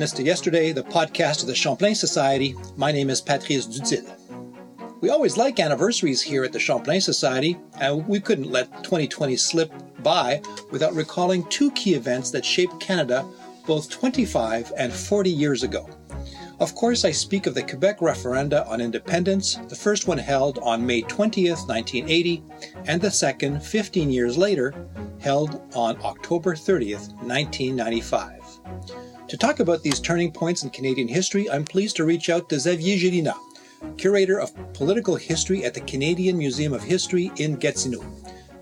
To 0.00 0.06
to 0.16 0.22
Yesterday, 0.22 0.72
the 0.72 0.82
podcast 0.82 1.42
of 1.42 1.46
the 1.46 1.54
Champlain 1.54 1.94
Society. 1.94 2.54
My 2.74 2.90
name 2.90 3.10
is 3.10 3.20
Patrice 3.20 3.66
Dutil. 3.66 4.10
We 5.02 5.10
always 5.10 5.36
like 5.36 5.60
anniversaries 5.60 6.22
here 6.22 6.42
at 6.42 6.52
the 6.52 6.58
Champlain 6.58 7.02
Society, 7.02 7.58
and 7.78 8.08
we 8.08 8.18
couldn't 8.18 8.50
let 8.50 8.82
2020 8.82 9.36
slip 9.36 9.70
by 10.02 10.40
without 10.70 10.94
recalling 10.94 11.44
two 11.50 11.70
key 11.72 11.92
events 11.92 12.30
that 12.30 12.46
shaped 12.46 12.80
Canada 12.80 13.28
both 13.66 13.90
25 13.90 14.72
and 14.78 14.90
40 14.90 15.28
years 15.28 15.64
ago. 15.64 15.86
Of 16.60 16.74
course, 16.74 17.04
I 17.04 17.10
speak 17.10 17.46
of 17.46 17.52
the 17.52 17.62
Quebec 17.62 17.98
referenda 17.98 18.66
on 18.66 18.80
independence, 18.80 19.56
the 19.68 19.76
first 19.76 20.08
one 20.08 20.18
held 20.18 20.58
on 20.60 20.86
May 20.86 21.02
20th, 21.02 21.68
1980, 21.68 22.42
and 22.86 23.02
the 23.02 23.10
second, 23.10 23.62
15 23.62 24.10
years 24.10 24.38
later, 24.38 24.72
held 25.20 25.60
on 25.74 25.98
October 26.02 26.54
30th, 26.54 27.12
1995. 27.22 29.09
To 29.30 29.36
talk 29.36 29.60
about 29.60 29.84
these 29.84 30.00
turning 30.00 30.32
points 30.32 30.64
in 30.64 30.70
Canadian 30.70 31.06
history, 31.06 31.48
I'm 31.48 31.64
pleased 31.64 31.94
to 31.94 32.04
reach 32.04 32.30
out 32.30 32.48
to 32.48 32.58
Xavier 32.58 32.96
Gélinas, 32.96 33.38
curator 33.96 34.40
of 34.40 34.52
political 34.72 35.14
history 35.14 35.64
at 35.64 35.72
the 35.72 35.82
Canadian 35.82 36.36
Museum 36.36 36.72
of 36.72 36.82
History 36.82 37.30
in 37.36 37.54
Gatineau. 37.54 38.04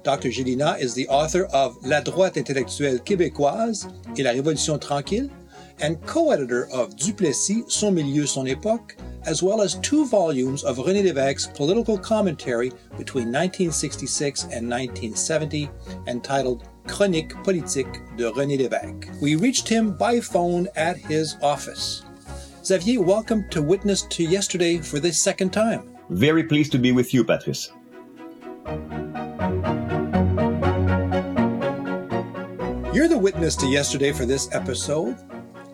Dr. 0.02 0.28
Gélinas 0.28 0.78
is 0.78 0.92
the 0.92 1.08
author 1.08 1.44
of 1.54 1.78
La 1.86 2.02
droite 2.02 2.36
intellectuelle 2.36 2.98
québécoise 2.98 3.90
et 4.18 4.22
la 4.22 4.32
Révolution 4.32 4.78
tranquille, 4.78 5.30
and 5.80 6.04
co-editor 6.04 6.68
of 6.70 6.94
Duplessis, 6.96 7.64
Son 7.68 7.94
Milieu, 7.94 8.26
Son 8.26 8.44
Époque, 8.44 8.92
as 9.24 9.42
well 9.42 9.62
as 9.62 9.76
two 9.76 10.04
volumes 10.06 10.64
of 10.64 10.76
René 10.76 11.02
Lévesque's 11.02 11.46
political 11.46 11.96
commentary 11.96 12.68
between 12.98 13.32
1966 13.32 14.42
and 14.44 14.68
1970, 14.68 15.70
entitled 16.06 16.68
Chronique 16.88 17.34
politique 17.44 18.00
de 18.16 18.30
René 18.30 18.58
Lévesque. 18.58 19.20
We 19.20 19.36
reached 19.36 19.68
him 19.68 19.96
by 19.96 20.20
phone 20.20 20.66
at 20.74 20.96
his 20.96 21.36
office. 21.42 22.02
Xavier, 22.64 23.00
welcome 23.00 23.48
to 23.50 23.62
Witness 23.62 24.02
to 24.02 24.24
Yesterday 24.24 24.78
for 24.78 24.98
the 24.98 25.12
second 25.12 25.52
time. 25.52 25.96
Very 26.10 26.42
pleased 26.42 26.72
to 26.72 26.78
be 26.78 26.92
with 26.92 27.14
you, 27.14 27.22
Patrice. 27.22 27.70
You're 32.92 33.08
the 33.08 33.20
witness 33.20 33.54
to 33.56 33.66
yesterday 33.66 34.12
for 34.12 34.26
this 34.26 34.52
episode. 34.52 35.16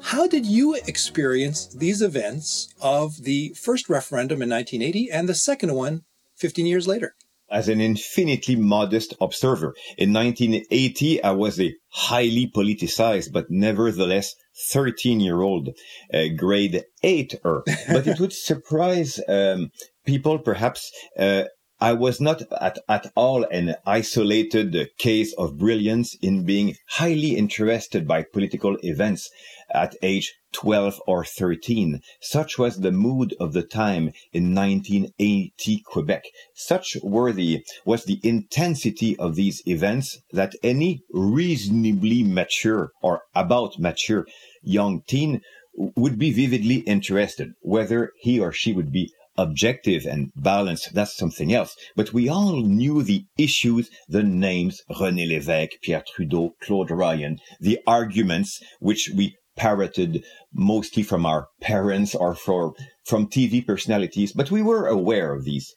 How 0.02 0.26
did 0.26 0.44
you 0.44 0.74
experience 0.74 1.66
these 1.66 2.02
events 2.02 2.74
of 2.82 3.22
the 3.22 3.54
first 3.56 3.88
referendum 3.88 4.42
in 4.42 4.50
1980 4.50 5.10
and 5.10 5.28
the 5.28 5.34
second 5.34 5.72
one 5.72 6.02
15 6.36 6.66
years 6.66 6.86
later? 6.86 7.14
As 7.54 7.68
an 7.68 7.80
infinitely 7.80 8.56
modest 8.56 9.14
observer. 9.20 9.74
In 9.96 10.12
1980, 10.12 11.22
I 11.22 11.30
was 11.30 11.60
a 11.60 11.74
highly 11.88 12.50
politicized, 12.54 13.32
but 13.32 13.50
nevertheless 13.50 14.34
13 14.72 15.20
year 15.20 15.40
old 15.40 15.68
uh, 16.12 16.24
grade 16.36 16.84
8 17.02 17.34
er. 17.44 17.62
but 17.88 18.06
it 18.06 18.18
would 18.20 18.32
surprise 18.32 19.20
um, 19.28 19.70
people 20.04 20.38
perhaps 20.38 20.92
uh, 21.18 21.44
I 21.80 21.92
was 21.92 22.20
not 22.20 22.40
at, 22.60 22.78
at 22.88 23.12
all 23.14 23.44
an 23.44 23.74
isolated 23.84 24.90
case 24.96 25.34
of 25.34 25.58
brilliance 25.58 26.14
in 26.22 26.44
being 26.44 26.76
highly 26.88 27.36
interested 27.36 28.06
by 28.06 28.22
political 28.22 28.78
events 28.82 29.28
at 29.74 29.96
age 30.02 30.32
12 30.52 31.00
or 31.06 31.24
13. 31.24 32.00
Such 32.20 32.58
was 32.58 32.78
the 32.78 32.92
mood 32.92 33.34
of 33.40 33.52
the 33.52 33.64
time 33.64 34.12
in 34.32 34.54
1980 34.54 35.82
Quebec. 35.84 36.24
Such 36.54 36.96
were 37.02 37.32
the, 37.32 37.64
was 37.84 38.04
the 38.04 38.20
intensity 38.22 39.16
of 39.18 39.34
these 39.34 39.62
events 39.66 40.18
that 40.32 40.54
any 40.62 41.02
reasonably 41.10 42.22
mature 42.22 42.92
or 43.02 43.22
about 43.34 43.78
mature 43.78 44.26
young 44.62 45.02
teen 45.06 45.40
would 45.74 46.18
be 46.18 46.32
vividly 46.32 46.76
interested, 46.86 47.52
whether 47.60 48.12
he 48.20 48.38
or 48.38 48.52
she 48.52 48.72
would 48.72 48.92
be 48.92 49.10
objective 49.36 50.06
and 50.06 50.30
balanced, 50.36 50.94
that's 50.94 51.16
something 51.16 51.52
else. 51.52 51.74
But 51.96 52.12
we 52.12 52.28
all 52.28 52.60
knew 52.62 53.02
the 53.02 53.24
issues, 53.36 53.90
the 54.08 54.22
names, 54.22 54.80
René 54.90 55.28
Lévesque, 55.28 55.80
Pierre 55.82 56.04
Trudeau, 56.06 56.54
Claude 56.62 56.92
Ryan, 56.92 57.40
the 57.60 57.80
arguments 57.86 58.62
which 58.78 59.10
we 59.14 59.36
parroted 59.56 60.24
mostly 60.52 61.02
from 61.02 61.26
our 61.26 61.48
parents 61.60 62.14
or 62.14 62.34
for, 62.34 62.74
from 63.04 63.26
TV 63.26 63.64
personalities, 63.66 64.32
but 64.32 64.50
we 64.50 64.62
were 64.62 64.86
aware 64.86 65.32
of 65.32 65.44
these, 65.44 65.74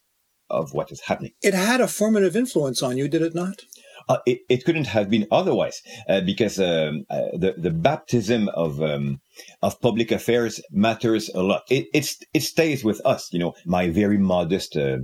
of 0.50 0.72
what 0.72 0.90
is 0.90 1.02
happening. 1.02 1.32
It 1.42 1.54
had 1.54 1.80
a 1.80 1.88
formative 1.88 2.36
influence 2.36 2.82
on 2.82 2.96
you, 2.96 3.08
did 3.08 3.22
it 3.22 3.34
not? 3.34 3.62
Uh, 4.08 4.18
it, 4.24 4.40
it, 4.48 4.64
couldn't 4.64 4.86
have 4.86 5.10
been 5.10 5.26
otherwise 5.30 5.82
uh, 6.08 6.22
because 6.22 6.58
um, 6.58 7.04
uh, 7.10 7.26
the 7.34 7.54
the 7.58 7.70
baptism 7.70 8.48
of 8.54 8.82
um, 8.82 9.20
of 9.60 9.78
public 9.82 10.10
affairs 10.10 10.62
matters 10.70 11.28
a 11.34 11.42
lot. 11.42 11.64
It 11.68 11.88
it 12.32 12.42
stays 12.42 12.82
with 12.82 13.04
us. 13.04 13.30
You 13.32 13.38
know, 13.38 13.54
my 13.66 13.90
very 13.90 14.16
modest 14.16 14.78
uh, 14.78 14.98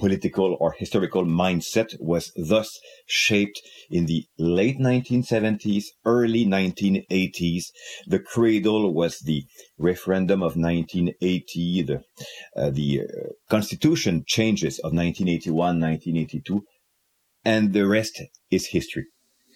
political 0.00 0.56
or 0.58 0.72
historical 0.72 1.24
mindset 1.24 1.94
was 2.00 2.32
thus 2.34 2.80
shaped 3.06 3.60
in 3.90 4.06
the 4.06 4.24
late 4.38 4.78
1970s, 4.78 5.84
early 6.04 6.44
1980s. 6.46 7.64
The 8.06 8.18
cradle 8.18 8.92
was 8.92 9.20
the 9.20 9.44
referendum 9.78 10.42
of 10.42 10.56
1980, 10.56 11.82
the 11.82 12.02
uh, 12.56 12.70
the 12.70 13.02
uh, 13.02 13.32
constitution 13.48 14.24
changes 14.26 14.78
of 14.78 14.92
1981, 14.92 15.80
1982 15.80 16.64
and 17.44 17.72
the 17.72 17.86
rest 17.86 18.22
is 18.50 18.66
history. 18.66 19.06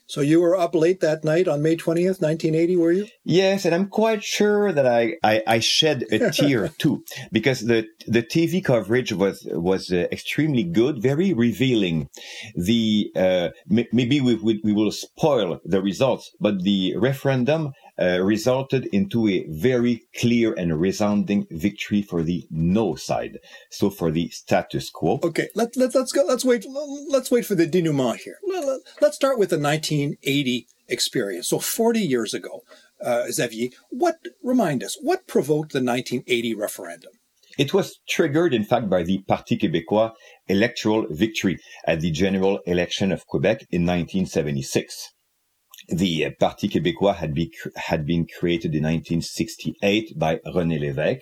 So 0.06 0.20
you 0.20 0.40
were 0.40 0.56
up 0.56 0.74
late 0.74 1.00
that 1.00 1.24
night 1.24 1.48
on 1.48 1.62
May 1.62 1.76
20th, 1.76 2.20
1980, 2.20 2.76
were 2.76 2.92
you? 2.92 3.06
Yes, 3.24 3.64
and 3.64 3.74
I'm 3.74 3.88
quite 3.88 4.22
sure 4.22 4.70
that 4.70 4.86
I, 4.86 5.16
I, 5.22 5.42
I 5.46 5.58
shed 5.60 6.04
a 6.12 6.30
tear 6.32 6.68
too, 6.68 7.04
because 7.32 7.60
the, 7.60 7.86
the 8.06 8.22
TV 8.22 8.62
coverage 8.62 9.12
was, 9.12 9.46
was 9.50 9.90
uh, 9.90 10.06
extremely 10.12 10.62
good, 10.62 11.00
very 11.00 11.32
revealing. 11.32 12.10
The, 12.54 13.10
uh, 13.16 13.48
m- 13.70 13.86
maybe 13.92 14.20
we, 14.20 14.34
we, 14.34 14.60
we 14.62 14.72
will 14.74 14.92
spoil 14.92 15.58
the 15.64 15.80
results, 15.80 16.30
but 16.38 16.62
the 16.62 16.96
referendum 16.98 17.72
uh, 18.00 18.20
resulted 18.22 18.86
into 18.86 19.28
a 19.28 19.46
very 19.48 20.04
clear 20.16 20.52
and 20.54 20.80
resounding 20.80 21.46
victory 21.50 22.02
for 22.02 22.22
the 22.22 22.46
no 22.50 22.94
side. 22.94 23.38
So 23.70 23.90
for 23.90 24.10
the 24.10 24.28
status 24.30 24.90
quo. 24.90 25.20
Okay, 25.22 25.48
let, 25.54 25.76
let, 25.76 25.94
let's 25.94 26.12
go. 26.12 26.24
Let's 26.26 26.44
wait. 26.44 26.66
Let's 27.08 27.30
wait 27.30 27.46
for 27.46 27.54
the 27.54 27.66
denouement 27.66 28.18
here. 28.18 28.38
Let, 28.46 28.80
let's 29.00 29.16
start 29.16 29.38
with 29.38 29.50
the 29.50 29.58
1980 29.58 30.66
experience. 30.88 31.48
So 31.48 31.58
40 31.58 32.00
years 32.00 32.34
ago, 32.34 32.64
uh, 33.04 33.30
Xavier, 33.30 33.70
what, 33.90 34.16
remind 34.42 34.82
us, 34.82 34.96
what 35.00 35.26
provoked 35.26 35.72
the 35.72 35.78
1980 35.78 36.54
referendum? 36.54 37.12
It 37.56 37.72
was 37.72 38.00
triggered, 38.08 38.52
in 38.52 38.64
fact, 38.64 38.90
by 38.90 39.04
the 39.04 39.22
Parti 39.28 39.56
Québécois 39.56 40.12
electoral 40.48 41.06
victory 41.10 41.60
at 41.86 42.00
the 42.00 42.10
general 42.10 42.58
election 42.66 43.12
of 43.12 43.26
Quebec 43.26 43.60
in 43.70 43.82
1976 43.82 45.12
the 45.88 46.30
Parti 46.38 46.68
Québécois 46.68 47.16
had, 47.16 47.34
be, 47.34 47.52
had 47.76 48.06
been 48.06 48.26
created 48.26 48.74
in 48.74 48.84
1968 48.84 50.18
by 50.18 50.36
René 50.46 50.80
Lévesque. 50.80 51.20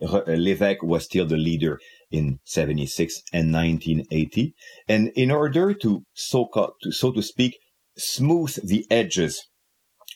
Re, 0.00 0.08
uh, 0.08 0.36
Lévesque 0.36 0.82
was 0.82 1.04
still 1.04 1.26
the 1.26 1.36
leader 1.36 1.80
in 2.10 2.38
76 2.44 3.22
and 3.32 3.52
1980. 3.52 4.54
And 4.88 5.10
in 5.16 5.30
order 5.30 5.74
to, 5.74 6.02
so, 6.14 6.48
to, 6.82 6.92
so 6.92 7.12
to 7.12 7.22
speak, 7.22 7.58
smooth 7.96 8.54
the 8.62 8.86
edges 8.90 9.42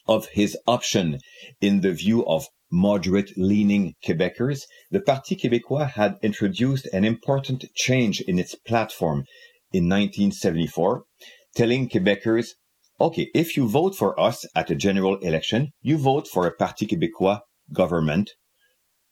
of 0.06 0.26
his 0.28 0.56
option 0.66 1.18
in 1.60 1.80
the 1.80 1.92
view 1.92 2.24
of 2.26 2.46
moderate 2.70 3.36
leaning 3.36 3.94
Quebecers, 4.04 4.62
the 4.90 5.00
Parti 5.00 5.36
Québécois 5.36 5.90
had 5.92 6.16
introduced 6.22 6.86
an 6.92 7.04
important 7.04 7.64
change 7.74 8.20
in 8.20 8.38
its 8.38 8.54
platform 8.54 9.24
in 9.72 9.88
1974, 9.88 11.04
telling 11.54 11.88
Quebecers 11.88 12.54
okay, 13.00 13.30
if 13.34 13.56
you 13.56 13.66
vote 13.66 13.96
for 13.96 14.18
us 14.20 14.44
at 14.54 14.70
a 14.70 14.74
general 14.74 15.16
election, 15.18 15.72
you 15.80 15.96
vote 15.96 16.28
for 16.28 16.46
a 16.46 16.52
Parti 16.52 16.86
Québécois 16.86 17.40
government, 17.72 18.32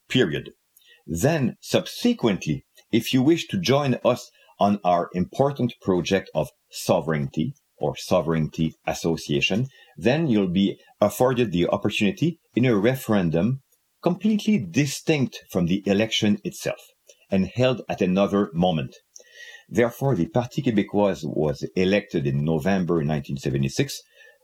period. 0.09 0.51
Then 1.07 1.57
subsequently, 1.61 2.65
if 2.93 3.15
you 3.15 3.23
wish 3.23 3.47
to 3.49 3.59
join 3.59 3.99
us 4.05 4.31
on 4.61 4.81
our 4.85 5.09
important 5.15 5.73
project 5.81 6.31
of 6.35 6.51
sovereignty 6.71 7.55
or 7.79 7.97
sovereignty 7.97 8.75
association, 8.87 9.69
then 9.97 10.27
you'll 10.27 10.49
be 10.49 10.79
afforded 11.01 11.53
the 11.53 11.67
opportunity 11.69 12.41
in 12.55 12.65
a 12.65 12.77
referendum 12.77 13.61
completely 14.03 14.59
distinct 14.59 15.45
from 15.51 15.67
the 15.67 15.83
election 15.87 16.39
itself 16.45 16.81
and 17.31 17.47
held 17.47 17.83
at 17.89 18.01
another 18.01 18.51
moment. 18.53 18.97
Therefore, 19.69 20.15
the 20.15 20.29
Parti 20.29 20.63
Québécois 20.63 21.25
was 21.25 21.67
elected 21.77 22.27
in 22.27 22.45
November 22.45 22.95
1976 22.95 24.01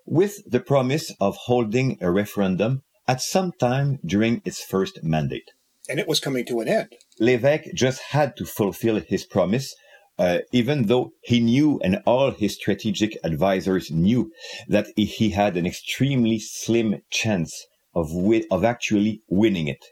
with 0.07 0.43
the 0.51 0.61
promise 0.61 1.13
of 1.19 1.37
holding 1.37 1.97
a 2.01 2.11
referendum 2.11 2.83
at 3.09 3.23
some 3.23 3.53
time 3.53 3.99
during 4.05 4.43
its 4.45 4.63
first 4.63 5.03
mandate. 5.03 5.51
And 5.89 5.99
it 5.99 6.09
was 6.09 6.21
coming 6.21 6.45
to 6.47 6.61
an 6.61 6.69
end. 6.69 6.93
Lévesque 7.21 7.75
just 7.75 8.01
had 8.11 8.37
to 8.37 8.45
fulfill 8.45 9.01
his 9.01 9.25
promise, 9.25 9.75
uh, 10.19 10.39
even 10.53 10.87
though 10.87 11.13
he 11.23 11.41
knew 11.41 11.81
and 11.83 12.03
all 12.07 12.31
his 12.31 12.55
strategic 12.55 13.17
advisors 13.25 13.91
knew 13.91 14.31
that 14.69 14.87
he 14.97 15.31
had 15.31 15.57
an 15.57 15.67
extremely 15.67 16.39
slim 16.39 17.03
chance 17.11 17.67
of 17.95 18.09
wi- 18.09 18.45
of 18.51 18.65
actually 18.65 19.23
winning 19.29 19.69
it. 19.69 19.85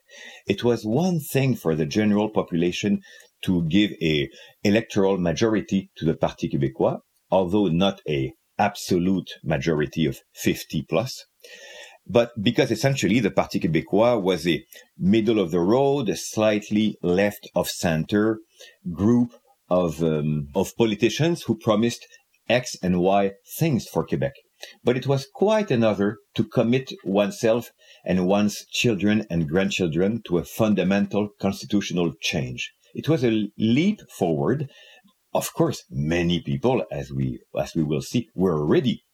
It 0.47 0.65
was 0.65 0.85
one 0.85 1.21
thing 1.21 1.55
for 1.55 1.75
the 1.75 1.87
general 1.87 2.29
population 2.29 3.01
to 3.43 3.65
give 3.65 3.93
a 4.03 4.29
electoral 4.63 5.19
majority 5.19 5.91
to 5.97 6.05
the 6.05 6.15
Parti 6.15 6.49
Québécois, 6.49 7.01
although 7.31 7.67
not 7.69 8.01
a 8.09 8.33
absolute 8.59 9.31
majority 9.43 10.07
of 10.07 10.21
50 10.35 10.83
plus. 10.83 11.25
But 12.07 12.31
because 12.41 12.71
essentially 12.71 13.21
the 13.21 13.31
Parti 13.31 13.61
Québécois 13.61 14.21
was 14.21 14.47
a 14.47 14.65
middle 14.99 15.39
of 15.39 15.51
the 15.51 15.61
road, 15.61 16.09
a 16.09 16.17
slightly 16.17 16.97
left 17.03 17.49
of 17.55 17.69
center 17.69 18.41
group 18.93 19.35
of, 19.69 20.03
um, 20.03 20.49
of 20.55 20.77
politicians 20.77 21.43
who 21.43 21.57
promised 21.57 22.07
X 22.49 22.77
and 22.83 23.01
Y 23.01 23.33
things 23.57 23.87
for 23.87 24.05
Quebec. 24.05 24.35
But 24.85 24.97
it 24.97 25.07
was 25.07 25.27
quite 25.33 25.71
another 25.71 26.19
to 26.35 26.45
commit 26.45 26.93
oneself 27.05 27.71
and 28.05 28.27
one's 28.27 28.65
children 28.67 29.27
and 29.31 29.49
grandchildren 29.49 30.23
to 30.27 30.39
a 30.39 30.45
fundamental 30.45 31.31
constitutional 31.41 32.13
change. 32.21 32.73
It 32.95 33.09
was 33.09 33.25
a 33.25 33.49
leap 33.59 34.01
forward. 34.11 34.71
Of 35.35 35.53
course, 35.55 35.85
many 35.91 36.41
people, 36.41 36.85
as 36.91 37.11
we, 37.11 37.41
as 37.59 37.75
we 37.75 37.83
will 37.83 38.03
see, 38.03 38.29
were 38.35 38.65
ready 38.65 39.05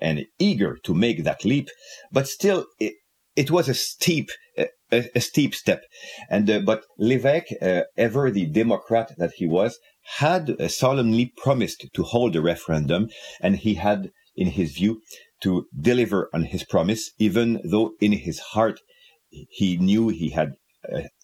and 0.00 0.26
eager 0.38 0.76
to 0.84 0.94
make 0.94 1.24
that 1.24 1.44
leap, 1.44 1.68
but 2.12 2.28
still 2.28 2.66
it, 2.80 2.94
it 3.34 3.50
was 3.50 3.68
a 3.68 3.74
steep, 3.74 4.30
a, 4.58 4.68
a 4.90 5.20
steep 5.20 5.54
step. 5.54 5.82
And, 6.30 6.48
uh, 6.50 6.60
but 6.60 6.84
Lévesque, 7.00 7.52
uh, 7.60 7.82
ever 7.96 8.30
the 8.30 8.46
Democrat 8.46 9.12
that 9.18 9.32
he 9.36 9.46
was, 9.46 9.78
had 10.18 10.50
uh, 10.50 10.68
solemnly 10.68 11.32
promised 11.36 11.86
to 11.92 12.02
hold 12.02 12.36
a 12.36 12.40
referendum 12.40 13.08
and 13.40 13.56
he 13.56 13.74
had, 13.74 14.10
in 14.34 14.48
his 14.48 14.72
view, 14.72 15.02
to 15.42 15.66
deliver 15.78 16.30
on 16.32 16.44
his 16.44 16.64
promise, 16.64 17.12
even 17.18 17.60
though 17.64 17.92
in 18.00 18.12
his 18.12 18.38
heart 18.38 18.80
he 19.28 19.76
knew 19.76 20.08
he 20.08 20.30
had 20.30 20.54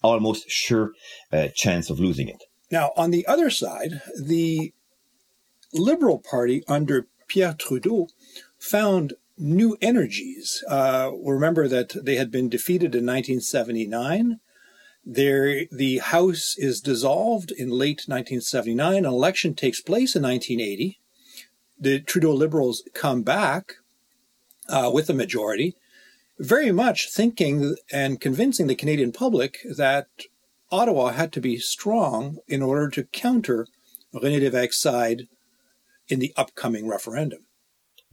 almost 0.01 0.49
sure 0.49 0.91
uh, 1.31 1.47
chance 1.55 1.89
of 1.89 1.99
losing 1.99 2.27
it. 2.27 2.43
Now, 2.71 2.91
on 2.95 3.11
the 3.11 3.25
other 3.27 3.49
side, 3.49 4.01
the 4.19 4.73
Liberal 5.73 6.19
Party 6.19 6.63
under 6.67 7.07
Pierre 7.27 7.55
Trudeau 7.57 8.07
found 8.57 9.13
new 9.37 9.77
energies. 9.81 10.63
Uh, 10.69 11.11
remember 11.23 11.67
that 11.67 11.93
they 12.05 12.15
had 12.15 12.31
been 12.31 12.49
defeated 12.49 12.95
in 12.95 13.05
1979. 13.05 14.39
There, 15.05 15.65
the 15.71 15.97
House 15.97 16.55
is 16.57 16.79
dissolved 16.79 17.51
in 17.51 17.69
late 17.69 18.03
1979. 18.07 18.97
An 18.97 19.05
election 19.05 19.53
takes 19.53 19.81
place 19.81 20.15
in 20.15 20.23
1980. 20.23 20.99
The 21.79 21.99
Trudeau 21.99 22.33
Liberals 22.33 22.83
come 22.93 23.23
back 23.23 23.73
uh, 24.69 24.89
with 24.93 25.09
a 25.09 25.13
majority, 25.13 25.75
very 26.39 26.71
much 26.71 27.09
thinking 27.11 27.75
and 27.91 28.19
convincing 28.19 28.67
the 28.67 28.75
Canadian 28.75 29.11
public 29.11 29.59
that 29.77 30.07
Ottawa 30.71 31.11
had 31.11 31.31
to 31.33 31.41
be 31.41 31.57
strong 31.57 32.39
in 32.47 32.61
order 32.61 32.89
to 32.89 33.03
counter 33.03 33.67
René 34.13 34.41
Lévesque's 34.41 34.79
side 34.79 35.23
in 36.07 36.19
the 36.19 36.33
upcoming 36.35 36.87
referendum 36.87 37.45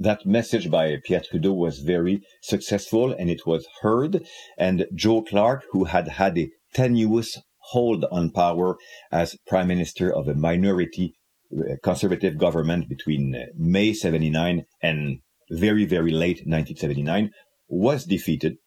that 0.01 0.25
message 0.25 0.71
by 0.71 0.97
Pierre 1.05 1.21
Trudeau 1.21 1.53
was 1.53 1.81
very 1.81 2.23
successful 2.41 3.13
and 3.13 3.29
it 3.29 3.47
was 3.47 3.67
heard. 3.83 4.25
And 4.57 4.87
Joe 4.95 5.23
Clark, 5.23 5.65
who 5.73 5.85
had 5.85 6.09
had 6.09 6.39
a 6.39 6.51
tenuous 6.73 7.39
hold 7.73 8.07
on 8.11 8.31
power 8.31 8.77
as 9.13 9.37
prime 9.47 9.69
minister 9.69 10.13
of 10.13 10.27
a 10.27 10.35
minority 10.35 11.15
uh, 11.53 11.75
conservative 11.83 12.39
government 12.39 12.89
between 12.89 13.35
uh, 13.35 13.45
May 13.57 13.93
79 13.93 14.65
and 14.83 15.19
very, 15.51 15.85
very 15.85 16.13
late 16.13 16.47
1979, 16.47 17.31
was 17.71 18.05
defeated. 18.05 18.59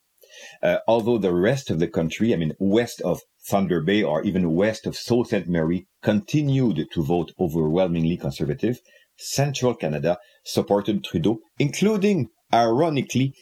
Uh, 0.63 0.77
although 0.87 1.19
the 1.19 1.33
rest 1.33 1.69
of 1.69 1.79
the 1.79 1.87
country, 1.87 2.33
I 2.33 2.37
mean, 2.37 2.53
west 2.57 3.01
of 3.01 3.21
Thunder 3.47 3.81
Bay 3.81 4.01
or 4.01 4.23
even 4.23 4.55
west 4.55 4.87
of 4.87 4.95
Sault 4.95 5.27
Ste. 5.27 5.47
Marie, 5.47 5.85
continued 6.01 6.87
to 6.93 7.03
vote 7.03 7.33
overwhelmingly 7.39 8.17
conservative, 8.17 8.79
central 9.17 9.75
Canada 9.75 10.17
supported 10.43 11.03
Trudeau, 11.03 11.39
including, 11.59 12.29
ironically, 12.53 13.35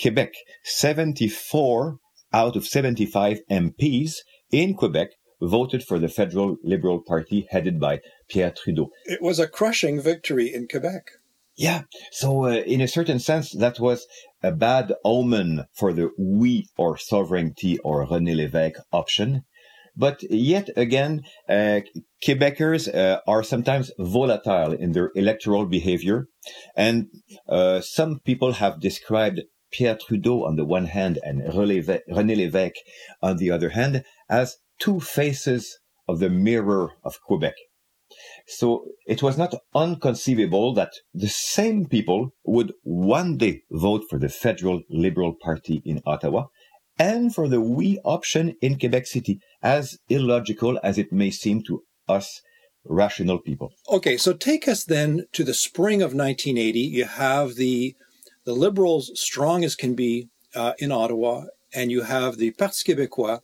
Quebec. 0.00 0.34
74 0.64 1.98
out 2.32 2.56
of 2.56 2.66
75 2.66 3.40
MPs 3.50 4.16
in 4.50 4.74
Quebec 4.74 5.10
voted 5.40 5.82
for 5.82 5.98
the 5.98 6.08
federal 6.08 6.56
Liberal 6.62 7.02
Party 7.02 7.46
headed 7.50 7.78
by 7.78 8.00
Pierre 8.28 8.52
Trudeau. 8.56 8.90
It 9.04 9.22
was 9.22 9.38
a 9.38 9.46
crushing 9.46 10.00
victory 10.00 10.52
in 10.52 10.66
Quebec. 10.68 11.10
Yeah. 11.56 11.82
So, 12.12 12.44
uh, 12.44 12.50
in 12.50 12.80
a 12.82 12.88
certain 12.88 13.18
sense, 13.18 13.52
that 13.52 13.80
was 13.80 14.06
a 14.42 14.52
bad 14.52 14.92
omen 15.04 15.64
for 15.74 15.92
the 15.92 16.10
oui 16.18 16.66
or 16.76 16.98
sovereignty 16.98 17.78
or 17.78 18.06
René 18.06 18.34
Lévesque 18.36 18.80
option. 18.92 19.44
But 19.96 20.22
yet 20.30 20.68
again, 20.76 21.22
uh, 21.48 21.80
Quebecers 22.22 22.94
uh, 22.94 23.20
are 23.26 23.42
sometimes 23.42 23.90
volatile 23.98 24.72
in 24.72 24.92
their 24.92 25.10
electoral 25.14 25.64
behavior. 25.64 26.28
And 26.76 27.06
uh, 27.48 27.80
some 27.80 28.20
people 28.20 28.52
have 28.52 28.80
described 28.80 29.40
Pierre 29.72 29.96
Trudeau 29.96 30.44
on 30.44 30.56
the 30.56 30.66
one 30.66 30.86
hand 30.86 31.18
and 31.22 31.40
René 31.42 31.82
Lévesque 32.36 32.80
on 33.22 33.38
the 33.38 33.50
other 33.50 33.70
hand 33.70 34.04
as 34.28 34.58
two 34.78 35.00
faces 35.00 35.78
of 36.06 36.18
the 36.18 36.28
mirror 36.28 36.92
of 37.02 37.18
Quebec. 37.26 37.54
So 38.46 38.86
it 39.06 39.22
was 39.22 39.36
not 39.36 39.54
unconceivable 39.74 40.72
that 40.74 40.92
the 41.12 41.28
same 41.28 41.86
people 41.86 42.30
would 42.44 42.72
one 42.82 43.36
day 43.36 43.62
vote 43.70 44.04
for 44.08 44.18
the 44.18 44.28
federal 44.28 44.82
Liberal 44.88 45.34
Party 45.34 45.82
in 45.84 46.00
Ottawa 46.06 46.46
and 46.98 47.34
for 47.34 47.48
the 47.48 47.60
oui 47.60 47.98
option 48.04 48.54
in 48.62 48.78
Quebec 48.78 49.06
City, 49.06 49.40
as 49.62 49.98
illogical 50.08 50.78
as 50.82 50.96
it 50.96 51.12
may 51.12 51.30
seem 51.30 51.62
to 51.64 51.82
us 52.08 52.40
rational 52.84 53.38
people. 53.38 53.72
Okay, 53.90 54.16
so 54.16 54.32
take 54.32 54.68
us 54.68 54.84
then 54.84 55.26
to 55.32 55.44
the 55.44 55.54
spring 55.54 56.00
of 56.00 56.14
1980. 56.14 56.78
You 56.78 57.04
have 57.04 57.56
the 57.56 57.96
the 58.44 58.54
Liberals 58.54 59.10
strong 59.20 59.64
as 59.64 59.74
can 59.74 59.94
be 59.94 60.28
uh, 60.54 60.74
in 60.78 60.92
Ottawa, 60.92 61.46
and 61.74 61.90
you 61.90 62.02
have 62.02 62.36
the 62.36 62.52
Parti 62.52 62.94
Québécois. 62.94 63.40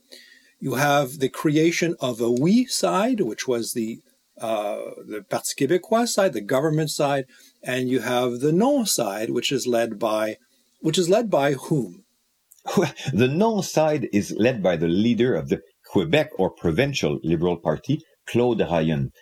You 0.61 0.75
have 0.75 1.19
the 1.19 1.29
creation 1.29 1.97
of 1.99 2.21
a 2.21 2.31
oui 2.31 2.67
side, 2.67 3.21
which 3.21 3.49
was 3.49 3.73
the 3.73 4.01
uh, 4.41 4.79
the 5.07 5.25
Parti 5.29 5.55
Québécois 5.59 6.09
side, 6.09 6.33
the 6.33 6.41
government 6.41 6.91
side, 6.91 7.27
and 7.63 7.89
you 7.89 8.01
have 8.01 8.41
the 8.41 8.53
non 8.53 8.87
side, 8.87 9.31
which 9.31 9.53
is 9.53 9.67
led 9.67 9.99
by 9.99 10.37
which 10.81 10.99
is 10.99 11.09
led 11.09 11.31
by 11.31 11.53
whom? 11.53 12.05
the 13.13 13.29
non 13.29 13.63
side 13.63 14.09
is 14.13 14.35
led 14.39 14.63
by 14.63 14.77
the 14.77 14.89
leader 14.89 15.35
of 15.35 15.49
the 15.49 15.61
Quebec 15.87 16.31
or 16.39 16.51
provincial 16.51 17.19
Liberal 17.23 17.57
Party, 17.57 18.01
Claude 18.27 18.61
Ryan. 18.61 19.13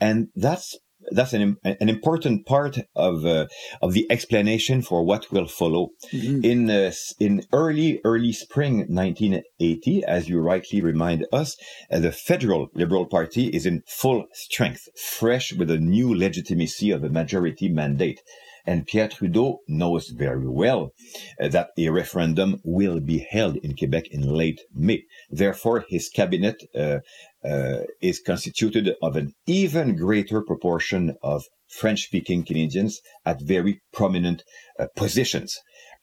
And 0.00 0.28
that's 0.34 0.76
that's 1.10 1.32
an 1.32 1.56
an 1.64 1.88
important 1.88 2.46
part 2.46 2.78
of 2.94 3.24
uh, 3.24 3.46
of 3.82 3.92
the 3.92 4.06
explanation 4.10 4.82
for 4.82 5.04
what 5.04 5.30
will 5.30 5.46
follow. 5.46 5.90
Mm-hmm. 6.12 6.44
In 6.44 6.70
uh, 6.70 6.92
in 7.20 7.44
early 7.52 8.00
early 8.04 8.32
spring 8.32 8.78
1980, 8.88 10.04
as 10.04 10.28
you 10.28 10.40
rightly 10.40 10.80
remind 10.80 11.26
us, 11.32 11.56
uh, 11.90 11.98
the 11.98 12.12
federal 12.12 12.68
Liberal 12.74 13.06
Party 13.06 13.48
is 13.48 13.66
in 13.66 13.82
full 13.86 14.26
strength, 14.32 14.88
fresh 14.98 15.52
with 15.52 15.70
a 15.70 15.78
new 15.78 16.14
legitimacy 16.14 16.90
of 16.90 17.04
a 17.04 17.08
majority 17.08 17.68
mandate. 17.68 18.20
And 18.66 18.86
Pierre 18.86 19.08
Trudeau 19.08 19.60
knows 19.68 20.08
very 20.08 20.48
well 20.48 20.92
uh, 21.40 21.48
that 21.48 21.70
a 21.76 21.90
referendum 21.90 22.60
will 22.64 23.00
be 23.00 23.18
held 23.18 23.56
in 23.56 23.76
Quebec 23.76 24.08
in 24.10 24.22
late 24.22 24.62
May. 24.74 25.04
Therefore, 25.30 25.84
his 25.88 26.08
cabinet 26.08 26.62
uh, 26.74 27.00
uh, 27.44 27.80
is 28.00 28.20
constituted 28.20 28.94
of 29.02 29.16
an 29.16 29.34
even 29.46 29.96
greater 29.96 30.40
proportion 30.40 31.14
of 31.22 31.44
French-speaking 31.68 32.44
Canadians 32.44 33.00
at 33.26 33.42
very 33.42 33.82
prominent 33.92 34.44
uh, 34.78 34.86
positions. 34.96 35.58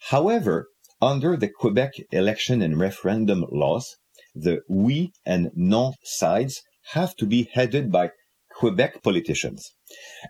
However, 0.09 0.67
under 1.01 1.35
the 1.35 1.49
Quebec 1.49 1.93
election 2.11 2.61
and 2.61 2.79
referendum 2.79 3.45
laws, 3.51 3.97
the 4.35 4.61
oui 4.69 5.11
and 5.25 5.49
non 5.55 5.93
sides 6.03 6.61
have 6.93 7.15
to 7.15 7.25
be 7.25 7.49
headed 7.53 7.91
by 7.91 8.11
Quebec 8.61 9.01
politicians, 9.01 9.71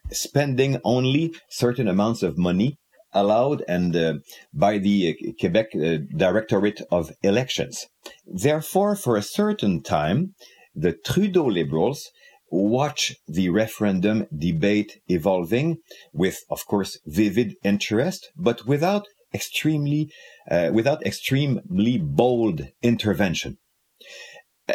spending 0.10 0.80
only 0.86 1.34
certain 1.50 1.90
amounts 1.90 2.24
of 2.24 2.38
money 2.38 2.78
allowed 3.12 3.62
and 3.68 3.94
uh, 3.94 4.14
by 4.54 4.78
the 4.78 4.98
uh, 5.10 5.32
Quebec 5.38 5.68
uh, 5.76 5.98
Directorate 6.16 6.82
of 6.90 7.12
Elections. 7.24 7.88
Therefore, 8.26 8.96
for 8.96 9.18
a 9.18 9.30
certain 9.40 9.84
time, 9.84 10.34
the 10.74 10.94
Trudeau 10.94 11.48
Liberals 11.48 12.10
watch 12.50 13.18
the 13.28 13.50
referendum 13.50 14.28
debate 14.34 15.02
evolving 15.10 15.80
with, 16.14 16.38
of 16.50 16.66
course, 16.66 16.98
vivid 17.06 17.56
interest, 17.66 18.32
but 18.38 18.66
without 18.66 19.08
extremely, 19.34 20.10
uh, 20.50 20.70
without 20.72 21.06
extremely 21.06 21.98
bold 21.98 22.62
intervention. 22.82 23.58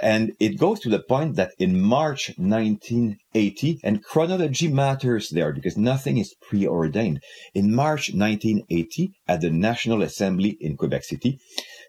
And 0.03 0.33
it 0.41 0.59
goes 0.59 0.81
to 0.81 0.91
the 0.91 1.03
point 1.03 1.37
that 1.37 1.53
in 1.59 1.81
March 1.81 2.33
1980, 2.37 3.81
and 3.85 4.03
chronology 4.03 4.69
matters 4.69 5.31
there 5.31 5.53
because 5.53 5.77
nothing 5.77 6.19
is 6.19 6.35
preordained. 6.49 7.21
In 7.55 7.75
March 7.75 8.13
1980, 8.13 9.13
at 9.29 9.41
the 9.41 9.51
National 9.51 10.03
Assembly 10.03 10.57
in 10.61 10.77
Quebec 10.77 11.05
City, 11.05 11.39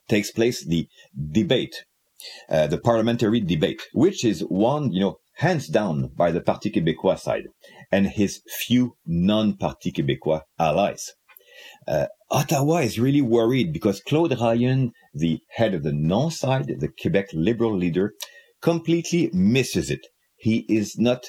takes 0.07 0.31
place 0.31 0.63
the 0.65 0.87
debate, 1.31 1.85
uh, 2.49 2.67
the 2.67 2.79
parliamentary 2.79 3.41
debate, 3.41 3.81
which 3.93 4.23
is 4.23 4.43
won, 4.47 4.91
you 4.91 5.01
know, 5.01 5.17
hands 5.37 5.67
down 5.67 6.09
by 6.15 6.31
the 6.31 6.41
Parti 6.41 6.71
Québécois 6.71 7.19
side 7.19 7.47
and 7.91 8.07
his 8.07 8.41
few 8.47 8.95
non-Parti 9.05 9.91
Québécois 9.91 10.41
allies. 10.59 11.13
Uh, 11.87 12.07
Ottawa 12.29 12.77
is 12.77 12.99
really 12.99 13.21
worried 13.21 13.71
because 13.71 14.01
Claude 14.01 14.37
Ryan, 14.39 14.91
the 15.13 15.39
head 15.51 15.73
of 15.73 15.83
the 15.83 15.93
non 15.93 16.31
side, 16.31 16.67
the 16.79 16.89
Quebec 17.01 17.27
Liberal 17.33 17.75
leader, 17.75 18.13
completely 18.61 19.29
misses 19.33 19.89
it. 19.89 20.07
He 20.35 20.65
is 20.67 20.97
not 20.97 21.27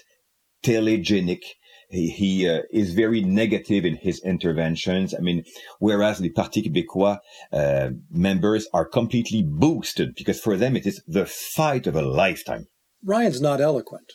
telegenic. 0.65 1.43
He, 1.91 2.11
he 2.11 2.49
uh, 2.49 2.63
is 2.71 2.93
very 2.93 3.23
negative 3.23 3.85
in 3.85 3.97
his 3.97 4.21
interventions. 4.25 5.15
I 5.15 5.21
mean, 5.21 5.45
whereas 5.79 6.19
the 6.19 6.31
Parti 6.31 6.63
Québécois 6.63 7.19
uh, 7.53 7.91
members 8.11 8.67
are 8.75 8.85
completely 8.85 9.43
boosted 9.43 10.15
because 10.17 10.41
for 10.41 10.57
them 10.57 10.77
it 10.77 10.87
is 10.87 11.03
the 11.07 11.27
fight 11.27 11.87
of 11.87 11.97
a 11.97 12.03
lifetime. 12.03 12.67
Ryan's 13.05 13.41
not 13.41 13.61
eloquent. 13.61 14.13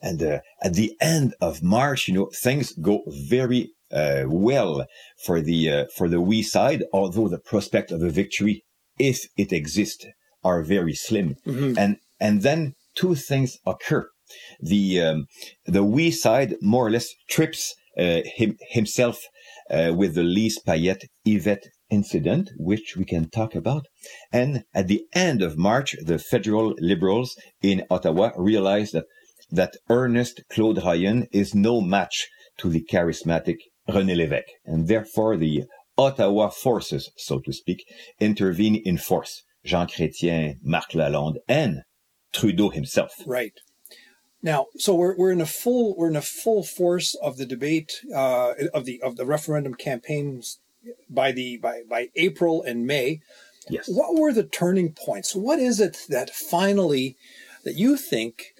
And 0.00 0.22
uh, 0.22 0.38
at 0.62 0.74
the 0.74 0.96
end 1.00 1.34
of 1.40 1.62
March, 1.62 2.08
you 2.08 2.14
know, 2.14 2.30
things 2.34 2.72
go 2.72 3.02
very 3.06 3.72
uh, 3.92 4.24
well 4.26 4.86
for 5.24 5.40
the 5.40 5.70
uh, 5.70 5.84
for 5.96 6.08
the 6.08 6.20
oui 6.20 6.42
side, 6.42 6.84
although 6.92 7.28
the 7.28 7.38
prospect 7.38 7.90
of 7.90 8.02
a 8.02 8.10
victory, 8.10 8.64
if 8.98 9.28
it 9.36 9.52
exists, 9.52 10.06
are 10.44 10.62
very 10.62 10.94
slim. 10.94 11.36
Mm-hmm. 11.46 11.78
And 11.78 11.96
and 12.20 12.42
then 12.42 12.74
two 12.94 13.14
things 13.14 13.58
occur. 13.66 14.08
The 14.60 15.00
um, 15.00 15.26
the 15.64 15.84
oui 15.84 16.10
side 16.10 16.56
more 16.60 16.86
or 16.86 16.90
less 16.90 17.08
trips 17.28 17.74
uh, 17.98 18.20
him, 18.36 18.56
himself 18.70 19.22
uh, 19.70 19.92
with 19.96 20.14
the 20.14 20.22
Lise 20.22 20.58
Payette 20.58 21.04
Yvette 21.24 21.68
incident, 21.90 22.50
which 22.56 22.96
we 22.96 23.04
can 23.04 23.30
talk 23.30 23.54
about. 23.54 23.86
And 24.30 24.64
at 24.74 24.88
the 24.88 25.06
end 25.14 25.42
of 25.42 25.56
March, 25.56 25.96
the 26.04 26.18
federal 26.18 26.74
liberals 26.78 27.36
in 27.62 27.84
Ottawa 27.90 28.32
realized 28.36 28.92
that 28.92 29.06
that 29.50 29.76
Ernest 29.88 30.42
Claude 30.50 30.84
Ryan 30.84 31.26
is 31.32 31.54
no 31.54 31.80
match 31.80 32.28
to 32.58 32.68
the 32.68 32.84
charismatic 32.84 33.56
René 33.88 34.14
Lévesque, 34.16 34.52
and 34.64 34.88
therefore 34.88 35.36
the 35.36 35.64
Ottawa 35.96 36.48
forces, 36.48 37.10
so 37.16 37.40
to 37.40 37.52
speak, 37.52 37.84
intervene 38.20 38.76
in 38.76 38.98
force. 38.98 39.42
Jean 39.64 39.86
Chrétien, 39.86 40.56
Marc 40.62 40.90
Lalonde, 40.92 41.38
and 41.48 41.82
Trudeau 42.32 42.70
himself. 42.70 43.12
Right. 43.26 43.52
Now, 44.42 44.66
so 44.76 44.94
we're, 44.94 45.16
we're 45.16 45.32
in 45.32 45.40
a 45.40 45.46
full 45.46 45.96
we're 45.96 46.08
in 46.08 46.16
a 46.16 46.22
full 46.22 46.62
force 46.62 47.14
of 47.16 47.36
the 47.36 47.46
debate 47.46 48.00
uh, 48.14 48.54
of 48.72 48.84
the 48.84 49.00
of 49.02 49.16
the 49.16 49.26
referendum 49.26 49.74
campaigns 49.74 50.60
by 51.10 51.32
the 51.32 51.56
by 51.56 51.82
by 51.88 52.08
April 52.14 52.62
and 52.62 52.86
May. 52.86 53.20
Yes. 53.68 53.88
What 53.88 54.18
were 54.18 54.32
the 54.32 54.44
turning 54.44 54.92
points? 54.92 55.34
What 55.34 55.58
is 55.58 55.80
it 55.80 56.06
that 56.08 56.30
finally 56.30 57.16
that 57.64 57.74
you 57.74 57.96
think 57.96 58.54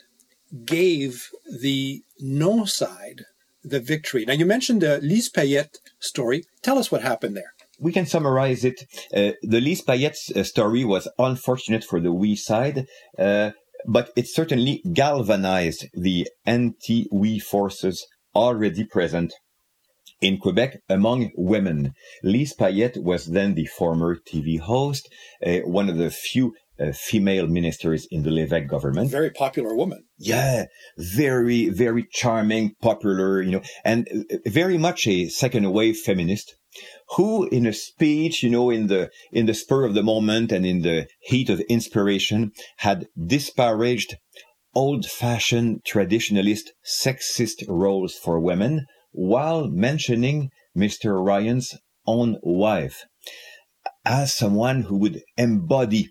gave 0.64 1.30
the 1.60 2.02
no 2.18 2.64
side 2.64 3.24
the 3.62 3.80
victory? 3.80 4.24
Now, 4.24 4.34
you 4.34 4.46
mentioned 4.46 4.82
the 4.82 5.00
Lise 5.02 5.28
Payette 5.28 5.78
story. 6.00 6.44
Tell 6.62 6.78
us 6.78 6.90
what 6.90 7.02
happened 7.02 7.36
there. 7.36 7.52
We 7.80 7.92
can 7.92 8.06
summarize 8.06 8.64
it. 8.64 8.82
Uh, 9.14 9.32
the 9.42 9.60
Lise 9.60 9.82
Payette 9.82 10.18
uh, 10.34 10.42
story 10.42 10.84
was 10.84 11.08
unfortunate 11.18 11.84
for 11.84 12.00
the 12.00 12.12
oui 12.12 12.34
side, 12.34 12.86
uh, 13.18 13.52
but 13.86 14.10
it 14.16 14.26
certainly 14.28 14.82
galvanized 14.92 15.86
the 15.94 16.28
anti-oui 16.44 17.38
forces 17.38 18.06
already 18.34 18.84
present 18.84 19.34
in 20.20 20.38
Quebec 20.38 20.78
among 20.88 21.30
women. 21.36 21.94
Lise 22.22 22.52
Payette 22.52 23.02
was 23.02 23.26
then 23.26 23.54
the 23.54 23.66
former 23.66 24.16
TV 24.16 24.58
host, 24.58 25.08
uh, 25.46 25.58
one 25.58 25.88
of 25.88 25.96
the 25.96 26.10
few 26.10 26.54
uh, 26.80 26.92
female 26.92 27.46
ministers 27.46 28.06
in 28.10 28.22
the 28.22 28.30
Lévesque 28.30 28.68
government. 28.68 29.10
Very 29.10 29.30
popular 29.30 29.74
woman. 29.74 30.04
Yeah, 30.18 30.66
very, 30.96 31.68
very 31.68 32.06
charming, 32.10 32.74
popular, 32.80 33.42
you 33.42 33.52
know, 33.52 33.62
and 33.84 34.08
uh, 34.10 34.36
very 34.46 34.78
much 34.78 35.06
a 35.06 35.28
second 35.28 35.70
wave 35.72 35.96
feminist 35.96 36.54
who 37.16 37.48
in 37.48 37.66
a 37.66 37.72
speech, 37.72 38.42
you 38.42 38.50
know, 38.50 38.70
in 38.70 38.86
the, 38.86 39.10
in 39.32 39.46
the 39.46 39.54
spur 39.54 39.84
of 39.84 39.94
the 39.94 40.02
moment 40.02 40.52
and 40.52 40.64
in 40.66 40.82
the 40.82 41.06
heat 41.20 41.48
of 41.48 41.60
inspiration 41.60 42.52
had 42.78 43.06
disparaged 43.26 44.16
old 44.74 45.06
fashioned 45.06 45.82
traditionalist 45.84 46.68
sexist 46.86 47.64
roles 47.68 48.14
for 48.14 48.38
women 48.38 48.86
while 49.10 49.66
mentioning 49.68 50.50
Mr. 50.76 51.24
Ryan's 51.24 51.74
own 52.06 52.36
wife 52.42 53.04
as 54.04 54.32
someone 54.32 54.82
who 54.82 54.96
would 54.98 55.22
embody 55.36 56.08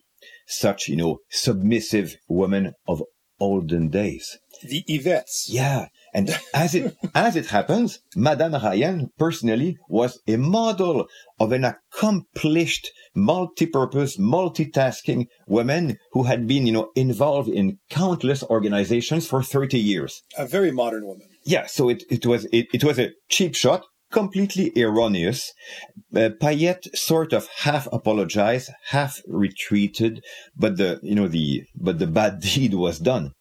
such, 0.47 0.87
you 0.87 0.95
know, 0.95 1.19
submissive 1.29 2.15
women 2.27 2.73
of 2.87 3.03
olden 3.39 3.89
days. 3.89 4.39
The 4.63 4.83
Yvettes. 4.89 5.45
Yeah. 5.47 5.87
And 6.13 6.35
as 6.53 6.73
it, 6.73 6.95
as 7.15 7.35
it 7.35 7.47
happens, 7.47 7.99
Madame 8.15 8.53
Ryan 8.53 9.11
personally 9.17 9.77
was 9.87 10.19
a 10.27 10.37
model 10.37 11.07
of 11.39 11.51
an 11.51 11.63
accomplished, 11.63 12.89
multi-purpose, 13.13 14.17
multitasking 14.17 15.27
woman 15.45 15.97
who 16.13 16.23
had 16.23 16.47
been, 16.47 16.65
you 16.65 16.73
know, 16.73 16.89
involved 16.95 17.49
in 17.49 17.77
countless 17.89 18.43
organizations 18.43 19.27
for 19.27 19.43
30 19.43 19.77
years. 19.77 20.23
A 20.37 20.47
very 20.47 20.71
modern 20.71 21.05
woman. 21.05 21.27
Yeah. 21.43 21.67
So 21.67 21.89
it, 21.89 22.03
it 22.09 22.25
was, 22.25 22.45
it, 22.51 22.67
it 22.73 22.83
was 22.83 22.97
a 22.99 23.11
cheap 23.29 23.55
shot, 23.55 23.83
completely 24.11 24.71
erroneous. 24.75 25.53
Uh, 26.15 26.29
Payette 26.39 26.85
sort 26.97 27.33
of 27.33 27.47
half 27.59 27.87
apologized, 27.91 28.69
half 28.89 29.21
retreated, 29.27 30.23
but 30.55 30.77
the, 30.77 30.99
you 31.03 31.15
know, 31.15 31.27
the, 31.27 31.63
but 31.75 31.99
the 31.99 32.07
bad 32.07 32.39
deed 32.41 32.73
was 32.73 32.99
done. 32.99 33.31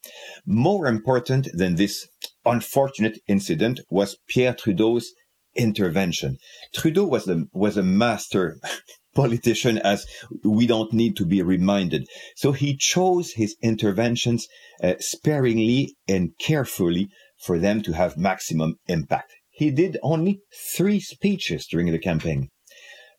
More 0.45 0.87
important 0.87 1.49
than 1.53 1.77
this 1.77 2.09
unfortunate 2.45 3.19
incident 3.29 3.81
was 3.91 4.19
Pierre 4.29 4.55
Trudeau's 4.55 5.13
intervention. 5.55 6.37
Trudeau 6.75 7.07
was 7.07 7.29
a, 7.29 7.45
was 7.53 7.77
a 7.77 7.83
master 7.83 8.59
politician 9.15 9.79
as 9.79 10.05
we 10.45 10.67
don't 10.67 10.93
need 10.93 11.17
to 11.17 11.25
be 11.25 11.41
reminded. 11.41 12.07
So 12.37 12.53
he 12.53 12.77
chose 12.77 13.33
his 13.33 13.57
interventions 13.63 14.47
uh, 14.83 14.95
sparingly 15.01 15.95
and 16.07 16.33
carefully 16.39 17.09
for 17.39 17.59
them 17.59 17.83
to 17.83 17.93
have 17.93 18.19
maximum 18.19 18.75
impact 18.89 19.33
he 19.57 19.71
did 19.71 19.97
only 20.03 20.43
three 20.77 21.01
speeches 21.01 21.67
during 21.67 21.91
the 21.91 21.99
campaign, 21.99 22.51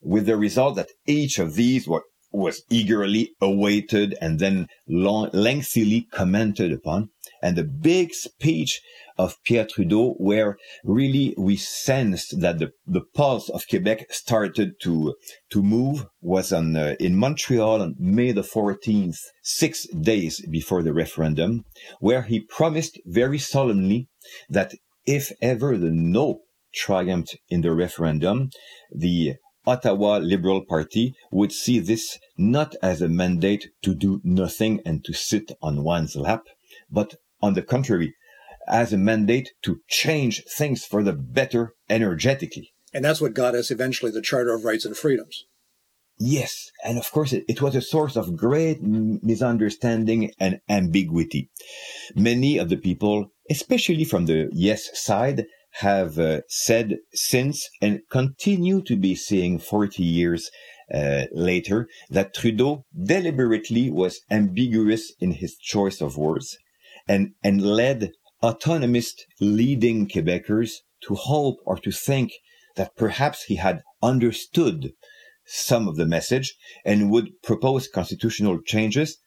with 0.01 0.27
the 0.27 0.37
result 0.37 0.75
that 0.75 0.91
each 1.07 1.39
of 1.39 1.55
these 1.55 1.87
were, 1.87 2.03
was 2.31 2.61
eagerly 2.69 3.31
awaited 3.41 4.15
and 4.21 4.37
then 4.37 4.67
long, 4.87 5.31
lengthily 5.33 6.07
commented 6.11 6.71
upon. 6.71 7.09
And 7.41 7.55
the 7.55 7.63
big 7.63 8.13
speech 8.13 8.81
of 9.17 9.37
Pierre 9.43 9.65
Trudeau, 9.65 10.13
where 10.19 10.57
really 10.83 11.33
we 11.39 11.55
sensed 11.55 12.39
that 12.39 12.59
the, 12.59 12.69
the 12.85 13.01
pulse 13.15 13.49
of 13.49 13.67
Quebec 13.67 14.05
started 14.11 14.73
to, 14.83 15.15
to 15.49 15.63
move, 15.63 16.05
was 16.21 16.53
on, 16.53 16.75
uh, 16.75 16.95
in 16.99 17.15
Montreal 17.15 17.81
on 17.81 17.95
May 17.97 18.31
the 18.31 18.43
14th, 18.43 19.17
six 19.41 19.87
days 19.87 20.45
before 20.51 20.83
the 20.83 20.93
referendum, 20.93 21.65
where 21.99 22.21
he 22.21 22.41
promised 22.41 22.99
very 23.07 23.39
solemnly 23.39 24.07
that 24.49 24.75
if 25.07 25.31
ever 25.41 25.77
the 25.77 25.89
no 25.89 26.41
triumphed 26.75 27.37
in 27.49 27.61
the 27.61 27.71
referendum, 27.71 28.49
the 28.91 29.35
Ottawa 29.65 30.17
Liberal 30.17 30.63
Party 30.63 31.15
would 31.31 31.51
see 31.51 31.79
this 31.79 32.19
not 32.37 32.75
as 32.83 33.01
a 33.01 33.09
mandate 33.09 33.69
to 33.81 33.95
do 33.95 34.21
nothing 34.23 34.81
and 34.85 35.03
to 35.05 35.13
sit 35.13 35.51
on 35.61 35.83
one's 35.83 36.15
lap, 36.15 36.43
but 36.91 37.15
on 37.41 37.53
the 37.53 37.61
contrary, 37.61 38.13
as 38.67 38.91
a 38.91 38.97
mandate 38.97 39.51
to 39.63 39.79
change 39.87 40.43
things 40.57 40.85
for 40.85 41.01
the 41.03 41.13
better 41.13 41.73
energetically. 41.89 42.73
And 42.93 43.03
that's 43.03 43.21
what 43.21 43.33
got 43.33 43.55
us 43.55 43.71
eventually 43.71 44.11
the 44.11 44.21
Charter 44.21 44.53
of 44.53 44.65
Rights 44.65 44.85
and 44.85 44.95
Freedoms. 44.95 45.45
Yes, 46.19 46.71
and 46.83 46.97
of 46.97 47.11
course 47.11 47.31
it, 47.31 47.45
it, 47.47 47.61
was 47.61 47.75
a 47.75 47.81
source 47.81 48.15
of 48.15 48.35
great 48.35 48.81
misunderstanding 48.81 50.31
and 50.39 50.59
ambiguity. 50.67 51.51
Many 52.15 52.57
of 52.57 52.69
the 52.69 52.77
people, 52.77 53.31
especially 53.49 54.03
from 54.03 54.25
the 54.25 54.49
yes 54.51 54.89
side, 54.93 55.45
have 55.79 56.17
uh, 56.17 56.41
said 56.47 56.97
since 57.13 57.69
and 57.81 58.01
continue 58.09 58.81
to 58.81 58.95
be 58.95 59.13
saying 59.13 59.59
40 59.59 60.01
years 60.01 60.49
uh, 60.93 61.25
later 61.31 61.87
that 62.09 62.33
Trudeau 62.33 62.83
deliberately 63.03 63.91
was 63.91 64.21
ambiguous 64.31 65.13
in 65.19 65.31
his 65.31 65.55
choice 65.57 66.01
of 66.01 66.17
words 66.17 66.57
and, 67.07 67.33
and 67.43 67.61
led 67.61 68.11
autonomist 68.43 69.21
leading 69.39 70.07
Quebecers 70.07 70.71
to 71.03 71.15
hope 71.15 71.57
or 71.65 71.77
to 71.77 71.91
think 71.91 72.31
that 72.75 72.95
perhaps 72.95 73.43
he 73.43 73.55
had 73.55 73.81
understood 74.01 74.93
some 75.45 75.87
of 75.87 75.95
the 75.95 76.05
message 76.05 76.55
and 76.85 77.11
would 77.11 77.29
propose 77.43 77.87
constitutional 77.87 78.59
changes 78.65 79.17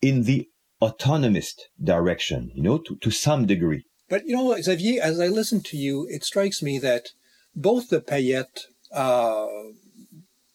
in 0.00 0.22
the 0.22 0.48
autonomist 0.82 1.62
direction, 1.82 2.50
you 2.54 2.62
know, 2.62 2.78
to, 2.78 2.96
to 2.96 3.10
some 3.10 3.46
degree. 3.46 3.84
But, 4.08 4.26
you 4.26 4.36
know, 4.36 4.60
Xavier, 4.60 5.02
as 5.02 5.18
I 5.18 5.26
listen 5.26 5.62
to 5.62 5.76
you, 5.76 6.06
it 6.08 6.24
strikes 6.24 6.62
me 6.62 6.78
that 6.78 7.10
both 7.54 7.88
the 7.88 8.00
Payette 8.00 8.66
uh, 8.92 9.46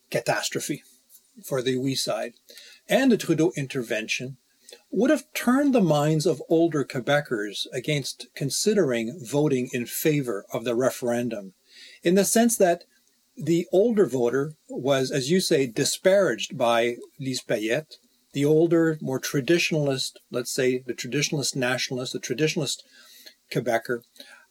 catastrophe, 0.10 0.84
for 1.44 1.62
the 1.62 1.78
oui 1.78 1.96
side 1.96 2.34
and 2.88 3.12
the 3.12 3.18
Trudeau 3.18 3.52
intervention 3.56 4.38
would 4.90 5.10
have 5.10 5.32
turned 5.34 5.74
the 5.74 5.82
minds 5.82 6.26
of 6.26 6.42
older 6.50 6.84
Quebecers 6.84 7.66
against 7.74 8.28
considering 8.36 9.20
voting 9.24 9.70
in 9.74 9.86
favor 9.86 10.46
of 10.54 10.66
the 10.66 10.76
referendum, 10.76 11.54
in 12.04 12.16
the 12.16 12.26
sense 12.26 12.58
that 12.58 12.84
the 13.38 13.66
older 13.72 14.06
voter 14.06 14.54
was, 14.70 15.10
as 15.12 15.32
you 15.32 15.40
say, 15.40 15.66
disparaged 15.66 16.58
by 16.58 16.98
Lise 17.20 17.42
Payette, 17.42 17.98
the 18.34 18.46
older, 18.46 18.98
more 19.02 19.20
traditionalist, 19.20 20.14
let's 20.30 20.54
say 20.54 20.84
the 20.86 20.94
traditionalist 20.94 21.56
nationalist, 21.56 22.14
the 22.14 22.20
traditionalist 22.20 22.80
Quebecer, 23.52 24.02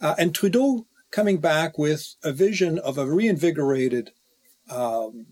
uh, 0.00 0.14
and 0.18 0.34
Trudeau 0.34 0.87
coming 1.10 1.38
back 1.38 1.78
with 1.78 2.14
a 2.22 2.32
vision 2.32 2.78
of 2.78 2.99
a 2.99 3.10
reinvigorated 3.10 4.12
um, 4.70 5.26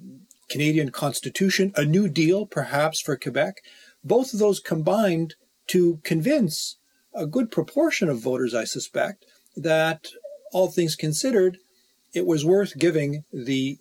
Canadian 0.48 0.90
Constitution, 0.90 1.72
a 1.76 1.84
New 1.84 2.08
Deal 2.08 2.46
perhaps 2.46 3.00
for 3.00 3.16
Quebec. 3.16 3.56
Both 4.02 4.32
of 4.32 4.38
those 4.38 4.60
combined 4.60 5.34
to 5.68 6.00
convince 6.02 6.78
a 7.14 7.26
good 7.26 7.50
proportion 7.50 8.08
of 8.08 8.20
voters, 8.20 8.54
I 8.54 8.64
suspect, 8.64 9.26
that 9.56 10.08
all 10.52 10.68
things 10.68 10.96
considered, 10.96 11.58
it 12.14 12.26
was 12.26 12.44
worth 12.44 12.78
giving 12.78 13.24
the 13.32 13.78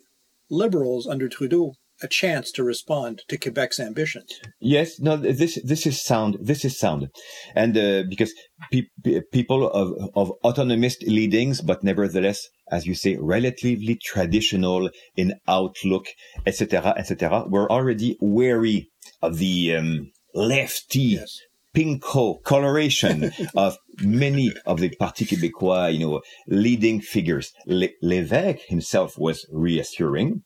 Liberals 0.50 1.06
under 1.06 1.28
Trudeau 1.28 1.74
a 2.02 2.08
chance 2.08 2.52
to 2.52 2.62
respond 2.62 3.22
to 3.28 3.38
Quebec's 3.38 3.80
ambitions. 3.80 4.40
Yes, 4.60 5.00
no, 5.00 5.16
this 5.16 5.58
this 5.64 5.86
is 5.86 6.00
sound. 6.02 6.36
This 6.40 6.64
is 6.64 6.78
sound, 6.78 7.08
and 7.54 7.76
uh, 7.76 8.02
because 8.08 8.32
pe- 8.72 9.20
people 9.32 9.68
of 9.70 9.92
of 10.14 10.32
autonomist 10.44 11.02
leadings, 11.06 11.60
but 11.60 11.82
nevertheless, 11.82 12.48
as 12.70 12.86
you 12.86 12.94
say, 12.94 13.16
relatively 13.20 13.96
traditional 13.96 14.90
in 15.16 15.34
outlook, 15.46 16.06
etc., 16.46 16.94
etc., 16.96 17.44
were 17.48 17.70
already 17.70 18.16
wary 18.20 18.88
of 19.22 19.38
the 19.38 19.76
um, 19.76 20.12
lefty 20.34 21.00
yes 21.00 21.40
pinko 21.76 22.42
coloration 22.42 23.30
of 23.56 23.76
many 24.00 24.52
of 24.66 24.80
the 24.80 24.90
Parti 24.96 25.24
Québécois, 25.24 25.92
you 25.92 26.00
know, 26.00 26.22
leading 26.46 27.00
figures. 27.00 27.52
Lévesque 27.66 28.60
himself 28.68 29.18
was 29.18 29.46
reassuring. 29.52 30.42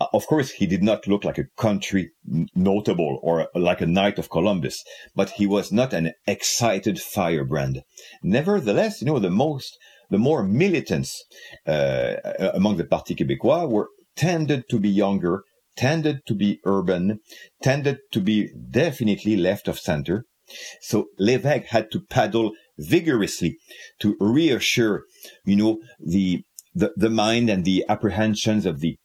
Uh, 0.00 0.06
of 0.12 0.26
course, 0.26 0.50
he 0.50 0.66
did 0.66 0.82
not 0.82 1.06
look 1.06 1.24
like 1.24 1.38
a 1.38 1.48
country 1.56 2.10
notable 2.54 3.18
or 3.22 3.48
like 3.54 3.80
a 3.80 3.86
knight 3.86 4.18
of 4.18 4.30
Columbus, 4.30 4.84
but 5.14 5.30
he 5.30 5.46
was 5.46 5.72
not 5.72 5.92
an 5.92 6.12
excited 6.26 7.00
firebrand. 7.00 7.82
Nevertheless, 8.22 9.00
you 9.00 9.06
know, 9.06 9.18
the 9.18 9.30
most, 9.30 9.78
the 10.10 10.18
more 10.18 10.42
militants 10.42 11.24
uh, 11.66 12.14
among 12.54 12.76
the 12.76 12.84
Parti 12.84 13.14
Québécois 13.14 13.68
were 13.68 13.88
tended 14.16 14.68
to 14.68 14.78
be 14.78 14.88
younger, 14.88 15.42
tended 15.76 16.20
to 16.26 16.34
be 16.34 16.60
urban, 16.64 17.20
tended 17.62 17.98
to 18.12 18.20
be 18.20 18.50
definitely 18.70 19.36
left 19.36 19.66
of 19.66 19.78
center 19.78 20.24
so 20.80 21.08
Lévesque 21.18 21.66
had 21.68 21.90
to 21.90 22.00
paddle 22.00 22.52
vigorously 22.78 23.56
to 24.00 24.16
reassure, 24.20 25.04
you 25.44 25.56
know, 25.56 25.78
the, 26.00 26.42
the, 26.74 26.92
the 26.96 27.10
mind 27.10 27.48
and 27.50 27.64
the 27.64 27.84
apprehensions 27.88 28.66
of 28.66 28.80
the 28.80 28.96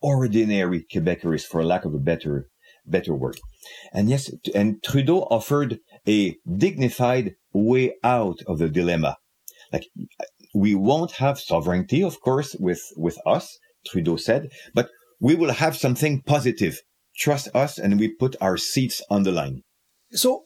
ordinary 0.00 0.86
Quebecers, 0.92 1.44
for 1.44 1.62
lack 1.64 1.84
of 1.84 1.94
a 1.94 1.98
better, 1.98 2.46
better 2.86 3.14
word. 3.14 3.38
And 3.92 4.08
yes, 4.08 4.30
and 4.54 4.82
Trudeau 4.82 5.28
offered 5.30 5.78
a 6.08 6.36
dignified 6.56 7.34
way 7.52 7.94
out 8.02 8.38
of 8.46 8.58
the 8.58 8.68
dilemma. 8.68 9.16
Like, 9.72 9.84
we 10.54 10.74
won't 10.74 11.12
have 11.12 11.38
sovereignty, 11.38 12.02
of 12.02 12.20
course, 12.20 12.56
with, 12.58 12.82
with 12.96 13.18
us, 13.26 13.58
Trudeau 13.86 14.16
said, 14.16 14.48
but 14.74 14.88
we 15.20 15.34
will 15.34 15.52
have 15.52 15.76
something 15.76 16.22
positive. 16.22 16.80
Trust 17.16 17.48
us, 17.54 17.78
and 17.78 18.00
we 18.00 18.14
put 18.14 18.36
our 18.40 18.56
seats 18.56 19.02
on 19.10 19.24
the 19.24 19.32
line. 19.32 19.62
So 20.12 20.44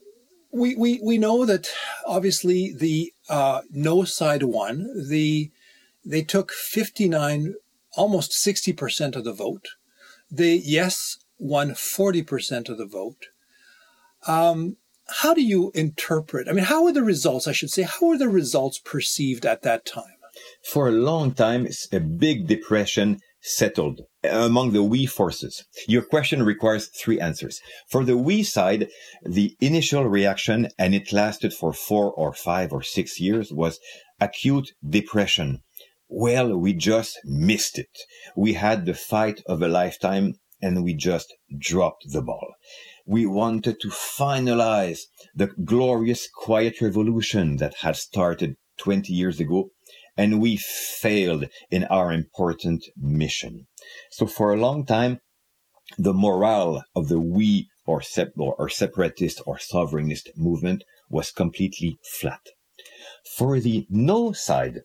we, 0.54 0.76
we, 0.76 1.00
we 1.02 1.18
know 1.18 1.44
that 1.44 1.68
obviously 2.06 2.72
the 2.72 3.12
uh, 3.28 3.62
no 3.70 4.04
side 4.04 4.44
won. 4.44 4.88
The 5.08 5.50
they 6.04 6.22
took 6.22 6.52
59, 6.52 7.54
almost 7.96 8.32
60% 8.32 9.16
of 9.16 9.24
the 9.24 9.32
vote. 9.32 9.68
The 10.30 10.60
yes 10.62 11.18
won 11.38 11.70
40% 11.70 12.68
of 12.68 12.78
the 12.78 12.86
vote. 12.86 13.26
Um, 14.26 14.76
how 15.08 15.34
do 15.34 15.42
you 15.42 15.72
interpret? 15.74 16.48
I 16.48 16.52
mean, 16.52 16.64
how 16.64 16.84
were 16.84 16.92
the 16.92 17.02
results? 17.02 17.48
I 17.48 17.52
should 17.52 17.70
say, 17.70 17.82
how 17.82 18.08
were 18.08 18.18
the 18.18 18.28
results 18.28 18.78
perceived 18.78 19.46
at 19.46 19.62
that 19.62 19.84
time? 19.84 20.04
For 20.62 20.88
a 20.88 20.92
long 20.92 21.32
time, 21.32 21.66
it's 21.66 21.92
a 21.92 22.00
big 22.00 22.46
depression 22.46 23.20
settled 23.44 24.00
among 24.24 24.72
the 24.72 24.82
oui 24.82 25.06
forces? 25.06 25.64
Your 25.86 26.02
question 26.02 26.42
requires 26.42 26.88
three 26.88 27.20
answers. 27.20 27.60
For 27.88 28.04
the 28.04 28.16
oui 28.16 28.42
side, 28.42 28.88
the 29.22 29.54
initial 29.60 30.04
reaction, 30.08 30.68
and 30.78 30.94
it 30.94 31.12
lasted 31.12 31.52
for 31.52 31.72
four 31.72 32.12
or 32.12 32.32
five 32.32 32.72
or 32.72 32.82
six 32.82 33.20
years, 33.20 33.52
was 33.52 33.78
acute 34.20 34.72
depression. 34.88 35.60
Well, 36.08 36.56
we 36.56 36.72
just 36.72 37.18
missed 37.24 37.78
it. 37.78 37.98
We 38.36 38.54
had 38.54 38.86
the 38.86 38.94
fight 38.94 39.42
of 39.46 39.62
a 39.62 39.68
lifetime 39.68 40.34
and 40.62 40.82
we 40.82 40.94
just 40.94 41.34
dropped 41.58 42.06
the 42.10 42.22
ball. 42.22 42.54
We 43.06 43.26
wanted 43.26 43.80
to 43.80 43.88
finalize 43.88 45.00
the 45.34 45.48
glorious 45.62 46.26
quiet 46.34 46.80
revolution 46.80 47.56
that 47.58 47.74
had 47.82 47.96
started 47.96 48.56
20 48.78 49.12
years 49.12 49.40
ago 49.40 49.70
and 50.16 50.40
oui 50.40 50.56
failed 50.56 51.46
in 51.70 51.84
our 51.84 52.12
important 52.12 52.84
mission. 52.96 53.66
So 54.10 54.26
for 54.26 54.52
a 54.52 54.60
long 54.60 54.86
time, 54.86 55.20
the 55.98 56.14
morale 56.14 56.84
of 56.94 57.08
the 57.08 57.20
oui 57.20 57.68
or, 57.86 58.00
sep- 58.00 58.32
or 58.36 58.68
separatist 58.68 59.42
or 59.46 59.58
sovereignist 59.58 60.28
movement 60.36 60.84
was 61.10 61.30
completely 61.30 61.98
flat. 62.18 62.40
For 63.36 63.60
the 63.60 63.86
no 63.90 64.32
side, 64.32 64.82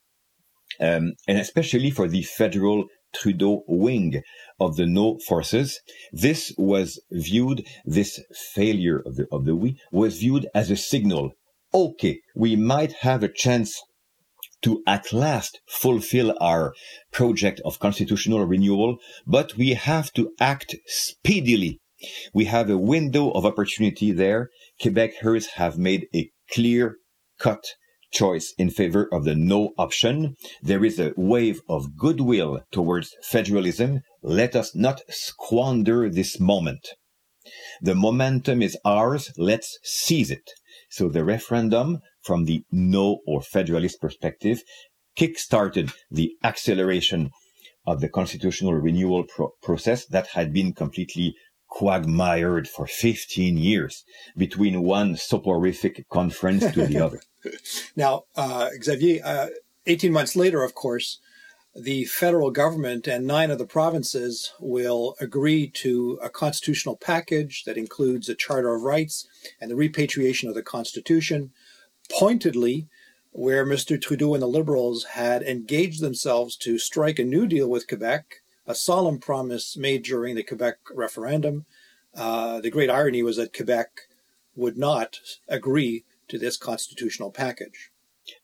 um, 0.80 1.14
and 1.28 1.38
especially 1.38 1.92
for 1.92 2.08
the 2.08 2.24
federal 2.24 2.86
Trudeau 3.14 3.64
wing 3.68 4.22
of 4.60 4.76
the 4.76 4.86
no 4.86 5.18
forces, 5.28 5.80
this 6.12 6.54
was 6.58 7.02
viewed, 7.12 7.66
this 7.86 8.20
failure 8.54 9.02
of 9.06 9.16
the, 9.16 9.28
of 9.32 9.46
the 9.46 9.56
we 9.56 9.80
was 9.92 10.18
viewed 10.18 10.48
as 10.54 10.70
a 10.70 10.76
signal. 10.76 11.32
Okay, 11.74 12.20
we 12.36 12.56
might 12.56 12.94
have 12.94 13.24
a 13.24 13.34
chance 13.34 13.82
to 14.62 14.84
at 14.86 15.14
last 15.14 15.60
fulfill 15.68 16.36
our 16.42 16.74
project 17.12 17.62
of 17.66 17.80
constitutional 17.80 18.46
renewal, 18.46 18.98
but 19.26 19.56
we 19.58 19.74
have 19.74 20.12
to 20.14 20.32
act 20.40 20.76
speedily. 20.86 21.80
We 22.34 22.46
have 22.46 22.70
a 22.70 22.78
window 22.78 23.32
of 23.32 23.46
opportunity 23.46 24.12
there. 24.12 24.50
Quebecers 24.82 25.48
have 25.56 25.78
made 25.78 26.08
a 26.16 26.30
clear 26.52 26.96
cut 27.40 27.64
choice 28.12 28.54
in 28.58 28.70
favor 28.70 29.08
of 29.12 29.24
the 29.24 29.36
no 29.36 29.74
option. 29.78 30.36
There 30.62 30.84
is 30.84 31.00
a 31.00 31.14
wave 31.16 31.62
of 31.70 31.96
goodwill 31.98 32.62
towards 32.72 33.16
federalism. 33.22 34.02
Let 34.22 34.56
us 34.56 34.76
not 34.76 35.02
squander 35.10 36.10
this 36.10 36.40
moment. 36.40 36.90
The 37.82 37.96
momentum 37.96 38.62
is 38.62 38.78
ours. 38.84 39.32
Let's 39.38 39.78
seize 39.84 40.32
it. 40.32 40.52
So 40.90 41.10
the 41.10 41.24
referendum 41.24 42.00
from 42.30 42.46
the 42.46 42.64
no 42.72 43.22
or 43.26 43.42
federalist 43.42 44.00
perspective 44.00 44.62
kick-started 45.16 45.92
the 46.12 46.36
acceleration 46.44 47.32
of 47.88 48.02
the 48.02 48.08
constitutional 48.20 48.76
renewal 48.76 49.24
pro- 49.24 49.52
process 49.64 50.06
that 50.06 50.28
had 50.38 50.54
been 50.54 50.72
completely 50.72 51.36
quagmired 51.68 52.68
for 52.68 52.86
15 52.86 53.58
years 53.58 54.06
between 54.38 54.84
one 54.84 55.16
soporific 55.16 56.08
conference 56.10 56.72
to 56.72 56.86
the 56.86 57.00
other. 57.06 57.22
Now, 57.96 58.26
uh, 58.36 58.70
Xavier, 58.84 59.22
uh, 59.24 59.48
18 59.88 60.12
months 60.12 60.36
later, 60.36 60.62
of 60.62 60.76
course, 60.76 61.20
the 61.74 62.04
federal 62.06 62.52
government 62.52 63.08
and 63.08 63.26
nine 63.26 63.50
of 63.50 63.58
the 63.58 63.66
provinces 63.66 64.52
will 64.60 65.16
agree 65.20 65.68
to 65.84 66.20
a 66.22 66.30
constitutional 66.30 66.98
package 66.98 67.64
that 67.64 67.78
includes 67.78 68.28
a 68.28 68.36
Charter 68.36 68.76
of 68.76 68.84
Rights 68.84 69.28
and 69.60 69.72
the 69.72 69.76
repatriation 69.76 70.50
of 70.50 70.56
the 70.56 70.70
Constitution, 70.76 71.52
pointedly 72.12 72.88
where 73.32 73.66
Mr. 73.66 74.02
Trudeau 74.02 74.34
and 74.34 74.42
the 74.42 74.48
Liberals 74.48 75.04
had 75.04 75.44
engaged 75.44 76.02
themselves 76.02 76.56
to 76.58 76.80
strike 76.80 77.20
a 77.20 77.24
new 77.24 77.48
deal 77.48 77.70
with 77.70 77.88
Quebec, 77.88 78.42
a 78.66 78.76
solemn 78.76 79.20
promise 79.20 79.78
made 79.78 80.04
during 80.04 80.36
the 80.36 80.44
Quebec 80.44 80.78
referendum. 80.94 81.66
Uh, 82.16 82.60
the 82.60 82.72
great 82.72 82.90
irony 82.90 83.22
was 83.22 83.38
that 83.38 83.56
Quebec 83.56 83.90
would 84.56 84.78
not 84.78 85.20
agree 85.48 86.04
to 86.28 86.38
this 86.38 86.58
constitutional 86.58 87.32
package. 87.32 87.92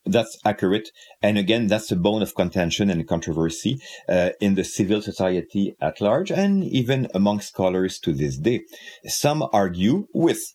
That's 0.04 0.38
accurate. 0.44 0.90
And 1.22 1.38
again, 1.38 1.68
that's 1.68 1.92
a 1.92 1.96
bone 1.96 2.22
of 2.22 2.34
contention 2.34 2.90
and 2.90 3.06
controversy 3.06 3.80
uh, 4.08 4.30
in 4.40 4.54
the 4.54 4.64
civil 4.64 5.00
society 5.02 5.76
at 5.80 6.00
large 6.00 6.30
and 6.32 6.64
even 6.64 7.08
among 7.14 7.40
scholars 7.40 7.98
to 8.00 8.12
this 8.12 8.36
day. 8.36 8.64
Some 9.04 9.44
argue 9.52 10.06
with 10.12 10.54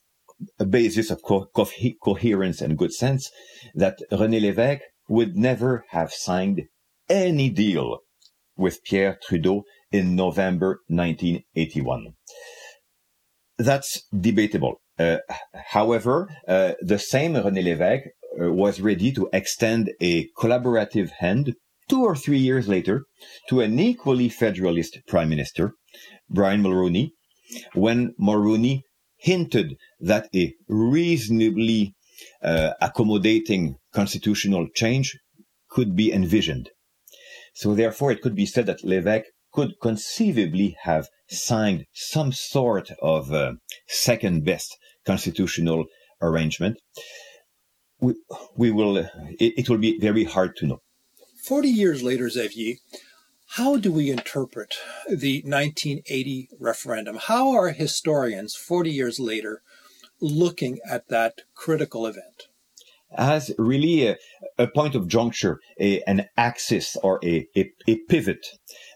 a 0.59 0.65
basis 0.65 1.09
of 1.11 1.21
co- 1.23 1.47
co- 1.55 1.67
coherence 2.03 2.61
and 2.61 2.77
good 2.77 2.93
sense 2.93 3.29
that 3.75 3.99
René 4.11 4.39
Lévesque 4.41 4.81
would 5.07 5.35
never 5.35 5.85
have 5.89 6.11
signed 6.13 6.63
any 7.09 7.49
deal 7.49 7.99
with 8.55 8.83
Pierre 8.83 9.17
Trudeau 9.27 9.63
in 9.91 10.15
November 10.15 10.81
1981. 10.87 12.13
that's 13.57 14.03
debatable. 14.17 14.81
Uh, 14.97 15.17
however, 15.69 16.27
uh, 16.47 16.73
the 16.81 16.99
same 16.99 17.33
René 17.33 17.63
Lévesque 17.63 18.07
uh, 18.41 18.51
was 18.51 18.81
ready 18.81 19.11
to 19.11 19.29
extend 19.33 19.91
a 20.01 20.27
collaborative 20.37 21.11
hand 21.19 21.53
two 21.87 22.03
or 22.03 22.15
three 22.15 22.37
years 22.37 22.67
later 22.67 23.03
to 23.49 23.61
an 23.61 23.79
equally 23.79 24.29
federalist 24.29 24.97
prime 25.07 25.29
minister, 25.29 25.73
Brian 26.29 26.61
Mulroney, 26.63 27.11
when 27.73 28.13
Mulroney 28.19 28.81
hinted 29.21 29.77
that 29.99 30.27
a 30.35 30.53
reasonably 30.67 31.93
uh, 32.43 32.71
accommodating 32.81 33.75
constitutional 33.93 34.67
change 34.75 35.17
could 35.69 35.95
be 35.95 36.11
envisioned. 36.11 36.69
So 37.53 37.75
therefore, 37.75 38.11
it 38.11 38.21
could 38.21 38.35
be 38.35 38.45
said 38.45 38.65
that 38.65 38.83
Lévesque 38.83 39.29
could 39.53 39.73
conceivably 39.81 40.75
have 40.83 41.07
signed 41.29 41.85
some 41.93 42.31
sort 42.31 42.89
of 43.01 43.31
uh, 43.31 43.53
second 43.87 44.43
best 44.45 44.77
constitutional 45.05 45.85
arrangement. 46.21 46.77
We, 47.99 48.15
we 48.55 48.71
will, 48.71 48.97
uh, 48.97 49.07
it, 49.39 49.53
it 49.57 49.69
will 49.69 49.77
be 49.77 49.99
very 49.99 50.23
hard 50.23 50.55
to 50.57 50.67
know. 50.67 50.79
40 51.45 51.69
years 51.69 52.01
later, 52.01 52.29
Xavier, 52.29 52.75
how 53.55 53.75
do 53.75 53.91
we 53.91 54.09
interpret 54.09 54.75
the 55.09 55.41
1980 55.45 56.49
referendum? 56.57 57.17
How 57.17 57.51
are 57.51 57.69
historians 57.71 58.55
40 58.55 58.89
years 58.89 59.19
later 59.19 59.61
looking 60.21 60.79
at 60.89 61.09
that 61.09 61.41
critical 61.53 62.05
event? 62.05 62.47
As 63.13 63.51
really 63.57 64.07
a, 64.07 64.15
a 64.57 64.67
point 64.67 64.95
of 64.95 65.09
juncture, 65.09 65.59
a, 65.77 66.01
an 66.03 66.29
axis 66.37 66.95
or 67.03 67.19
a, 67.25 67.45
a, 67.57 67.97
pivot. 68.07 68.45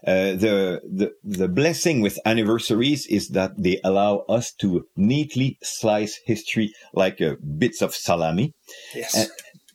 Uh, 0.06 0.32
the, 0.32 0.80
the, 0.90 1.12
the 1.22 1.48
blessing 1.48 2.00
with 2.00 2.18
anniversaries 2.24 3.06
is 3.08 3.28
that 3.30 3.62
they 3.62 3.78
allow 3.84 4.20
us 4.26 4.52
to 4.60 4.86
neatly 4.96 5.58
slice 5.62 6.18
history 6.24 6.72
like 6.94 7.20
uh, 7.20 7.34
bits 7.58 7.82
of 7.82 7.94
salami. 7.94 8.54
Yes. 8.94 9.14
Uh, 9.14 9.28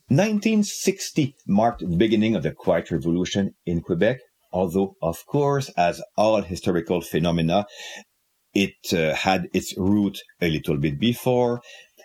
1960 0.07 1.35
marked 1.47 1.81
the 1.81 1.95
beginning 1.95 2.35
of 2.35 2.41
the 2.41 2.51
Quiet 2.51 2.89
Revolution 2.89 3.53
in 3.67 3.79
Quebec, 3.79 4.19
although, 4.51 4.95
of 5.01 5.25
course, 5.25 5.69
as 5.77 6.01
all 6.17 6.41
historical 6.41 7.01
phenomena, 7.01 7.65
it 8.53 8.75
uh, 8.93 9.15
had 9.15 9.47
its 9.53 9.73
root 9.77 10.19
a 10.41 10.49
little 10.49 10.77
bit 10.77 10.99
before. 10.99 11.61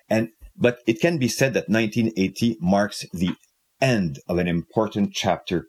And, 0.09 0.29
but 0.57 0.79
it 0.87 1.01
can 1.01 1.19
be 1.19 1.29
said 1.29 1.55
that 1.55 1.69
1980 1.69 2.59
marks 2.61 3.05
the 3.13 3.35
end 3.81 4.19
of 4.29 4.39
an 4.39 4.49
important 4.49 5.13
chapter 5.13 5.67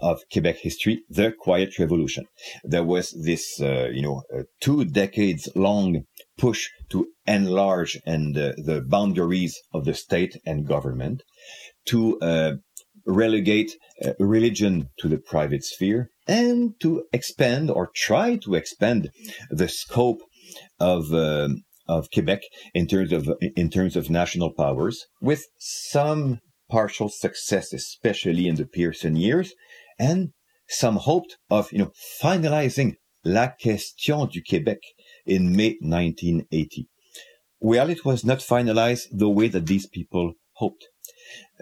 of 0.00 0.22
Quebec 0.32 0.56
history, 0.60 1.02
the 1.10 1.32
Quiet 1.32 1.78
Revolution. 1.78 2.24
There 2.64 2.84
was 2.84 3.10
this, 3.10 3.60
uh, 3.60 3.88
you 3.92 4.02
know, 4.02 4.22
uh, 4.34 4.44
two 4.60 4.84
decades 4.84 5.48
long 5.54 6.04
push 6.38 6.68
to 6.88 7.08
enlarge 7.26 7.98
and 8.06 8.36
uh, 8.36 8.52
the 8.56 8.82
boundaries 8.86 9.58
of 9.74 9.84
the 9.84 9.94
state 9.94 10.36
and 10.46 10.66
government, 10.66 11.22
to 11.86 12.18
uh, 12.20 12.52
relegate 13.06 13.72
uh, 14.04 14.12
religion 14.18 14.88
to 14.98 15.08
the 15.08 15.18
private 15.18 15.64
sphere, 15.64 16.10
and 16.26 16.74
to 16.80 17.04
expand 17.12 17.70
or 17.70 17.90
try 17.94 18.36
to 18.36 18.54
expand 18.54 19.10
the 19.50 19.68
scope 19.68 20.22
of 20.78 21.12
um, 21.12 21.62
of 21.86 22.08
Quebec 22.12 22.42
in 22.72 22.86
terms 22.86 23.12
of 23.12 23.28
in 23.56 23.68
terms 23.70 23.96
of 23.96 24.10
national 24.10 24.52
powers, 24.52 25.06
with 25.20 25.46
some 25.58 26.40
partial 26.70 27.08
success, 27.08 27.72
especially 27.72 28.46
in 28.46 28.54
the 28.54 28.66
Pearson 28.66 29.16
years, 29.16 29.52
and 29.98 30.30
some 30.68 30.96
hope 30.96 31.26
of 31.50 31.72
you 31.72 31.78
know 31.78 31.92
finalizing 32.22 32.94
la 33.24 33.48
question 33.48 34.26
du 34.26 34.40
Québec 34.42 34.78
in 35.26 35.54
May 35.54 35.76
1980. 35.80 36.88
Well, 37.60 37.90
it 37.90 38.04
was 38.04 38.24
not 38.24 38.38
finalized 38.38 39.08
the 39.12 39.28
way 39.28 39.48
that 39.48 39.66
these 39.66 39.86
people 39.86 40.34
hoped. 40.54 40.88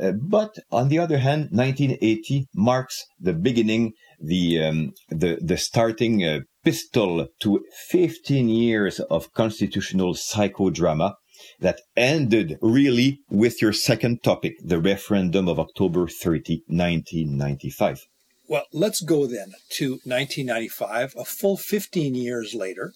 Uh, 0.01 0.13
but 0.13 0.55
on 0.71 0.89
the 0.89 0.99
other 0.99 1.19
hand, 1.19 1.49
1980 1.51 2.47
marks 2.55 3.05
the 3.21 3.33
beginning, 3.33 3.93
the 4.21 4.63
um, 4.63 4.93
the 5.09 5.39
the 5.41 5.57
starting 5.57 6.25
uh, 6.25 6.41
pistol 6.65 7.29
to 7.41 7.65
15 7.89 8.49
years 8.49 9.01
of 9.01 9.33
constitutional 9.33 10.15
psychodrama 10.15 11.15
that 11.61 11.81
ended 11.97 12.59
really 12.61 13.21
with 13.31 13.63
your 13.63 13.73
second 13.73 14.23
topic, 14.23 14.55
the 14.63 14.81
referendum 14.81 15.49
of 15.49 15.59
October 15.59 16.09
30, 16.09 16.63
1995. 16.67 18.07
Well, 18.49 18.65
let's 18.73 19.01
go 19.01 19.27
then 19.27 19.53
to 19.73 20.01
1995, 20.05 21.15
a 21.19 21.25
full 21.25 21.57
15 21.57 22.15
years 22.15 22.55
later. 22.55 22.95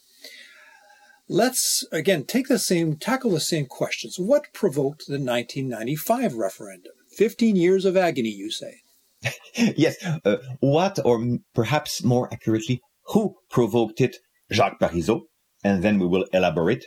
Let's 1.29 1.87
again 1.93 2.25
take 2.25 2.49
the 2.49 2.59
same, 2.59 2.97
tackle 2.97 3.31
the 3.31 3.41
same 3.41 3.67
questions. 3.67 4.17
What 4.19 4.53
provoked 4.53 5.07
the 5.07 5.15
1995 5.15 6.35
referendum? 6.35 6.93
15 7.17 7.57
years 7.57 7.85
of 7.85 7.97
agony, 7.97 8.31
you 8.31 8.51
say. 8.51 8.81
yes. 9.55 9.97
Uh, 10.25 10.37
what, 10.61 10.99
or 11.05 11.39
perhaps 11.55 12.03
more 12.03 12.33
accurately, 12.33 12.81
who 13.07 13.37
provoked 13.51 14.01
it? 14.01 14.17
Jacques 14.51 14.81
Parizeau. 14.81 15.23
And 15.65 15.83
then 15.83 15.99
we 15.99 16.07
will 16.07 16.25
elaborate. 16.33 16.85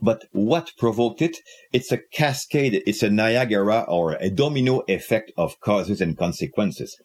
But 0.00 0.24
what 0.32 0.72
provoked 0.78 1.22
it? 1.22 1.38
It's 1.72 1.92
a 1.92 2.00
cascade. 2.12 2.82
It's 2.86 3.02
a 3.02 3.10
Niagara 3.10 3.84
or 3.88 4.12
a 4.12 4.30
domino 4.30 4.82
effect 4.88 5.32
of 5.36 5.60
causes 5.60 6.00
and 6.00 6.16
consequences. 6.16 6.96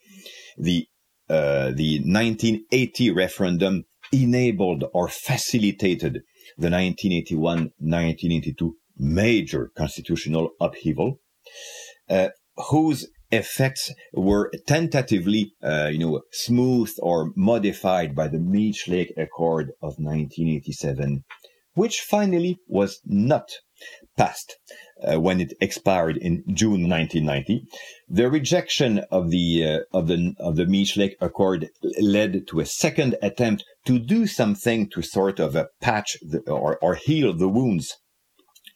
The, 0.57 0.87
uh, 1.29 1.71
the 1.71 1.99
1980 1.99 3.11
referendum 3.11 3.85
enabled 4.11 4.85
or 4.93 5.07
facilitated 5.07 6.23
the 6.57 6.69
1981-1982 6.69 8.71
major 8.97 9.71
constitutional 9.75 10.51
upheaval, 10.59 11.19
uh, 12.09 12.29
whose 12.69 13.07
effects 13.31 13.91
were 14.13 14.51
tentatively, 14.65 15.53
uh, 15.61 15.89
you 15.91 15.99
know, 15.99 16.21
smoothed 16.31 16.97
or 17.01 17.31
modified 17.35 18.15
by 18.15 18.27
the 18.27 18.39
Meech 18.39 18.87
Lake 18.87 19.13
Accord 19.17 19.71
of 19.81 19.99
1987, 19.99 21.23
which 21.73 21.99
finally 21.99 22.57
was 22.67 22.99
not 23.05 23.49
passed 24.15 24.57
uh, 25.03 25.19
when 25.19 25.39
it 25.39 25.53
expired 25.61 26.17
in 26.17 26.43
June 26.47 26.89
1990. 26.89 27.67
The 28.09 28.29
rejection 28.29 28.99
of 29.11 29.29
the 29.29 29.65
uh, 29.65 29.97
of 29.97 30.07
the 30.07 30.33
of 30.39 30.55
the 30.55 30.65
Meech 30.65 30.97
Lake 30.97 31.15
Accord 31.21 31.69
led 31.99 32.47
to 32.47 32.59
a 32.59 32.65
second 32.65 33.15
attempt 33.21 33.63
to 33.87 33.99
do 33.99 34.27
something 34.27 34.89
to 34.89 35.01
sort 35.01 35.39
of 35.39 35.55
uh, 35.55 35.65
patch 35.79 36.17
the, 36.21 36.39
or, 36.51 36.77
or 36.81 36.95
heal 36.95 37.33
the 37.33 37.47
wounds 37.47 37.95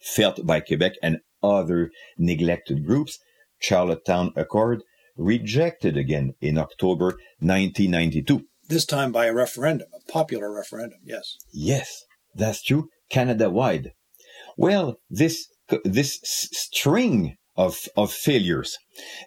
felt 0.00 0.46
by 0.46 0.58
Quebec 0.58 0.92
and 1.02 1.18
other 1.42 1.90
neglected 2.16 2.86
groups. 2.86 3.18
Charlottetown 3.60 4.32
Accord 4.36 4.82
rejected 5.16 5.98
again 5.98 6.32
in 6.40 6.56
October 6.56 7.18
1992. 7.40 8.46
This 8.68 8.86
time 8.86 9.12
by 9.12 9.26
a 9.26 9.34
referendum, 9.34 9.88
a 9.94 10.10
popular 10.10 10.50
referendum, 10.50 11.00
yes. 11.04 11.36
Yes, 11.52 12.04
that's 12.34 12.62
true, 12.62 12.88
Canada 13.10 13.50
wide. 13.50 13.92
Well, 14.56 14.96
this 15.10 15.46
this 15.84 16.20
string 16.22 17.36
of 17.56 17.78
of 17.96 18.12
failures 18.12 18.78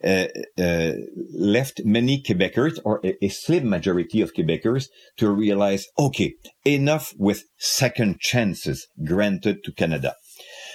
uh, 0.03 0.25
uh, 0.57 0.93
left 1.33 1.81
many 1.85 2.21
Quebecers, 2.21 2.79
or 2.83 2.99
a, 3.03 3.25
a, 3.25 3.29
slim 3.29 3.69
majority 3.69 4.21
of 4.21 4.33
Quebecers, 4.33 4.87
to 5.17 5.29
realize, 5.29 5.87
okay, 5.97 6.33
enough 6.65 7.13
with 7.17 7.43
second 7.57 8.19
chances 8.19 8.87
granted 9.03 9.63
to 9.63 9.71
Canada. 9.71 10.15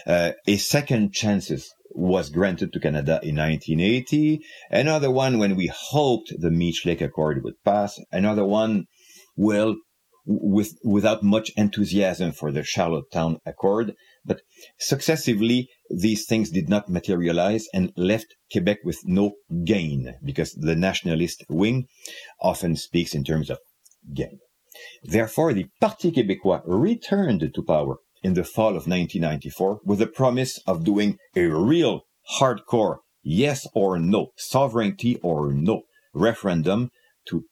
Uh, 0.06 0.32
a 0.46 0.56
second 0.56 1.12
chances 1.12 1.72
was 1.92 2.30
granted 2.30 2.72
to 2.72 2.80
Canada 2.80 3.20
in 3.22 3.36
1980. 3.36 4.40
Another 4.70 5.10
one 5.10 5.38
when 5.38 5.56
we 5.56 5.70
hoped 5.72 6.32
the 6.38 6.50
Meech 6.50 6.86
Lake 6.86 7.00
Accord 7.00 7.42
would 7.42 7.62
pass. 7.64 7.98
Another 8.12 8.44
one, 8.44 8.86
well, 9.36 9.76
with 10.26 10.78
without 10.84 11.22
much 11.22 11.50
enthusiasm 11.56 12.30
for 12.32 12.52
the 12.52 12.62
Charlottetown 12.62 13.38
Accord. 13.44 13.94
But 14.24 14.42
successively, 14.78 15.68
these 15.90 16.24
things 16.26 16.50
did 16.50 16.68
not 16.68 16.88
materialize 16.88 17.66
and 17.74 17.92
left 17.96 18.37
Quebec 18.53 18.79
with 18.85 19.00
no 19.05 19.33
gain 19.64 20.14
because 20.24 20.53
the 20.53 20.76
nationalist 20.76 21.44
wing 21.48 21.87
often 22.40 22.76
speaks 22.76 23.14
in 23.14 23.24
terms 23.24 23.50
of 23.50 23.59
gain. 24.14 24.38
Therefore, 25.03 25.53
the 25.53 25.66
Parti 25.81 26.12
Québécois 26.12 26.62
returned 26.64 27.50
to 27.53 27.62
power 27.62 27.96
in 28.22 28.35
the 28.35 28.44
fall 28.44 28.70
of 28.70 28.87
1994 28.87 29.81
with 29.85 29.98
the 29.98 30.07
promise 30.07 30.59
of 30.66 30.85
doing 30.85 31.18
a 31.35 31.46
real 31.46 32.03
hardcore 32.38 32.98
yes 33.22 33.66
or 33.74 33.98
no, 33.98 34.29
sovereignty 34.37 35.16
or 35.22 35.53
no 35.53 35.83
referendum 36.14 36.90
to 37.26 37.44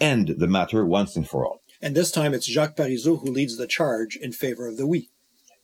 end 0.00 0.34
the 0.38 0.46
matter 0.46 0.84
once 0.84 1.16
and 1.16 1.28
for 1.28 1.46
all. 1.46 1.60
And 1.80 1.94
this 1.94 2.10
time 2.10 2.32
it's 2.32 2.50
Jacques 2.50 2.76
Parizeau 2.76 3.20
who 3.20 3.30
leads 3.30 3.56
the 3.56 3.66
charge 3.66 4.16
in 4.16 4.32
favor 4.32 4.68
of 4.68 4.76
the 4.76 4.86
oui. 4.86 5.08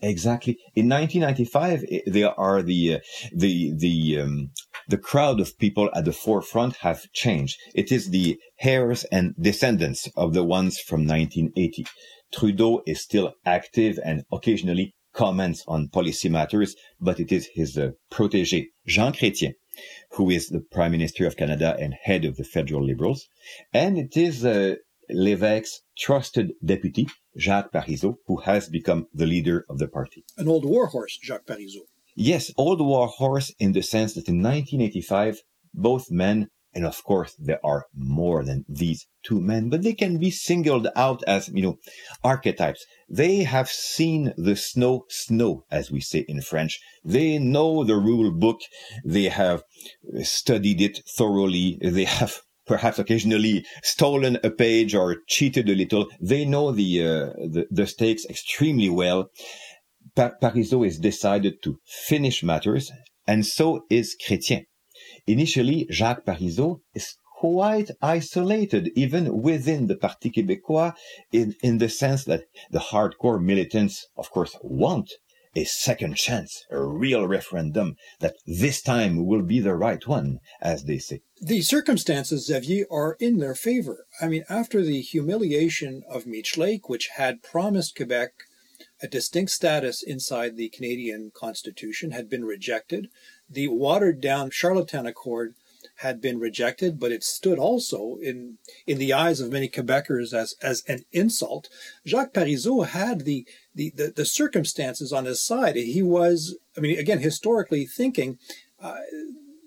Exactly. 0.00 0.58
In 0.74 0.88
1995, 0.88 1.84
there 2.06 2.38
are 2.38 2.62
the 2.62 2.94
uh, 2.94 2.98
the 3.32 3.72
the 3.76 4.20
um, 4.20 4.50
the 4.88 4.98
crowd 4.98 5.40
of 5.40 5.58
people 5.58 5.90
at 5.92 6.04
the 6.04 6.12
forefront 6.12 6.76
have 6.76 7.10
changed. 7.12 7.58
It 7.74 7.90
is 7.90 8.10
the 8.10 8.38
heirs 8.60 9.04
and 9.10 9.34
descendants 9.40 10.08
of 10.16 10.34
the 10.34 10.44
ones 10.44 10.78
from 10.78 11.06
1980. 11.06 11.86
Trudeau 12.32 12.82
is 12.86 13.00
still 13.00 13.34
active 13.44 13.98
and 14.04 14.22
occasionally 14.30 14.94
comments 15.12 15.64
on 15.66 15.88
policy 15.88 16.28
matters, 16.28 16.76
but 17.00 17.18
it 17.18 17.32
is 17.32 17.48
his 17.54 17.76
uh, 17.76 17.90
protégé, 18.12 18.66
Jean 18.86 19.12
Chrétien, 19.12 19.54
who 20.12 20.30
is 20.30 20.48
the 20.48 20.60
Prime 20.60 20.92
Minister 20.92 21.26
of 21.26 21.36
Canada 21.36 21.76
and 21.80 21.94
head 22.04 22.24
of 22.24 22.36
the 22.36 22.44
federal 22.44 22.84
Liberals. 22.84 23.26
And 23.72 23.98
it 23.98 24.16
is 24.16 24.44
uh, 24.44 24.76
Lévesque's 25.10 25.82
trusted 25.96 26.52
deputy, 26.64 27.08
Jacques 27.36 27.72
Parizeau, 27.72 28.16
who 28.26 28.36
has 28.38 28.68
become 28.68 29.06
the 29.12 29.26
leader 29.26 29.64
of 29.68 29.78
the 29.78 29.88
party. 29.88 30.24
An 30.36 30.48
old 30.48 30.64
warhorse, 30.64 31.18
Jacques 31.22 31.46
Parizeau. 31.46 31.86
Yes, 32.14 32.52
old 32.56 32.80
warhorse 32.80 33.52
in 33.58 33.72
the 33.72 33.82
sense 33.82 34.14
that 34.14 34.28
in 34.28 34.42
1985, 34.42 35.42
both 35.74 36.10
men 36.10 36.48
and 36.74 36.84
of 36.84 37.02
course, 37.02 37.34
there 37.38 37.64
are 37.64 37.86
more 37.94 38.44
than 38.44 38.64
these 38.68 39.06
two 39.24 39.40
men, 39.40 39.68
but 39.68 39.82
they 39.82 39.94
can 39.94 40.18
be 40.18 40.30
singled 40.30 40.86
out 40.94 41.24
as, 41.26 41.48
you 41.48 41.62
know, 41.62 41.78
archetypes. 42.22 42.84
They 43.08 43.44
have 43.44 43.68
seen 43.68 44.34
the 44.36 44.54
snow 44.54 45.04
snow, 45.08 45.64
as 45.70 45.90
we 45.90 46.00
say 46.00 46.24
in 46.28 46.42
French. 46.42 46.78
They 47.02 47.38
know 47.38 47.84
the 47.84 47.96
rule 47.96 48.30
book. 48.30 48.60
They 49.04 49.24
have 49.24 49.62
studied 50.22 50.80
it 50.80 51.00
thoroughly. 51.16 51.78
They 51.80 52.04
have 52.04 52.42
perhaps 52.68 52.98
occasionally 52.98 53.64
stolen 53.82 54.38
a 54.44 54.50
page 54.50 54.94
or 54.94 55.16
cheated 55.26 55.68
a 55.68 55.74
little. 55.74 56.06
They 56.20 56.44
know 56.44 56.70
the, 56.70 57.02
uh, 57.02 57.06
the, 57.54 57.66
the, 57.70 57.86
stakes 57.86 58.24
extremely 58.26 58.90
well. 58.90 59.30
Pa- 60.14 60.32
Parizeau 60.40 60.86
is 60.86 60.98
decided 60.98 61.62
to 61.64 61.78
finish 61.84 62.42
matters, 62.42 62.92
and 63.26 63.44
so 63.44 63.82
is 63.90 64.16
Chrétien. 64.24 64.66
Initially, 65.26 65.86
Jacques 65.90 66.24
Parizeau 66.24 66.80
is 66.94 67.16
quite 67.38 67.90
isolated 68.02 68.90
even 68.96 69.42
within 69.42 69.86
the 69.86 69.96
Parti 69.96 70.30
Québécois 70.30 70.92
in, 71.32 71.54
in 71.62 71.78
the 71.78 71.88
sense 71.88 72.24
that 72.24 72.44
the 72.70 72.80
hardcore 72.80 73.40
militants, 73.40 74.06
of 74.16 74.30
course, 74.30 74.56
want 74.62 75.12
a 75.58 75.64
second 75.64 76.14
chance, 76.16 76.64
a 76.70 76.80
real 76.80 77.26
referendum 77.26 77.96
that 78.20 78.36
this 78.46 78.80
time 78.80 79.26
will 79.26 79.42
be 79.42 79.58
the 79.58 79.74
right 79.74 80.06
one, 80.06 80.38
as 80.60 80.84
they 80.84 80.98
say. 80.98 81.20
The 81.40 81.62
circumstances, 81.62 82.46
Xavier, 82.46 82.86
are 82.90 83.16
in 83.18 83.38
their 83.38 83.56
favor. 83.56 84.06
I 84.20 84.28
mean, 84.28 84.44
after 84.48 84.82
the 84.82 85.00
humiliation 85.00 86.02
of 86.08 86.26
Meech 86.26 86.56
Lake, 86.56 86.88
which 86.88 87.08
had 87.16 87.42
promised 87.42 87.96
Quebec 87.96 88.30
a 89.02 89.08
distinct 89.08 89.50
status 89.50 90.02
inside 90.02 90.56
the 90.56 90.68
Canadian 90.68 91.32
Constitution, 91.34 92.12
had 92.12 92.30
been 92.30 92.44
rejected, 92.44 93.08
the 93.50 93.68
watered 93.68 94.20
down 94.20 94.50
Charlottetown 94.50 95.06
Accord 95.06 95.54
had 95.98 96.20
been 96.20 96.38
rejected, 96.38 96.98
but 96.98 97.12
it 97.12 97.24
stood 97.24 97.58
also 97.58 98.18
in 98.22 98.58
in 98.86 98.98
the 98.98 99.12
eyes 99.12 99.40
of 99.40 99.52
many 99.52 99.68
Quebecers 99.68 100.32
as 100.32 100.54
as 100.62 100.82
an 100.86 101.04
insult. 101.12 101.68
Jacques 102.06 102.32
Parizeau 102.32 102.86
had 102.86 103.24
the, 103.24 103.46
the 103.74 103.92
the, 103.96 104.12
the 104.14 104.24
circumstances 104.24 105.12
on 105.12 105.24
his 105.24 105.40
side. 105.40 105.76
He 105.76 106.02
was, 106.02 106.56
I 106.76 106.80
mean, 106.80 106.98
again, 106.98 107.20
historically 107.20 107.84
thinking, 107.84 108.38
uh, 108.80 108.98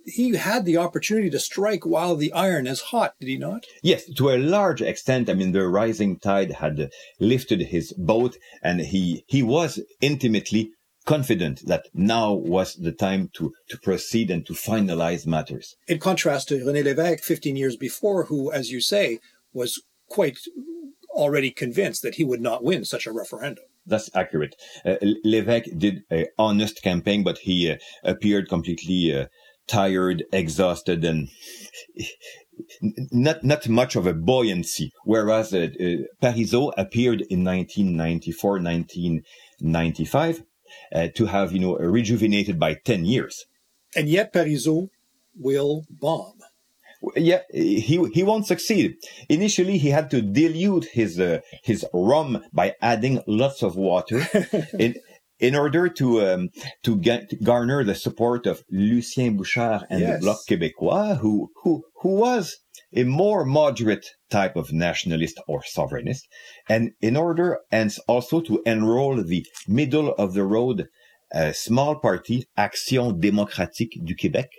he 0.05 0.35
had 0.35 0.65
the 0.65 0.77
opportunity 0.77 1.29
to 1.29 1.39
strike 1.39 1.85
while 1.85 2.15
the 2.15 2.33
iron 2.33 2.65
is 2.65 2.81
hot, 2.81 3.13
did 3.19 3.29
he 3.29 3.37
not? 3.37 3.65
Yes, 3.83 4.05
to 4.15 4.29
a 4.29 4.37
large 4.37 4.81
extent. 4.81 5.29
I 5.29 5.33
mean, 5.33 5.51
the 5.51 5.67
rising 5.67 6.17
tide 6.17 6.51
had 6.51 6.91
lifted 7.19 7.61
his 7.61 7.93
boat, 7.93 8.37
and 8.63 8.79
he 8.79 9.23
he 9.27 9.43
was 9.43 9.79
intimately 9.99 10.71
confident 11.05 11.65
that 11.65 11.87
now 11.93 12.33
was 12.33 12.75
the 12.75 12.91
time 12.91 13.29
to, 13.33 13.53
to 13.69 13.77
proceed 13.77 14.29
and 14.29 14.45
to 14.45 14.53
finalize 14.53 15.25
matters. 15.25 15.75
In 15.87 15.99
contrast 15.99 16.47
to 16.49 16.55
René 16.55 16.83
Lévesque 16.83 17.21
15 17.21 17.55
years 17.55 17.75
before, 17.75 18.25
who, 18.25 18.51
as 18.51 18.71
you 18.71 18.81
say, 18.81 19.19
was 19.53 19.81
quite 20.09 20.39
already 21.09 21.51
convinced 21.51 22.01
that 22.03 22.15
he 22.15 22.23
would 22.23 22.41
not 22.41 22.63
win 22.63 22.85
such 22.85 23.05
a 23.05 23.11
referendum. 23.11 23.65
That's 23.85 24.09
accurate. 24.13 24.55
Uh, 24.85 24.95
Lévesque 25.25 25.77
did 25.77 26.03
an 26.09 26.27
honest 26.37 26.81
campaign, 26.83 27.23
but 27.23 27.39
he 27.39 27.71
uh, 27.71 27.77
appeared 28.03 28.47
completely 28.47 29.13
uh, 29.15 29.25
tired, 29.67 30.23
exhausted, 30.31 31.03
and 31.03 31.29
not 33.11 33.43
not 33.43 33.67
much 33.67 33.95
of 33.95 34.05
a 34.05 34.13
buoyancy. 34.13 34.91
Whereas 35.03 35.53
uh, 35.53 35.69
uh, 35.79 36.05
Parizeau 36.21 36.71
appeared 36.77 37.21
in 37.21 37.43
1994, 37.43 38.51
1995 38.51 40.43
uh, 40.93 41.07
to 41.15 41.25
have, 41.25 41.51
you 41.51 41.59
know, 41.59 41.77
rejuvenated 41.77 42.59
by 42.59 42.75
10 42.75 43.05
years. 43.05 43.45
And 43.95 44.07
yet 44.07 44.33
Parizeau 44.33 44.89
will 45.37 45.85
bomb. 45.89 46.39
Yeah, 47.15 47.41
he 47.51 48.07
he 48.13 48.21
won't 48.21 48.45
succeed. 48.45 48.97
Initially, 49.27 49.79
he 49.79 49.89
had 49.89 50.11
to 50.11 50.21
dilute 50.21 50.85
his 50.85 51.19
uh, 51.19 51.39
his 51.63 51.83
rum 51.93 52.43
by 52.53 52.75
adding 52.79 53.23
lots 53.25 53.63
of 53.63 53.75
water 53.75 54.27
in 54.79 54.97
in 55.41 55.55
order 55.55 55.89
to 55.89 56.21
um, 56.25 56.49
to 56.83 56.95
get 56.95 57.43
garner 57.43 57.83
the 57.83 57.95
support 57.95 58.45
of 58.45 58.63
Lucien 58.69 59.35
Bouchard 59.35 59.85
and 59.89 59.99
yes. 59.99 60.19
the 60.19 60.25
Bloc 60.25 60.37
Québécois, 60.47 61.17
who 61.17 61.51
who 61.63 61.83
who 62.01 62.15
was 62.15 62.57
a 62.93 63.03
more 63.03 63.43
moderate 63.43 64.05
type 64.29 64.55
of 64.55 64.71
nationalist 64.71 65.39
or 65.47 65.61
sovereignist, 65.63 66.23
and 66.69 66.91
in 67.01 67.17
order 67.17 67.59
and 67.71 67.93
also 68.07 68.39
to 68.41 68.61
enroll 68.65 69.21
the 69.23 69.45
middle 69.67 70.13
of 70.15 70.33
the 70.33 70.43
road 70.43 70.87
uh, 71.33 71.51
small 71.53 71.95
party 71.95 72.45
Action 72.57 73.19
démocratique 73.19 74.03
du 74.03 74.15
Québec, 74.15 74.49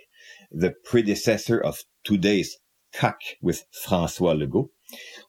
the 0.51 0.73
predecessor 0.83 1.59
of 1.59 1.83
today's 2.03 2.57
CAQ 2.93 3.15
with 3.41 3.65
François 3.85 4.37
Legault. 4.37 4.69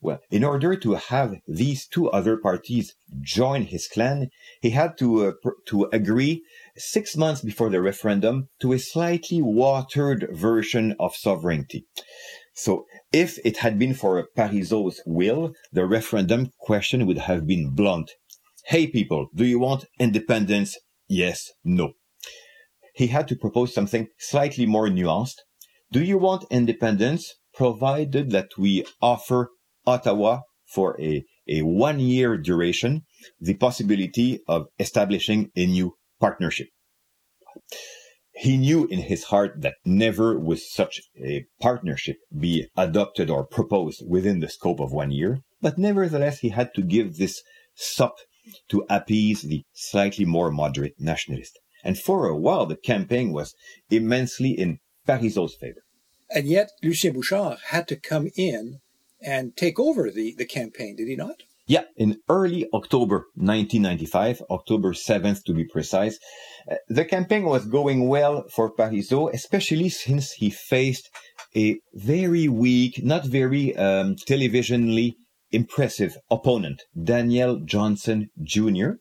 Well, 0.01 0.21
in 0.31 0.45
order 0.45 0.77
to 0.77 0.95
have 0.95 1.37
these 1.47 1.87
two 1.87 2.11
other 2.11 2.37
parties 2.37 2.95
join 3.23 3.63
his 3.63 3.89
clan, 3.89 4.31
he 4.65 4.71
had 4.71 4.97
to 4.97 5.27
uh, 5.27 5.33
pr- 5.43 5.61
to 5.67 5.91
agree 5.93 6.43
six 6.75 7.19
months 7.19 7.43
before 7.43 7.69
the 7.69 7.83
referendum 7.83 8.49
to 8.63 8.73
a 8.73 8.79
slightly 8.79 9.43
watered 9.43 10.27
version 10.33 10.97
of 10.99 11.15
sovereignty. 11.15 11.85
So 12.55 12.87
if 13.13 13.39
it 13.45 13.59
had 13.59 13.79
been 13.79 13.93
for 13.93 14.27
Parizeau's 14.35 15.03
will, 15.05 15.53
the 15.71 15.85
referendum 15.85 16.51
question 16.59 17.05
would 17.05 17.19
have 17.19 17.47
been 17.47 17.75
blunt. 17.75 18.13
Hey 18.65 18.87
people, 18.87 19.29
do 19.35 19.45
you 19.45 19.59
want 19.59 19.85
independence? 20.01 20.79
Yes, 21.09 21.53
no. 21.63 21.93
He 22.95 23.09
had 23.09 23.29
to 23.29 23.37
propose 23.37 23.75
something 23.75 24.09
slightly 24.17 24.65
more 24.65 24.89
nuanced. 24.89 25.41
Do 25.93 26.03
you 26.03 26.17
want 26.17 26.47
independence 26.51 27.35
provided 27.53 28.31
that 28.31 28.49
we 28.57 28.87
offer 29.03 29.51
Ottawa 29.87 30.41
for 30.65 30.99
a, 30.99 31.23
a 31.47 31.61
one 31.61 32.01
year 32.01 32.39
duration 32.39 33.03
the 33.41 33.55
possibility 33.55 34.41
of 34.47 34.67
establishing 34.79 35.51
a 35.57 35.67
new 35.67 35.97
partnership? 36.21 36.69
He 38.37 38.57
knew 38.57 38.87
in 38.87 38.99
his 38.99 39.25
heart 39.25 39.61
that 39.63 39.77
never 39.85 40.39
would 40.39 40.59
such 40.59 41.01
a 41.17 41.47
partnership 41.61 42.17
be 42.37 42.67
adopted 42.77 43.31
or 43.31 43.47
proposed 43.47 44.03
within 44.07 44.41
the 44.41 44.49
scope 44.49 44.81
of 44.81 44.93
one 44.93 45.13
year, 45.13 45.41
but 45.61 45.79
nevertheless 45.79 46.41
he 46.41 46.49
had 46.49 46.75
to 46.75 46.83
give 46.83 47.17
this 47.17 47.43
sup 47.75 48.17
to 48.69 48.85
appease 48.91 49.43
the 49.43 49.63
slightly 49.73 50.25
more 50.25 50.51
moderate 50.51 50.95
nationalists. 50.99 51.59
And 51.85 51.99
for 51.99 52.27
a 52.27 52.37
while 52.37 52.67
the 52.67 52.77
campaign 52.77 53.33
was 53.33 53.55
immensely 53.91 54.51
in 54.51 54.81
Parizeau's 55.07 55.55
favor. 55.55 55.83
And 56.31 56.47
yet 56.47 56.71
Lucien 56.83 57.15
Bouchard 57.15 57.59
had 57.67 57.87
to 57.89 57.97
come 57.97 58.31
in 58.37 58.81
and 59.23 59.57
take 59.57 59.79
over 59.79 60.11
the, 60.11 60.35
the 60.37 60.47
campaign, 60.47 60.97
did 60.97 61.09
he 61.09 61.17
not? 61.17 61.43
Yeah, 61.67 61.85
in 61.97 62.19
early 62.29 62.67
October 62.75 63.27
1995, 63.37 64.43
October 64.51 64.93
7th 64.93 65.45
to 65.45 65.55
be 65.55 65.65
precise, 65.65 66.19
uh, 66.71 66.75
the 66.89 67.07
campaign 67.07 67.45
was 67.45 67.65
going 67.65 68.07
well 68.07 68.45
for 68.55 68.71
Parizeau, 68.71 69.33
especially 69.33 69.89
since 69.89 70.33
he 70.33 70.51
faced 70.51 71.09
a 71.57 71.79
very 71.95 72.49
weak, 72.49 73.03
not 73.03 73.25
very 73.25 73.75
um, 73.77 74.17
televisionally 74.29 75.15
impressive 75.53 76.19
opponent, 76.31 76.83
Daniel 77.03 77.61
Johnson 77.65 78.29
Jr., 78.43 78.97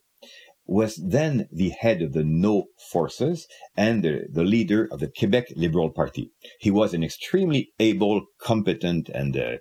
was 0.66 0.96
then 0.96 1.48
the 1.52 1.70
head 1.70 2.02
of 2.02 2.14
the 2.14 2.24
No 2.24 2.66
forces 2.92 3.48
and 3.76 4.04
the, 4.04 4.28
the, 4.32 4.44
leader 4.44 4.88
of 4.92 5.00
the 5.00 5.12
Quebec 5.18 5.48
Liberal 5.56 5.92
Party. 5.92 6.32
He 6.60 6.72
was 6.72 6.94
an 6.94 7.04
extremely 7.04 7.72
able, 7.80 8.26
competent, 8.40 9.10
and 9.10 9.36
uh, 9.36 9.58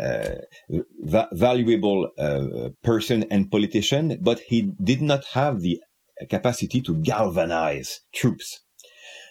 uh, 0.00 0.36
va- 1.02 1.28
valuable 1.32 2.10
uh, 2.18 2.70
person 2.82 3.24
and 3.30 3.50
politician, 3.50 4.18
but 4.20 4.40
he 4.40 4.72
did 4.82 5.02
not 5.02 5.24
have 5.34 5.60
the 5.60 5.80
capacity 6.28 6.80
to 6.82 6.96
galvanize 6.96 8.00
troops. 8.12 8.60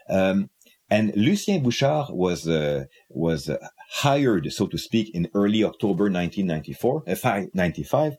Um, 0.10 0.50
and 0.90 1.16
Lucien 1.16 1.64
Bouchard 1.64 2.08
was 2.10 2.48
uh, 2.48 2.86
was 3.10 3.50
hired, 3.94 4.52
so 4.52 4.68
to 4.68 4.78
speak, 4.78 5.14
in 5.16 5.30
early 5.34 5.64
October 5.64 6.04
1994, 6.04 7.04
uh, 7.08 7.42
95, 7.54 8.18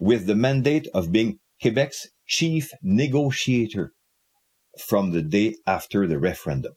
with 0.00 0.26
the 0.26 0.34
mandate 0.34 0.88
of 0.92 1.12
being 1.12 1.38
Quebec's 1.60 2.08
chief 2.26 2.72
negotiator 2.82 3.92
from 4.78 5.12
the 5.12 5.22
day 5.22 5.56
after 5.66 6.06
the 6.06 6.18
referendum. 6.18 6.74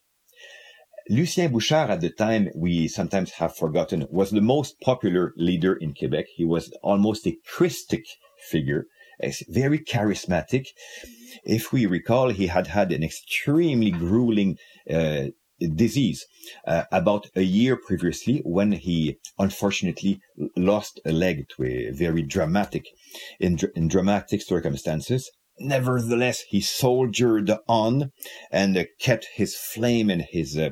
Lucien 1.10 1.52
Bouchard, 1.52 1.90
at 1.90 2.02
the 2.02 2.12
time 2.12 2.50
we 2.56 2.88
sometimes 2.88 3.32
have 3.32 3.56
forgotten, 3.56 4.06
was 4.12 4.30
the 4.30 4.42
most 4.42 4.80
popular 4.80 5.34
leader 5.36 5.74
in 5.74 5.94
Quebec. 5.94 6.26
He 6.36 6.46
was 6.46 6.72
almost 6.84 7.26
a 7.26 7.36
Christic 7.48 8.06
figure, 8.52 8.86
very 9.50 9.80
charismatic. 9.80 10.68
If 11.44 11.74
we 11.74 11.88
recall, 11.88 12.30
he 12.30 12.48
had 12.48 12.68
had 12.68 12.92
an 12.92 13.04
extremely 13.04 13.90
grueling 13.90 14.58
uh, 14.90 15.30
disease 15.68 16.26
uh, 16.66 16.84
about 16.92 17.28
a 17.36 17.42
year 17.42 17.76
previously 17.76 18.42
when 18.46 18.72
he 18.72 19.18
unfortunately 19.38 20.20
lost 20.56 21.00
a 21.06 21.12
leg 21.12 21.46
to 21.56 21.64
a 21.64 21.92
very 21.92 22.22
dramatic 22.22 22.86
in, 23.40 23.58
in 23.76 23.88
dramatic 23.88 24.42
circumstances. 24.42 25.30
Nevertheless 25.60 26.42
he 26.48 26.62
soldiered 26.62 27.52
on 27.68 28.12
and 28.52 28.78
uh, 28.78 28.86
kept 29.00 29.28
his 29.34 29.56
flame 29.56 30.10
and 30.10 30.22
his 30.22 30.58
uh, 30.58 30.70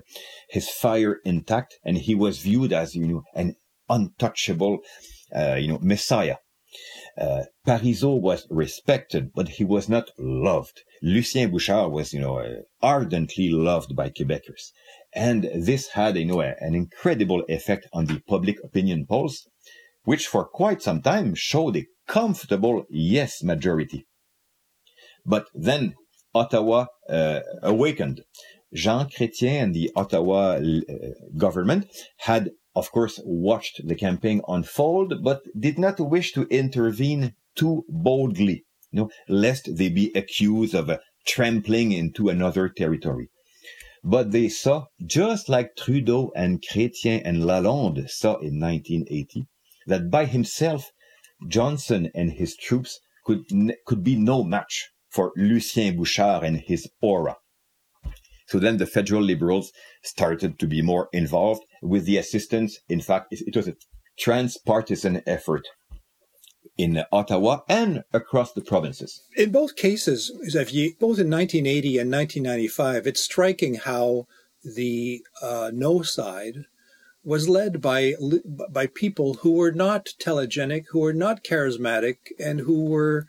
his 0.50 0.70
fire 0.70 1.20
intact 1.26 1.76
and 1.84 1.98
he 1.98 2.16
was 2.16 2.40
viewed 2.40 2.72
as 2.72 2.96
you 2.96 3.08
know 3.08 3.24
an 3.36 3.56
untouchable 3.90 4.80
uh, 5.36 5.56
you 5.56 5.68
know 5.68 5.80
messiah 5.82 6.38
uh, 7.20 7.44
Parizeau 7.66 8.20
was 8.20 8.46
respected, 8.50 9.32
but 9.34 9.50
he 9.50 9.64
was 9.64 9.90
not 9.90 10.12
loved. 10.20 10.82
Lucien 11.02 11.52
Bouchard 11.52 11.92
was, 11.92 12.14
you 12.14 12.20
know, 12.20 12.40
uh, 12.40 12.62
ardently 12.82 13.50
loved 13.50 13.96
by 13.96 14.10
Quebecers. 14.10 14.72
And 15.14 15.50
this 15.56 15.90
had, 15.90 16.18
you 16.18 16.26
know, 16.26 16.42
an 16.42 16.76
incredible 16.76 17.44
effect 17.50 17.88
on 17.94 18.06
the 18.06 18.22
public 18.28 18.58
opinion 18.64 19.06
polls, 19.08 19.48
which 20.04 20.28
for 20.28 20.46
quite 20.46 20.82
some 20.82 21.02
time 21.02 21.34
showed 21.36 21.78
a 21.78 21.88
comfortable 22.08 22.86
yes 22.90 23.44
majority. 23.44 24.06
But 25.26 25.48
then 25.54 25.96
Ottawa 26.34 26.86
uh, 27.10 27.40
awakened. 27.64 28.22
Jean 28.74 29.08
Chrétien 29.08 29.64
and 29.64 29.74
the 29.74 29.90
Ottawa 29.96 30.58
uh, 30.58 30.60
government 31.38 31.88
had 32.18 32.52
of 32.78 32.92
course, 32.92 33.20
watched 33.26 33.88
the 33.88 33.96
campaign 33.96 34.40
unfold, 34.48 35.24
but 35.24 35.42
did 35.60 35.80
not 35.80 36.00
wish 36.00 36.32
to 36.34 36.44
intervene 36.44 37.34
too 37.56 37.84
boldly, 37.90 38.66
you 38.92 39.00
know, 39.00 39.10
lest 39.28 39.76
they 39.78 39.90
be 39.90 40.12
accused 40.14 40.76
of 40.76 40.88
uh, 40.88 41.00
trampling 41.26 41.92
into 41.92 42.30
another 42.30 42.70
territory. 42.70 43.30
But 44.04 44.32
they 44.32 44.48
saw, 44.48 44.86
just 45.04 45.50
like 45.50 45.76
Trudeau 45.76 46.32
and 46.36 46.62
Chrétien 46.62 47.24
and 47.26 47.44
Lalonde 47.44 48.08
saw 48.10 48.36
in 48.36 48.60
1980, 48.60 49.48
that 49.88 50.12
by 50.12 50.26
himself, 50.26 50.92
Johnson 51.48 52.12
and 52.14 52.34
his 52.34 52.56
troops 52.56 53.00
could, 53.26 53.44
could 53.88 54.04
be 54.04 54.16
no 54.16 54.44
match 54.44 54.92
for 55.10 55.34
Lucien 55.36 55.98
Bouchard 55.98 56.44
and 56.44 56.58
his 56.58 56.88
aura. 57.02 57.38
So 58.48 58.60
then 58.60 58.78
the 58.78 58.86
federal 58.86 59.24
liberals 59.24 59.72
started 60.04 60.60
to 60.60 60.68
be 60.68 60.82
more 60.82 61.10
involved 61.12 61.64
with 61.82 62.06
the 62.06 62.18
assistance. 62.18 62.80
In 62.90 63.02
fact, 63.02 63.28
it 63.32 63.56
was 63.56 63.68
a 63.68 63.76
transpartisan 64.18 65.22
effort 65.26 65.68
in 66.78 67.04
Ottawa 67.12 67.62
and 67.68 68.04
across 68.14 68.54
the 68.54 68.62
provinces. 68.62 69.24
In 69.36 69.52
both 69.52 69.76
cases, 69.76 70.32
both 70.32 71.20
in 71.20 71.30
1980 71.30 71.98
and 71.98 72.12
1995, 72.12 73.08
it's 73.08 73.22
striking 73.22 73.76
how 73.76 74.28
the 74.64 75.24
uh, 75.42 75.72
no 75.74 76.02
side 76.02 76.66
was 77.24 77.50
led 77.50 77.82
by 77.82 78.14
by 78.70 78.88
people 78.88 79.36
who 79.36 79.54
were 79.54 79.72
not 79.72 80.14
telegenic, 80.20 80.86
who 80.92 81.00
were 81.00 81.14
not 81.14 81.44
charismatic, 81.44 82.18
and 82.40 82.62
who 82.62 82.86
were, 82.86 83.28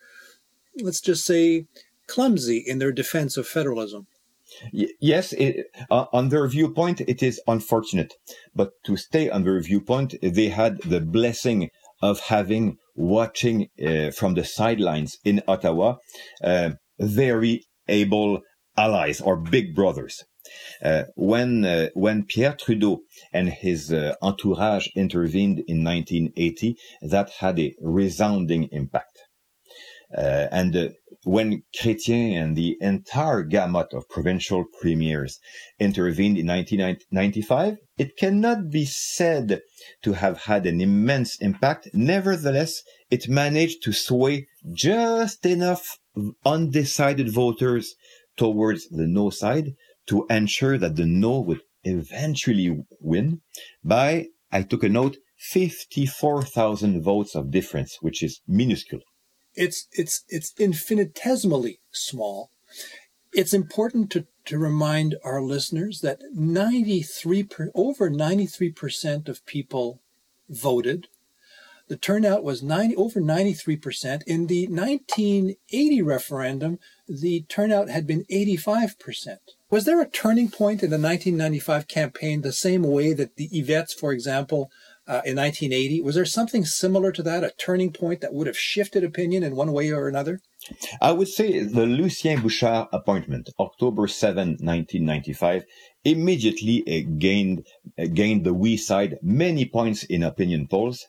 let's 0.81 1.01
just 1.01 1.25
say, 1.25 1.67
clumsy 2.07 2.59
in 2.59 2.79
their 2.79 2.93
defense 2.93 3.37
of 3.37 3.47
federalism 3.47 4.07
yes, 4.73 5.33
it, 5.33 5.67
uh, 5.91 6.07
on 6.13 6.29
their 6.29 6.47
viewpoint, 6.49 7.01
it 7.01 7.23
is 7.23 7.41
unfortunate. 7.47 8.15
But 8.55 8.71
to 8.87 8.97
stay 8.97 9.31
on 9.31 9.45
their 9.45 9.61
viewpoint, 9.61 10.15
they 10.23 10.49
had 10.49 10.79
the 10.83 11.01
blessing 11.01 11.71
of 12.01 12.21
having 12.21 12.77
watching 12.95 13.69
uh, 13.85 14.11
from 14.11 14.35
the 14.35 14.45
sidelines 14.45 15.17
in 15.25 15.43
Ottawa 15.49 15.97
uh, 16.43 16.71
very 16.99 17.65
able 17.89 18.41
allies 18.77 19.21
or 19.21 19.37
big 19.37 19.75
brothers. 19.75 20.25
Uh, 20.83 21.05
when 21.15 21.65
uh, 21.65 21.89
when 21.95 22.25
Pierre 22.25 22.57
Trudeau 22.59 23.01
and 23.33 23.51
his 23.51 23.93
uh, 23.93 24.15
entourage 24.23 24.87
intervened 24.97 25.63
in 25.67 25.85
1980, 25.85 26.77
that 27.03 27.31
had 27.41 27.59
a 27.59 27.75
resounding 27.81 28.69
impact. 28.73 29.19
Uh, 30.17 30.47
and 30.51 30.75
uh, 30.75 30.89
when 31.29 31.63
Chrétien 31.79 32.43
and 32.43 32.57
the 32.57 32.79
entire 32.81 33.43
gamut 33.43 33.93
of 33.93 34.09
provincial 34.09 34.65
premiers 34.81 35.39
intervened 35.79 36.39
in 36.39 36.47
1995, 36.47 37.77
it 37.99 38.17
cannot 38.17 38.71
be 38.71 38.87
said 38.87 39.61
to 40.03 40.15
have 40.15 40.45
had 40.45 40.65
an 40.65 40.81
immense 40.81 41.37
impact. 41.43 41.91
Nevertheless, 41.93 42.83
it 43.11 43.29
managed 43.29 43.83
to 43.83 43.93
sway 43.93 44.47
just 44.73 45.45
enough 45.45 45.99
undecided 46.47 47.31
voters 47.31 47.95
towards 48.39 48.89
the 48.89 49.07
no 49.07 49.29
side 49.29 49.75
to 50.07 50.25
ensure 50.31 50.79
that 50.79 50.97
the 50.97 51.05
no 51.05 51.41
would 51.41 51.61
eventually 51.85 52.75
win 53.01 53.43
by, 53.85 54.29
I 54.51 54.63
took 54.63 54.83
a 54.83 54.89
note, 54.89 55.19
54,000 55.37 57.03
votes 57.03 57.35
of 57.35 57.51
difference, 57.51 57.99
which 58.01 58.23
is 58.23 58.41
minuscule 58.49 59.03
it's 59.55 59.87
it's 59.93 60.25
it's 60.29 60.53
infinitesimally 60.59 61.81
small. 61.91 62.51
It's 63.33 63.53
important 63.53 64.11
to, 64.13 64.27
to 64.47 64.59
remind 64.59 65.17
our 65.23 65.43
listeners 65.43 66.01
that 66.01 66.23
93 66.33 67.43
per, 67.45 67.71
over 67.75 68.11
93% 68.11 69.29
of 69.29 69.45
people 69.45 70.01
voted. 70.49 71.09
The 71.89 71.97
turnout 71.97 72.45
was 72.45 72.63
90 72.63 72.97
over 72.97 73.21
93%. 73.21 74.23
In 74.27 74.47
the 74.47 74.67
1980 74.67 76.03
referendum, 76.03 76.79
the 77.07 77.43
turnout 77.49 77.89
had 77.89 78.07
been 78.07 78.25
85%. 78.31 79.39
Was 79.71 79.85
there 79.85 80.01
a 80.01 80.09
turning 80.09 80.51
point 80.51 80.83
in 80.83 80.91
the 80.91 80.99
1995 80.99 81.89
campaign 81.89 82.41
the 82.41 82.53
same 82.53 82.83
way 82.83 83.13
that 83.15 83.37
the 83.37 83.49
Yvettes, 83.49 83.93
for 83.93 84.13
example, 84.13 84.71
uh, 85.09 85.25
in 85.25 85.37
1980. 85.37 86.03
Was 86.03 86.15
there 86.15 86.27
something 86.27 86.65
similar 86.65 87.11
to 87.13 87.23
that, 87.23 87.43
a 87.43 87.53
turning 87.59 87.93
point 87.93 88.21
that 88.21 88.35
would 88.35 88.47
have 88.47 88.59
shifted 88.59 89.03
opinion 89.03 89.43
in 89.43 89.57
one 89.57 89.73
way 89.73 89.91
or 89.91 90.07
another? 90.07 90.41
I 91.01 91.13
would 91.13 91.29
say 91.29 91.61
the 91.61 91.87
Lucien 91.87 92.43
Bouchard 92.43 92.89
appointment, 92.93 93.49
October 93.59 94.07
7, 94.07 94.59
1995, 94.61 95.65
immediately 96.05 96.83
uh, 96.87 97.09
gained 97.19 97.67
uh, 97.99 98.07
gained 98.07 98.45
the 98.45 98.55
oui 98.55 98.77
side 98.77 99.17
many 99.23 99.65
points 99.65 100.03
in 100.05 100.23
opinion 100.23 100.69
polls. 100.69 101.07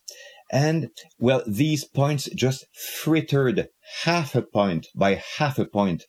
And 0.52 0.90
well, 1.20 1.44
these 1.46 1.84
points 1.84 2.30
just 2.34 2.66
frittered 2.74 3.68
half 4.04 4.34
a 4.34 4.42
point 4.42 4.88
by 4.96 5.22
half 5.38 5.60
a 5.60 5.66
point 5.66 6.06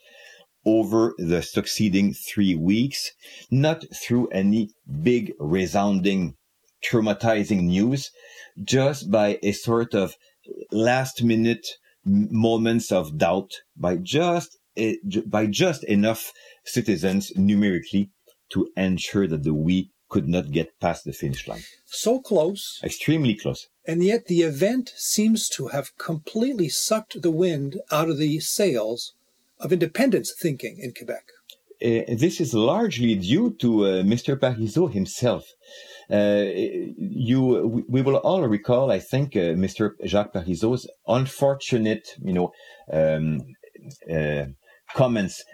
over 0.65 1.15
the 1.19 1.43
succeeding 1.43 2.13
three 2.13 2.55
weeks, 2.55 3.13
not 3.51 3.85
through 3.95 4.29
any 4.29 4.71
big 5.03 5.33
resounding 5.39 6.37
traumatizing 6.85 7.63
news 7.65 8.11
just 8.63 9.11
by 9.11 9.39
a 9.43 9.53
sort 9.53 9.95
of 9.95 10.17
last 10.71 11.23
minute 11.23 11.67
moments 12.05 12.91
of 12.91 13.19
doubt 13.19 13.53
by 13.77 13.97
just 13.97 14.59
by 15.27 15.47
just 15.47 15.85
enough 15.85 16.33
citizens 16.65 17.33
numerically 17.37 18.11
to 18.49 18.69
ensure 18.77 19.27
that 19.27 19.43
the 19.43 19.55
oui 19.55 19.91
could 20.09 20.29
not 20.29 20.51
get 20.51 20.79
past 20.81 21.05
the 21.05 21.13
finish 21.13 21.47
line. 21.47 21.63
So 21.87 22.19
close. 22.19 22.81
Extremely 22.83 23.35
close. 23.35 23.69
And 23.87 24.03
yet 24.03 24.27
the 24.27 24.43
event 24.43 24.93
seems 24.97 25.49
to 25.51 25.69
have 25.69 25.97
completely 25.99 26.69
sucked 26.69 27.23
the 27.23 27.31
wind 27.31 27.81
out 27.91 28.09
of 28.11 28.19
the 28.19 28.41
sails 28.41 29.15
of 29.61 29.73
independence 29.73 30.35
thinking 30.37 30.79
in 30.81 30.93
Quebec. 30.93 31.27
Uh, 31.83 32.03
this 32.09 32.41
is 32.41 32.53
largely 32.53 33.15
due 33.15 33.57
to 33.59 33.85
uh, 33.85 33.89
Mr. 34.03 34.39
Parizeau 34.39 34.93
himself. 34.93 35.45
Uh, 36.11 36.45
you, 36.99 37.85
we 37.89 38.03
will 38.03 38.17
all 38.17 38.43
recall, 38.47 38.91
I 38.91 38.99
think, 38.99 39.33
Mr. 39.33 39.93
Jacques 40.05 40.35
Parizeau's 40.35 40.87
unfortunate, 41.07 42.09
you 42.23 42.33
know, 42.33 42.53
um, 42.93 43.41
comments 44.95 45.45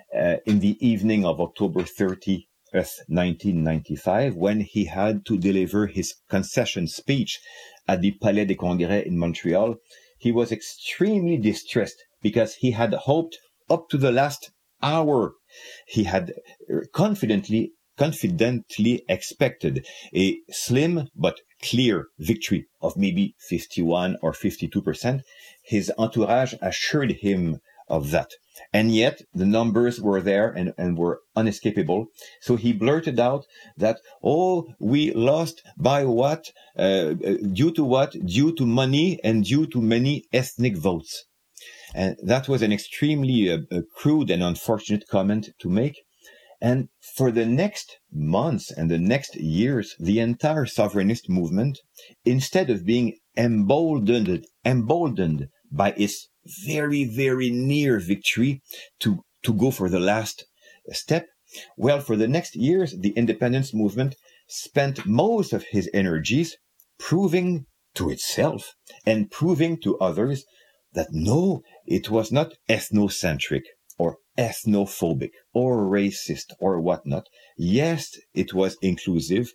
in 0.46 0.60
the 0.60 0.76
evening 0.80 1.26
of 1.26 1.40
October 1.40 1.82
30, 1.82 2.48
1995, 2.72 4.34
when 4.34 4.60
he 4.60 4.86
had 4.86 5.24
to 5.26 5.38
deliver 5.38 5.86
his 5.86 6.14
concession 6.28 6.86
speech 6.86 7.38
at 7.86 8.00
the 8.00 8.12
Palais 8.20 8.46
des 8.46 8.54
Congrès 8.54 9.04
in 9.04 9.18
Montreal. 9.18 9.76
He 10.18 10.32
was 10.32 10.50
extremely 10.50 11.36
distressed 11.36 12.02
because 12.22 12.56
he 12.56 12.72
had 12.72 12.92
hoped 12.94 13.38
up 13.70 13.88
to 13.90 13.98
the 13.98 14.10
last 14.10 14.50
hour. 14.82 15.34
He 15.86 16.04
had 16.04 16.32
confidently 16.92 17.72
confidently 17.96 19.02
expected 19.08 19.86
a 20.14 20.38
slim 20.50 21.08
but 21.14 21.40
clear 21.62 22.08
victory 22.18 22.66
of 22.82 22.96
maybe 22.96 23.34
51 23.48 24.18
or 24.22 24.32
52%. 24.32 25.22
His 25.62 25.90
entourage 25.98 26.54
assured 26.60 27.12
him 27.12 27.60
of 27.88 28.10
that. 28.10 28.30
And 28.72 28.94
yet 28.94 29.22
the 29.34 29.46
numbers 29.46 30.00
were 30.00 30.20
there 30.20 30.50
and, 30.50 30.72
and 30.78 30.96
were 30.98 31.20
unescapable. 31.36 32.06
So 32.40 32.56
he 32.56 32.72
blurted 32.72 33.20
out 33.20 33.44
that, 33.76 33.98
oh, 34.22 34.66
we 34.80 35.12
lost 35.12 35.62
by 35.76 36.04
what? 36.04 36.50
Uh, 36.76 37.12
due 37.12 37.70
to 37.72 37.84
what? 37.84 38.12
Due 38.26 38.54
to 38.56 38.66
money 38.66 39.20
and 39.22 39.44
due 39.44 39.66
to 39.66 39.80
many 39.80 40.24
ethnic 40.32 40.76
votes. 40.76 41.24
And 41.96 42.18
that 42.22 42.46
was 42.46 42.60
an 42.60 42.74
extremely 42.74 43.50
uh, 43.50 43.80
crude 43.94 44.28
and 44.28 44.42
unfortunate 44.42 45.08
comment 45.08 45.48
to 45.60 45.70
make. 45.70 45.96
And 46.60 46.88
for 47.16 47.30
the 47.30 47.46
next 47.46 47.98
months 48.12 48.70
and 48.70 48.90
the 48.90 48.98
next 48.98 49.34
years, 49.36 49.94
the 49.98 50.20
entire 50.20 50.66
sovereignist 50.66 51.30
movement, 51.30 51.78
instead 52.22 52.68
of 52.68 52.84
being 52.84 53.16
emboldened, 53.34 54.44
emboldened 54.62 55.48
by 55.72 55.94
its 55.96 56.28
very, 56.66 57.04
very 57.04 57.48
near 57.48 57.98
victory 57.98 58.60
to, 59.00 59.22
to 59.44 59.54
go 59.54 59.70
for 59.70 59.88
the 59.88 60.00
last 60.00 60.44
step, 60.90 61.26
well, 61.78 62.00
for 62.00 62.16
the 62.16 62.28
next 62.28 62.56
years, 62.56 62.94
the 62.98 63.14
independence 63.16 63.72
movement 63.72 64.16
spent 64.48 65.06
most 65.06 65.54
of 65.54 65.64
his 65.70 65.88
energies 65.94 66.58
proving 66.98 67.64
to 67.94 68.10
itself 68.10 68.74
and 69.06 69.30
proving 69.30 69.78
to 69.80 69.98
others 69.98 70.44
that 70.96 71.08
no, 71.12 71.62
it 71.86 72.10
was 72.10 72.32
not 72.32 72.52
ethnocentric 72.68 73.62
or 73.98 74.18
ethnophobic 74.38 75.30
or 75.54 75.78
racist 75.84 76.52
or 76.60 76.80
whatnot. 76.80 77.26
Yes, 77.56 78.10
it 78.34 78.52
was 78.52 78.76
inclusive 78.82 79.52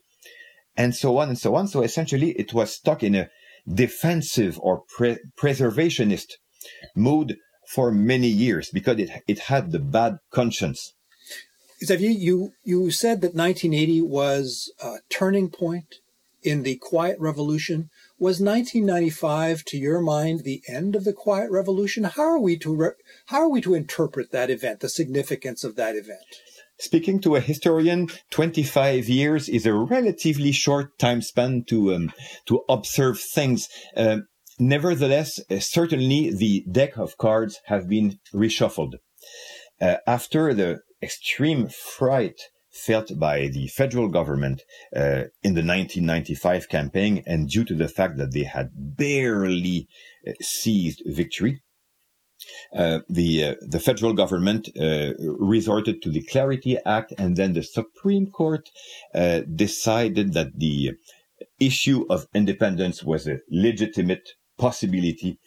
and 0.75 0.95
so 0.95 1.17
on 1.17 1.29
and 1.29 1.37
so 1.37 1.55
on. 1.55 1.67
So 1.67 1.81
essentially 1.81 2.31
it 2.31 2.53
was 2.53 2.73
stuck 2.73 3.03
in 3.03 3.15
a 3.15 3.29
defensive 3.71 4.59
or 4.61 4.83
pre- 4.95 5.19
preservationist 5.39 6.33
mood 6.95 7.37
for 7.73 7.91
many 7.91 8.27
years 8.27 8.69
because 8.71 8.99
it, 8.99 9.09
it 9.27 9.39
had 9.39 9.71
the 9.71 9.79
bad 9.79 10.17
conscience. 10.31 10.93
Xavier, 11.83 12.09
you, 12.09 12.51
you 12.63 12.91
said 12.91 13.21
that 13.21 13.33
1980 13.33 14.01
was 14.01 14.71
a 14.83 14.97
turning 15.09 15.49
point 15.49 15.95
in 16.43 16.63
the 16.63 16.77
Quiet 16.77 17.17
Revolution. 17.19 17.89
Was 18.21 18.39
1995, 18.39 19.65
to 19.65 19.77
your 19.77 19.99
mind, 19.99 20.41
the 20.43 20.61
end 20.67 20.95
of 20.95 21.05
the 21.05 21.11
Quiet 21.11 21.49
Revolution? 21.49 22.03
How 22.03 22.21
are 22.21 22.39
we 22.39 22.55
to 22.59 22.75
re- 22.75 22.91
how 23.25 23.39
are 23.39 23.49
we 23.49 23.61
to 23.61 23.73
interpret 23.73 24.31
that 24.31 24.51
event, 24.51 24.81
the 24.81 24.89
significance 24.89 25.63
of 25.63 25.75
that 25.77 25.95
event? 25.95 26.19
Speaking 26.77 27.19
to 27.21 27.35
a 27.35 27.39
historian, 27.39 28.09
25 28.29 29.09
years 29.09 29.49
is 29.49 29.65
a 29.65 29.73
relatively 29.73 30.51
short 30.51 30.99
time 30.99 31.23
span 31.23 31.63
to 31.69 31.95
um, 31.95 32.13
to 32.45 32.61
observe 32.69 33.19
things. 33.19 33.67
Uh, 33.97 34.17
nevertheless, 34.59 35.39
uh, 35.49 35.57
certainly 35.57 36.31
the 36.31 36.63
deck 36.71 36.97
of 36.97 37.17
cards 37.17 37.59
have 37.65 37.89
been 37.89 38.19
reshuffled. 38.31 38.99
Uh, 39.81 39.95
after 40.05 40.53
the 40.53 40.81
extreme 41.01 41.69
fright 41.69 42.39
felt 42.71 43.19
by 43.19 43.47
the 43.47 43.67
federal 43.67 44.07
government 44.07 44.63
uh, 44.95 45.27
in 45.43 45.53
the 45.53 45.63
1995 45.63 46.69
campaign 46.69 47.23
and 47.27 47.49
due 47.49 47.65
to 47.65 47.75
the 47.75 47.87
fact 47.87 48.17
that 48.17 48.33
they 48.33 48.43
had 48.43 48.69
barely 48.73 49.87
uh, 50.27 50.31
seized 50.41 51.01
victory, 51.05 51.61
uh, 52.75 52.99
the 53.07 53.43
uh, 53.43 53.55
the 53.61 53.79
federal 53.79 54.13
government 54.13 54.69
uh, 54.79 55.11
resorted 55.39 56.01
to 56.01 56.09
the 56.09 56.23
Clarity 56.23 56.77
Act, 56.85 57.13
and 57.17 57.35
then 57.35 57.53
the 57.53 57.63
Supreme 57.63 58.31
Court 58.31 58.67
uh, 59.13 59.41
decided 59.41 60.33
that 60.33 60.57
the 60.57 60.93
issue 61.59 62.05
of 62.09 62.27
independence 62.33 63.03
was 63.03 63.27
a 63.27 63.39
legitimate 63.49 64.27
possibility 64.57 65.39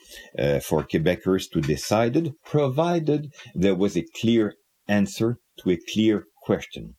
for 0.61 0.83
Quebecers 0.83 1.49
to 1.53 1.61
decide, 1.61 2.33
provided 2.45 3.33
there 3.55 3.77
was 3.77 3.97
a 3.97 4.07
clear 4.21 4.55
answer 4.89 5.39
to 5.59 5.71
a 5.71 5.79
clear 5.93 6.27
question. 6.45 6.95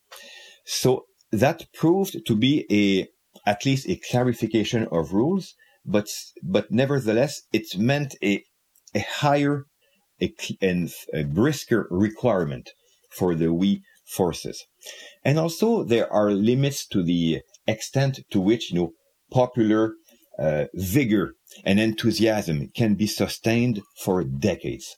So 0.66 1.06
that 1.32 1.68
proved 1.74 2.26
to 2.26 2.36
be 2.36 2.66
a 2.72 3.08
at 3.46 3.66
least 3.66 3.88
a 3.88 4.00
clarification 4.10 4.88
of 4.92 5.14
rules, 5.14 5.54
but 5.86 6.08
but 6.42 6.72
nevertheless 6.72 7.44
it 7.52 7.78
meant 7.78 8.16
a 8.24 8.44
a 8.94 9.00
higher 9.00 9.66
a, 10.22 10.34
and 10.62 10.90
a 11.14 11.24
brisker 11.24 11.88
requirement 11.92 12.72
for 13.12 13.36
the 13.36 13.52
oui 13.54 13.82
forces. 14.06 14.66
And 15.24 15.38
also 15.38 15.84
there 15.84 16.12
are 16.12 16.32
limits 16.32 16.88
to 16.88 17.04
the 17.04 17.42
extent 17.68 18.20
to 18.32 18.40
which 18.40 18.72
you 18.72 18.78
know 18.80 18.92
popular 19.32 19.96
uh, 20.38 20.66
vigor 20.74 21.34
and 21.64 21.80
enthusiasm 21.80 22.70
can 22.76 22.96
be 22.96 23.08
sustained 23.08 23.82
for 24.04 24.24
decades. 24.24 24.98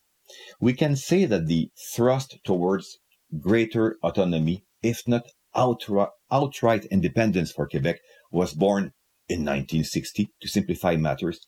We 0.59 0.73
can 0.73 0.95
say 0.95 1.25
that 1.25 1.47
the 1.47 1.69
thrust 1.93 2.37
towards 2.43 2.97
greater 3.39 3.97
autonomy, 4.03 4.63
if 4.82 5.07
not 5.07 5.28
outright, 5.55 6.09
outright 6.32 6.86
independence 6.86 7.51
for 7.51 7.67
Quebec, 7.67 7.99
was 8.32 8.53
born 8.53 8.93
in 9.30 9.39
1960, 9.39 10.30
to 10.41 10.47
simplify 10.47 10.95
matters. 10.95 11.39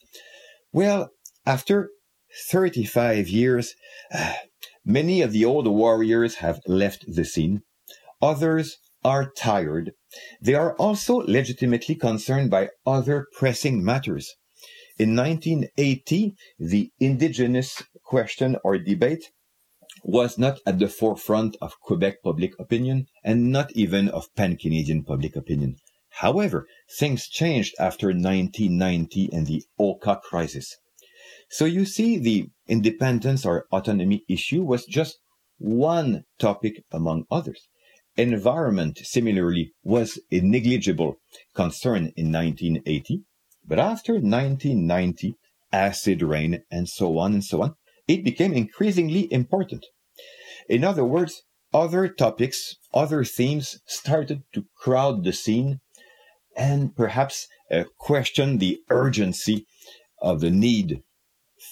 Well, 0.72 1.10
after 1.46 1.90
35 2.50 3.28
years, 3.28 3.74
uh, 4.14 4.34
many 4.86 5.22
of 5.22 5.32
the 5.32 5.46
old 5.46 5.68
warriors 5.68 6.36
have 6.36 6.60
left 6.68 7.06
the 7.08 7.26
scene. 7.26 7.62
Others 8.22 8.78
are 9.04 9.32
tired. 9.32 9.94
They 10.42 10.56
are 10.56 10.76
also 10.76 11.18
legitimately 11.18 11.96
concerned 11.96 12.50
by 12.52 12.70
other 12.86 13.28
pressing 13.38 13.84
matters. 13.84 14.36
In 14.98 15.16
1980, 15.16 16.36
the 16.60 16.92
indigenous 17.00 17.82
question 18.04 18.58
or 18.64 18.78
debate 18.78 19.32
was 20.04 20.38
not 20.38 20.60
at 20.66 20.80
the 20.80 20.88
forefront 20.88 21.56
of 21.62 21.80
Quebec 21.82 22.24
public 22.24 22.54
opinion 22.60 23.08
and 23.24 23.52
not 23.52 23.72
even 23.74 24.10
of 24.10 24.34
pan-Canadian 24.36 25.04
public 25.04 25.36
opinion. 25.36 25.76
However, 26.22 26.68
things 26.98 27.28
changed 27.28 27.76
after 27.80 28.08
1990 28.08 29.30
and 29.32 29.48
the 29.48 29.64
Oka 29.78 30.20
crisis. 30.24 30.76
So 31.50 31.66
you 31.66 31.86
see 31.86 32.18
the 32.18 32.50
independence 32.68 33.46
or 33.46 33.66
autonomy 33.72 34.24
issue 34.28 34.64
was 34.64 34.86
just 34.86 35.20
one 35.58 36.24
topic 36.38 36.84
among 36.92 37.26
others. 37.32 37.68
Environment, 38.16 38.98
similarly, 39.04 39.72
was 39.84 40.20
a 40.32 40.42
negligible 40.42 41.16
concern 41.56 42.12
in 42.16 42.32
1980, 42.32 43.24
but 43.66 43.80
after 43.80 44.14
1990, 44.14 45.36
acid 45.72 46.22
rain 46.22 46.64
and 46.72 46.90
so 46.90 47.18
on 47.18 47.34
and 47.34 47.44
so 47.44 47.62
on, 47.62 47.76
it 48.10 48.24
became 48.24 48.54
increasingly 48.54 49.32
important. 49.32 49.86
In 50.68 50.84
other 50.84 51.06
words, 51.06 51.44
other 51.72 52.08
topics, 52.10 52.76
other 52.94 53.24
themes 53.24 53.80
started 53.86 54.42
to 54.54 54.66
crowd 54.76 55.24
the 55.24 55.32
scene 55.32 55.80
and 56.58 56.96
perhaps 56.96 57.48
uh, 57.72 57.84
question 57.98 58.58
the 58.58 58.82
urgency 58.90 59.68
of 60.20 60.42
the 60.42 60.50
need 60.50 61.04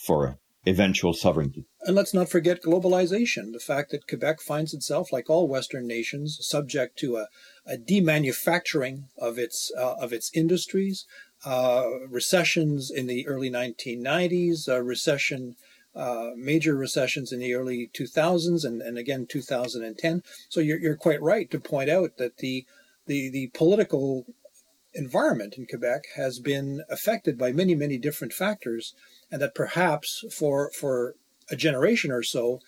for 0.05 0.37
eventual 0.67 1.13
sovereignty. 1.13 1.65
And 1.81 1.95
let's 1.95 2.13
not 2.13 2.29
forget 2.29 2.61
globalization, 2.61 3.53
the 3.53 3.59
fact 3.59 3.89
that 3.91 4.07
Quebec 4.07 4.41
finds 4.41 4.73
itself, 4.73 5.11
like 5.11 5.29
all 5.29 5.47
Western 5.47 5.87
nations, 5.87 6.37
subject 6.41 6.99
to 6.99 7.17
a, 7.17 7.27
a 7.65 7.77
demanufacturing 7.77 9.05
of 9.17 9.39
its 9.39 9.71
uh, 9.75 9.95
of 9.99 10.13
its 10.13 10.29
industries, 10.33 11.05
uh, 11.45 11.85
recessions 12.07 12.91
in 12.91 13.07
the 13.07 13.25
early 13.27 13.49
1990s, 13.49 14.67
a 14.67 14.83
recession 14.83 15.55
uh, 15.97 16.31
major 16.35 16.75
recessions 16.75 17.31
in 17.31 17.39
the 17.39 17.53
early 17.53 17.89
2000s 17.93 18.63
and, 18.63 18.81
and 18.81 18.97
again 18.97 19.25
2010. 19.27 20.21
So 20.49 20.59
you're, 20.59 20.77
you're 20.77 20.95
quite 20.95 21.21
right 21.21 21.49
to 21.49 21.59
point 21.59 21.89
out 21.89 22.17
that 22.17 22.37
the, 22.37 22.65
the, 23.07 23.29
the 23.29 23.47
political 23.53 24.25
environment 24.93 25.55
in 25.57 25.65
Quebec 25.65 26.03
has 26.15 26.39
been 26.39 26.83
affected 26.89 27.37
by 27.37 27.51
many, 27.51 27.75
many 27.75 27.97
different 27.97 28.33
factors, 28.33 28.93
and 29.31 29.41
that 29.41 29.55
perhaps 29.55 30.23
for, 30.31 30.71
for 30.71 31.15
a 31.49 31.55
generation 31.55 32.11
or 32.11 32.23
so, 32.23 32.59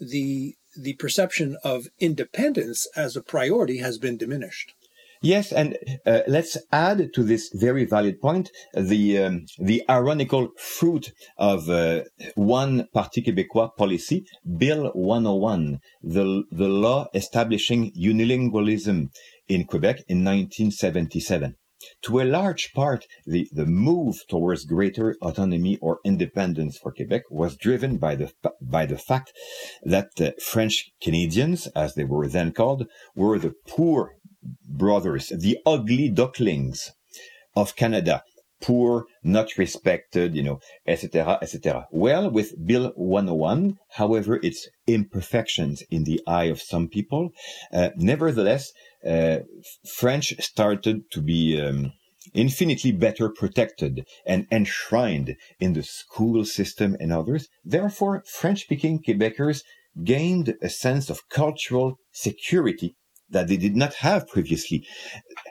the, 0.00 0.54
the 0.76 0.94
perception 0.94 1.58
of 1.62 1.88
independence 1.98 2.86
as 2.96 3.16
a 3.16 3.22
priority 3.22 3.78
has 3.78 3.98
been 3.98 4.16
diminished. 4.16 4.74
Yes, 5.20 5.50
and 5.50 5.76
uh, 6.06 6.20
let's 6.28 6.56
add 6.70 7.10
to 7.14 7.22
this 7.24 7.50
very 7.52 7.84
valid 7.84 8.20
point 8.20 8.50
the 8.72 9.18
um, 9.18 9.46
the 9.58 9.82
ironical 9.90 10.50
fruit 10.56 11.12
of 11.36 11.68
uh, 11.68 12.02
one 12.36 12.86
Parti 12.94 13.22
Québécois 13.22 13.76
policy, 13.76 14.24
Bill 14.56 14.90
101, 14.94 15.80
the 16.02 16.44
the 16.52 16.68
law 16.68 17.06
establishing 17.14 17.92
unilingualism 17.98 19.08
in 19.48 19.64
Quebec 19.64 20.04
in 20.08 20.24
1977. 20.24 21.56
To 22.02 22.20
a 22.20 22.24
large 22.24 22.72
part, 22.72 23.06
the, 23.24 23.48
the 23.52 23.64
move 23.64 24.16
towards 24.28 24.64
greater 24.64 25.16
autonomy 25.22 25.78
or 25.78 26.00
independence 26.04 26.76
for 26.76 26.92
Quebec 26.92 27.22
was 27.30 27.56
driven 27.56 27.98
by 27.98 28.16
the 28.16 28.32
by 28.60 28.84
the 28.84 28.98
fact 28.98 29.32
that 29.84 30.10
uh, 30.20 30.32
French 30.40 30.90
Canadians, 31.00 31.68
as 31.68 31.94
they 31.94 32.04
were 32.04 32.26
then 32.26 32.52
called, 32.52 32.88
were 33.14 33.38
the 33.38 33.54
poor 33.68 34.16
brothers, 34.68 35.28
the 35.28 35.58
ugly 35.66 36.08
ducklings 36.08 36.92
of 37.56 37.76
Canada, 37.76 38.22
poor, 38.60 39.06
not 39.22 39.56
respected, 39.56 40.34
you 40.34 40.42
know, 40.42 40.60
etc., 40.86 41.38
etc. 41.40 41.86
Well, 41.90 42.30
with 42.30 42.54
Bill 42.66 42.92
101, 42.96 43.76
however, 43.92 44.40
its 44.42 44.68
imperfections 44.86 45.82
in 45.90 46.04
the 46.04 46.20
eye 46.26 46.44
of 46.44 46.60
some 46.60 46.88
people, 46.88 47.30
uh, 47.72 47.90
nevertheless, 47.96 48.72
uh, 49.06 49.38
French 49.86 50.34
started 50.40 51.10
to 51.12 51.20
be 51.20 51.60
um, 51.60 51.92
infinitely 52.34 52.92
better 52.92 53.28
protected 53.28 54.04
and 54.26 54.46
enshrined 54.50 55.36
in 55.60 55.72
the 55.72 55.82
school 55.82 56.44
system 56.44 56.96
and 57.00 57.12
others. 57.12 57.48
Therefore, 57.64 58.22
French-speaking 58.26 59.02
Quebecers 59.02 59.62
gained 60.04 60.54
a 60.62 60.68
sense 60.68 61.10
of 61.10 61.28
cultural 61.28 61.96
security 62.12 62.96
that 63.30 63.48
they 63.48 63.56
did 63.56 63.76
not 63.76 63.94
have 63.94 64.28
previously. 64.28 64.86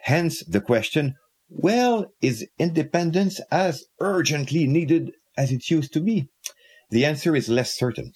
Hence 0.04 0.44
the 0.46 0.62
question, 0.62 1.16
well, 1.50 2.12
is 2.22 2.48
independence 2.60 3.40
as 3.52 3.86
urgently 4.00 4.68
needed 4.68 5.12
as 5.38 5.52
it 5.52 5.70
used 5.70 5.94
to 5.94 6.00
be? 6.00 6.28
The 6.90 7.06
answer 7.06 7.36
is 7.36 7.50
less 7.50 7.74
certain. 7.74 8.14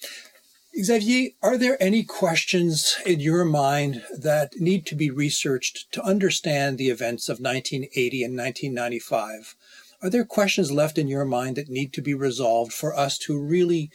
Xavier, 0.80 1.30
are 1.42 1.58
there 1.58 1.82
any 1.82 2.02
questions 2.02 2.96
in 3.04 3.20
your 3.20 3.44
mind 3.44 4.02
that 4.18 4.58
need 4.58 4.86
to 4.86 4.94
be 4.94 5.10
researched 5.10 5.92
to 5.92 6.02
understand 6.02 6.78
the 6.78 6.88
events 6.88 7.28
of 7.28 7.40
1980 7.40 8.24
and 8.24 8.36
1995? 8.36 9.54
Are 10.02 10.08
there 10.08 10.24
questions 10.24 10.72
left 10.72 10.96
in 10.96 11.08
your 11.08 11.26
mind 11.26 11.56
that 11.56 11.68
need 11.68 11.92
to 11.92 12.02
be 12.02 12.14
resolved 12.14 12.72
for 12.72 12.96
us 12.96 13.18
to 13.18 13.38
really 13.38 13.90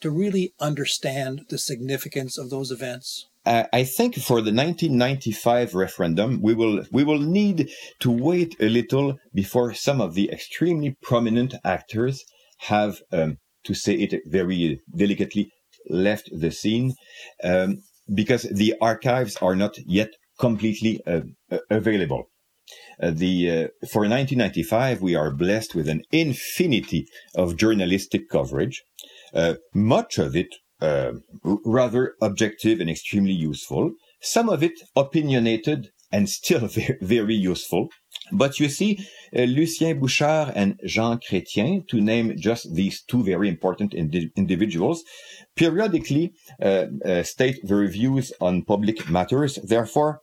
to 0.00 0.10
really 0.10 0.52
understand 0.60 1.46
the 1.48 1.58
significance 1.58 2.38
of 2.38 2.50
those 2.50 2.70
events? 2.70 3.27
I 3.72 3.84
think 3.84 4.16
for 4.16 4.42
the 4.42 4.52
1995 4.52 5.74
referendum, 5.74 6.42
we 6.42 6.54
will 6.54 6.84
we 6.92 7.02
will 7.02 7.20
need 7.20 7.70
to 8.00 8.10
wait 8.10 8.54
a 8.60 8.68
little 8.68 9.16
before 9.32 9.72
some 9.72 10.00
of 10.00 10.14
the 10.14 10.30
extremely 10.30 10.96
prominent 11.02 11.54
actors 11.64 12.24
have, 12.72 13.00
um, 13.10 13.38
to 13.64 13.74
say 13.74 13.94
it 13.94 14.20
very 14.26 14.80
delicately, 14.94 15.50
left 15.88 16.28
the 16.32 16.50
scene 16.50 16.94
um, 17.42 17.78
because 18.14 18.42
the 18.42 18.74
archives 18.80 19.36
are 19.36 19.56
not 19.56 19.78
yet 19.86 20.10
completely 20.38 21.00
uh, 21.06 21.22
available. 21.70 22.24
Uh, 23.02 23.10
the 23.10 23.50
uh, 23.50 23.68
for 23.90 24.02
1995 24.02 25.00
we 25.00 25.14
are 25.14 25.30
blessed 25.30 25.74
with 25.74 25.88
an 25.88 26.02
infinity 26.12 27.06
of 27.34 27.56
journalistic 27.56 28.28
coverage, 28.28 28.82
uh, 29.32 29.54
much 29.74 30.18
of 30.18 30.36
it 30.36 30.54
uh, 30.80 31.12
rather 31.64 32.14
objective 32.20 32.80
and 32.80 32.90
extremely 32.90 33.32
useful. 33.32 33.92
Some 34.20 34.48
of 34.48 34.62
it 34.62 34.72
opinionated 34.96 35.90
and 36.10 36.28
still 36.28 36.68
very, 37.00 37.34
useful. 37.34 37.88
But 38.32 38.58
you 38.58 38.68
see, 38.68 39.06
uh, 39.36 39.42
Lucien 39.42 39.98
Bouchard 39.98 40.52
and 40.54 40.78
Jean 40.84 41.18
Chrétien, 41.18 41.86
to 41.88 42.00
name 42.00 42.34
just 42.36 42.74
these 42.74 43.02
two 43.02 43.22
very 43.22 43.48
important 43.48 43.94
indi- 43.94 44.30
individuals, 44.36 45.02
periodically 45.56 46.32
uh, 46.62 46.86
uh, 47.04 47.22
state 47.22 47.58
their 47.62 47.86
views 47.88 48.32
on 48.40 48.64
public 48.64 49.08
matters. 49.10 49.58
Therefore, 49.62 50.20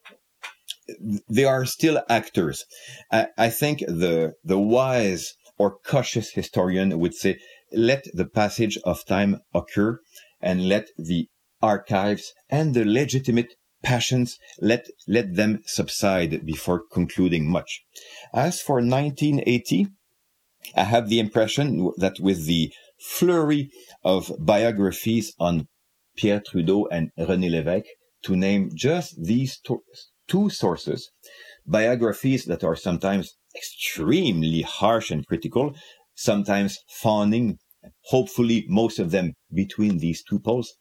they 1.29 1.45
are 1.45 1.65
still 1.65 2.01
actors. 2.09 2.65
I, 3.11 3.27
I 3.37 3.49
think 3.49 3.79
the 3.79 4.33
the 4.43 4.59
wise 4.59 5.33
or 5.57 5.77
cautious 5.85 6.31
historian 6.31 6.99
would 6.99 7.13
say, 7.13 7.39
let 7.71 8.05
the 8.13 8.25
passage 8.25 8.77
of 8.83 9.05
time 9.05 9.39
occur 9.53 9.99
and 10.45 10.69
let 10.69 10.87
the 10.97 11.27
archives 11.61 12.31
and 12.49 12.73
the 12.73 12.85
legitimate 12.85 13.55
passions, 13.83 14.37
let, 14.61 14.85
let 15.07 15.35
them 15.35 15.61
subside 15.65 16.45
before 16.45 16.83
concluding 16.91 17.49
much. 17.49 17.81
As 18.33 18.61
for 18.61 18.75
1980, 18.75 19.87
I 20.75 20.83
have 20.83 21.09
the 21.09 21.19
impression 21.19 21.91
that 21.97 22.17
with 22.19 22.45
the 22.45 22.71
flurry 22.99 23.69
of 24.03 24.31
biographies 24.39 25.33
on 25.39 25.67
Pierre 26.15 26.41
Trudeau 26.47 26.87
and 26.91 27.11
René 27.19 27.49
Lévesque, 27.51 27.91
to 28.23 28.35
name 28.35 28.71
just 28.73 29.23
these 29.23 29.59
two 30.27 30.49
sources, 30.49 31.11
biographies 31.65 32.45
that 32.45 32.63
are 32.63 32.75
sometimes 32.75 33.35
extremely 33.55 34.61
harsh 34.61 35.11
and 35.11 35.25
critical, 35.27 35.75
sometimes 36.15 36.79
fawning, 36.89 37.59
hopefully 38.05 38.65
most 38.67 38.99
of 38.99 39.11
them 39.11 39.33
between 39.53 39.97
these 39.99 40.23
two 40.23 40.39
poles, 40.39 40.73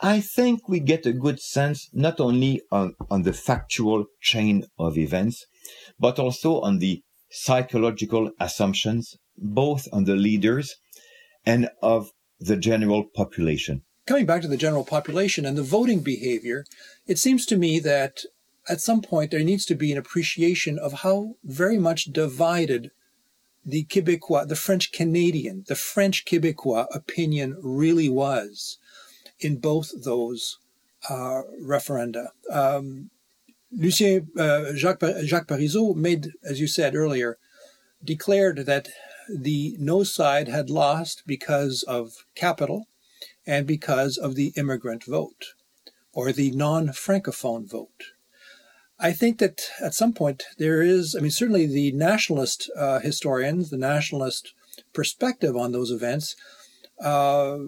I 0.00 0.20
think 0.20 0.68
we 0.68 0.78
get 0.78 1.06
a 1.06 1.12
good 1.12 1.40
sense 1.40 1.88
not 1.92 2.20
only 2.20 2.62
on, 2.70 2.94
on 3.10 3.22
the 3.22 3.32
factual 3.32 4.06
chain 4.20 4.64
of 4.78 4.96
events, 4.96 5.46
but 5.98 6.18
also 6.18 6.60
on 6.60 6.78
the 6.78 7.02
psychological 7.30 8.30
assumptions, 8.38 9.16
both 9.36 9.88
on 9.92 10.04
the 10.04 10.14
leaders 10.14 10.76
and 11.44 11.68
of 11.82 12.12
the 12.38 12.56
general 12.56 13.04
population. 13.04 13.82
Coming 14.06 14.26
back 14.26 14.42
to 14.42 14.48
the 14.48 14.56
general 14.56 14.84
population 14.84 15.44
and 15.44 15.58
the 15.58 15.62
voting 15.62 16.00
behavior, 16.00 16.64
it 17.06 17.18
seems 17.18 17.44
to 17.46 17.56
me 17.56 17.80
that 17.80 18.24
at 18.68 18.80
some 18.80 19.02
point 19.02 19.30
there 19.30 19.44
needs 19.44 19.66
to 19.66 19.74
be 19.74 19.92
an 19.92 19.98
appreciation 19.98 20.78
of 20.78 21.00
how 21.00 21.34
very 21.42 21.78
much 21.78 22.04
divided 22.04 22.90
the 23.68 23.84
Quebecois, 23.84 24.48
the 24.48 24.56
French 24.56 24.92
Canadian, 24.92 25.64
the 25.68 25.74
French 25.74 26.24
Quebecois 26.24 26.86
opinion 26.94 27.54
really 27.62 28.08
was 28.08 28.78
in 29.40 29.58
both 29.58 29.92
those 30.04 30.58
uh, 31.10 31.42
referenda. 31.62 32.28
Um, 32.50 33.10
Lucien 33.70 34.28
uh, 34.38 34.72
Jacques, 34.74 35.02
Jacques 35.24 35.48
Parizeau 35.48 35.94
made, 35.94 36.30
as 36.42 36.60
you 36.60 36.66
said 36.66 36.94
earlier, 36.94 37.36
declared 38.02 38.64
that 38.64 38.88
the 39.28 39.76
no 39.78 40.02
side 40.02 40.48
had 40.48 40.70
lost 40.70 41.24
because 41.26 41.82
of 41.82 42.24
capital 42.34 42.86
and 43.46 43.66
because 43.66 44.16
of 44.16 44.34
the 44.34 44.54
immigrant 44.56 45.04
vote 45.04 45.52
or 46.14 46.32
the 46.32 46.50
non 46.52 46.88
francophone 46.88 47.68
vote. 47.70 48.12
I 49.00 49.12
think 49.12 49.38
that 49.38 49.62
at 49.80 49.94
some 49.94 50.12
point 50.12 50.44
there 50.58 50.82
is, 50.82 51.14
I 51.14 51.20
mean, 51.20 51.30
certainly 51.30 51.66
the 51.66 51.92
nationalist 51.92 52.70
uh, 52.76 52.98
historians, 52.98 53.70
the 53.70 53.78
nationalist 53.78 54.54
perspective 54.92 55.56
on 55.56 55.72
those 55.72 55.90
events 55.90 56.34
uh, 57.00 57.58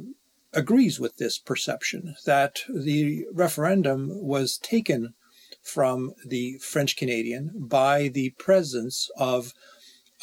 agrees 0.52 0.98
with 0.98 1.16
this 1.16 1.38
perception 1.38 2.16
that 2.26 2.62
the 2.68 3.26
referendum 3.32 4.10
was 4.12 4.58
taken 4.58 5.14
from 5.62 6.14
the 6.26 6.58
French 6.58 6.96
Canadian 6.96 7.52
by 7.54 8.08
the 8.08 8.30
presence 8.30 9.08
of 9.16 9.52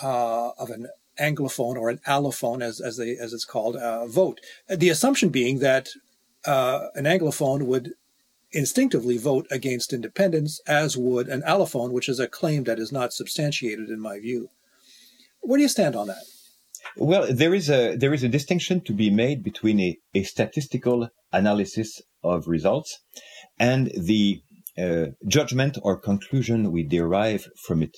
uh, 0.02 0.50
of 0.60 0.70
an 0.70 0.88
anglophone 1.20 1.76
or 1.76 1.90
an 1.90 2.00
allophone, 2.06 2.62
as 2.62 2.82
as 2.82 2.98
they 2.98 3.16
as 3.16 3.34
it's 3.34 3.46
called, 3.46 3.76
uh, 3.76 4.06
vote. 4.08 4.42
The 4.68 4.90
assumption 4.90 5.30
being 5.30 5.60
that 5.60 5.90
uh, 6.46 6.88
an 6.96 7.06
anglophone 7.06 7.64
would 7.64 7.94
instinctively 8.52 9.18
vote 9.18 9.48
against 9.52 9.94
independence, 9.94 10.62
as 10.68 10.98
would 10.98 11.28
an 11.28 11.42
allophone, 11.42 11.92
which 11.92 12.10
is 12.10 12.20
a 12.20 12.28
claim 12.28 12.64
that 12.64 12.80
is 12.80 12.92
not 12.92 13.14
substantiated 13.14 13.90
in 13.90 14.00
my 14.00 14.20
view. 14.20 14.50
Where 15.42 15.58
do 15.58 15.64
you 15.64 15.70
stand 15.70 15.96
on 15.96 16.08
that? 16.08 16.24
Well, 16.96 17.28
there 17.30 17.54
is 17.54 17.70
a 17.70 17.96
there 17.96 18.14
is 18.14 18.24
a 18.24 18.30
distinction 18.30 18.82
to 18.82 18.94
be 18.94 19.10
made 19.10 19.44
between 19.44 19.80
a, 19.80 19.98
a 20.14 20.24
statistical 20.24 21.10
analysis 21.32 22.02
of 22.24 22.48
results 22.48 23.00
and 23.60 23.92
the 23.98 24.42
uh, 24.78 25.08
judgment 25.28 25.78
or 25.84 26.00
conclusion 26.00 26.72
we 26.72 26.84
derive 26.84 27.48
from 27.66 27.84
it. 27.84 27.98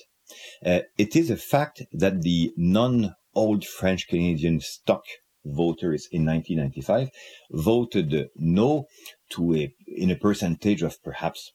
Uh, 0.64 0.80
it 0.98 1.14
is 1.14 1.30
a 1.30 1.36
fact 1.36 1.82
that 1.92 2.22
the 2.22 2.52
non-old 2.56 3.64
French 3.64 4.06
Canadian 4.08 4.60
stock 4.60 5.04
voters 5.44 6.08
in 6.12 6.24
1995 6.26 7.08
voted 7.50 8.28
no 8.36 8.86
to 9.30 9.54
a 9.54 9.74
in 9.86 10.10
a 10.10 10.16
percentage 10.16 10.82
of 10.82 11.02
perhaps 11.02 11.52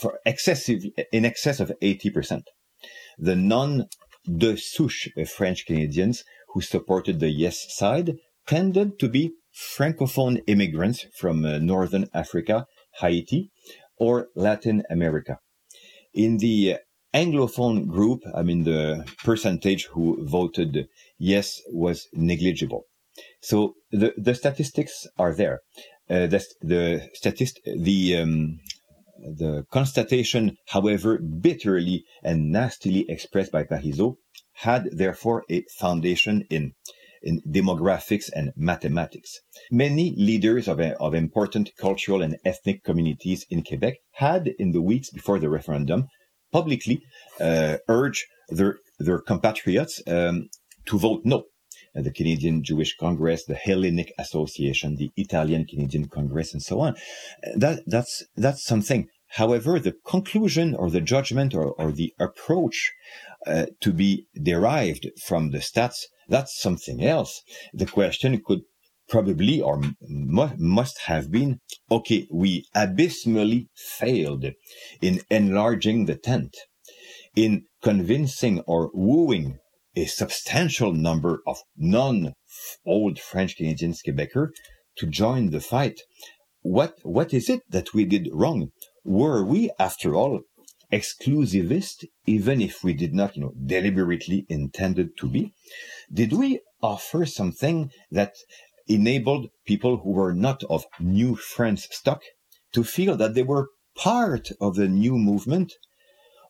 for 0.00 0.18
excessive 0.24 0.82
in 1.12 1.24
excess 1.24 1.60
of 1.60 1.72
80%. 1.82 2.42
The 3.18 3.36
non 3.36 3.86
de 4.26 4.56
souche 4.56 5.08
French 5.28 5.66
Canadians 5.66 6.24
who 6.52 6.60
supported 6.60 7.20
the 7.20 7.30
yes 7.30 7.66
side 7.68 8.16
tended 8.46 8.98
to 8.98 9.08
be 9.08 9.32
francophone 9.54 10.42
immigrants 10.46 11.06
from 11.18 11.44
uh, 11.44 11.58
northern 11.58 12.08
Africa, 12.12 12.66
Haiti, 13.00 13.50
or 13.98 14.28
Latin 14.34 14.82
America. 14.90 15.38
In 16.12 16.38
the 16.38 16.76
anglophone 17.14 17.86
group, 17.86 18.22
I 18.34 18.42
mean, 18.42 18.64
the 18.64 19.06
percentage 19.24 19.86
who 19.86 20.24
voted 20.26 20.88
yes 21.18 21.60
was 21.72 22.08
negligible. 22.12 22.84
So 23.40 23.74
the, 23.90 24.12
the 24.16 24.34
statistics 24.34 25.06
are 25.18 25.34
there. 25.34 25.60
Uh, 26.08 26.26
the 26.26 26.44
the 26.62 27.08
statist 27.14 27.60
the 27.64 28.16
um, 28.16 28.58
the 29.18 29.64
constatation, 29.70 30.56
however 30.68 31.18
bitterly 31.18 32.04
and 32.22 32.52
nastily 32.52 33.04
expressed 33.08 33.50
by 33.50 33.64
Parizeau, 33.64 34.16
had 34.52 34.88
therefore 34.92 35.44
a 35.50 35.64
foundation 35.78 36.44
in 36.50 36.72
in 37.22 37.40
demographics 37.48 38.30
and 38.32 38.52
mathematics. 38.56 39.40
Many 39.70 40.14
leaders 40.16 40.68
of, 40.68 40.78
of 40.80 41.14
important 41.14 41.70
cultural 41.80 42.22
and 42.22 42.38
ethnic 42.44 42.84
communities 42.84 43.44
in 43.50 43.64
Quebec 43.64 43.94
had, 44.12 44.48
in 44.58 44.70
the 44.72 44.82
weeks 44.82 45.10
before 45.10 45.40
the 45.40 45.48
referendum, 45.48 46.06
publicly 46.52 47.02
uh, 47.40 47.78
urged 47.88 48.24
their, 48.48 48.78
their 48.98 49.18
compatriots 49.18 50.00
um, 50.06 50.48
to 50.86 50.98
vote 50.98 51.22
no. 51.24 51.44
Uh, 51.96 52.02
the 52.02 52.12
Canadian 52.12 52.62
Jewish 52.62 52.96
Congress, 52.96 53.44
the 53.44 53.54
Hellenic 53.54 54.12
Association, 54.18 54.96
the 54.96 55.10
Italian 55.16 55.64
Canadian 55.64 56.08
Congress, 56.08 56.52
and 56.52 56.62
so 56.62 56.80
on. 56.80 56.94
That, 57.54 57.82
that's, 57.86 58.24
that's 58.36 58.64
something. 58.64 59.08
However, 59.30 59.78
the 59.78 59.94
conclusion 60.06 60.74
or 60.74 60.90
the 60.90 61.00
judgment 61.00 61.54
or, 61.54 61.72
or 61.72 61.92
the 61.92 62.12
approach 62.18 62.92
uh, 63.46 63.66
to 63.80 63.92
be 63.92 64.26
derived 64.40 65.06
from 65.24 65.50
the 65.50 65.58
stats, 65.58 66.04
that's 66.28 66.60
something 66.60 67.04
else. 67.04 67.42
The 67.72 67.86
question 67.86 68.40
could 68.44 68.62
probably 69.08 69.60
or 69.60 69.80
mu- 70.00 70.56
must 70.58 70.98
have 71.02 71.30
been, 71.30 71.60
okay, 71.90 72.26
we 72.32 72.64
abysmally 72.74 73.68
failed 73.74 74.44
in 75.00 75.20
enlarging 75.30 76.06
the 76.06 76.16
tent, 76.16 76.56
in 77.34 77.64
convincing 77.82 78.60
or 78.66 78.90
wooing 78.92 79.58
a 79.96 80.04
substantial 80.04 80.92
number 80.92 81.40
of 81.46 81.56
non-old 81.76 83.18
French 83.18 83.56
Canadians 83.56 84.02
Quebecers 84.06 84.50
to 84.98 85.06
join 85.06 85.50
the 85.50 85.60
fight. 85.60 86.00
What, 86.60 86.98
what 87.02 87.32
is 87.32 87.48
it 87.48 87.62
that 87.70 87.94
we 87.94 88.04
did 88.04 88.28
wrong? 88.32 88.70
Were 89.04 89.42
we, 89.42 89.70
after 89.78 90.14
all, 90.14 90.42
exclusivist, 90.92 92.04
even 92.26 92.60
if 92.60 92.84
we 92.84 92.92
did 92.92 93.14
not, 93.14 93.36
you 93.36 93.42
know, 93.42 93.52
deliberately 93.64 94.44
intended 94.48 95.16
to 95.18 95.28
be? 95.28 95.52
Did 96.12 96.32
we 96.32 96.60
offer 96.82 97.24
something 97.24 97.90
that 98.10 98.34
enabled 98.86 99.48
people 99.66 99.98
who 99.98 100.12
were 100.12 100.34
not 100.34 100.62
of 100.64 100.84
new 101.00 101.36
French 101.36 101.88
stock 101.90 102.22
to 102.72 102.84
feel 102.84 103.16
that 103.16 103.34
they 103.34 103.42
were 103.42 103.68
part 103.96 104.50
of 104.60 104.76
the 104.76 104.88
new 104.88 105.16
movement? 105.16 105.72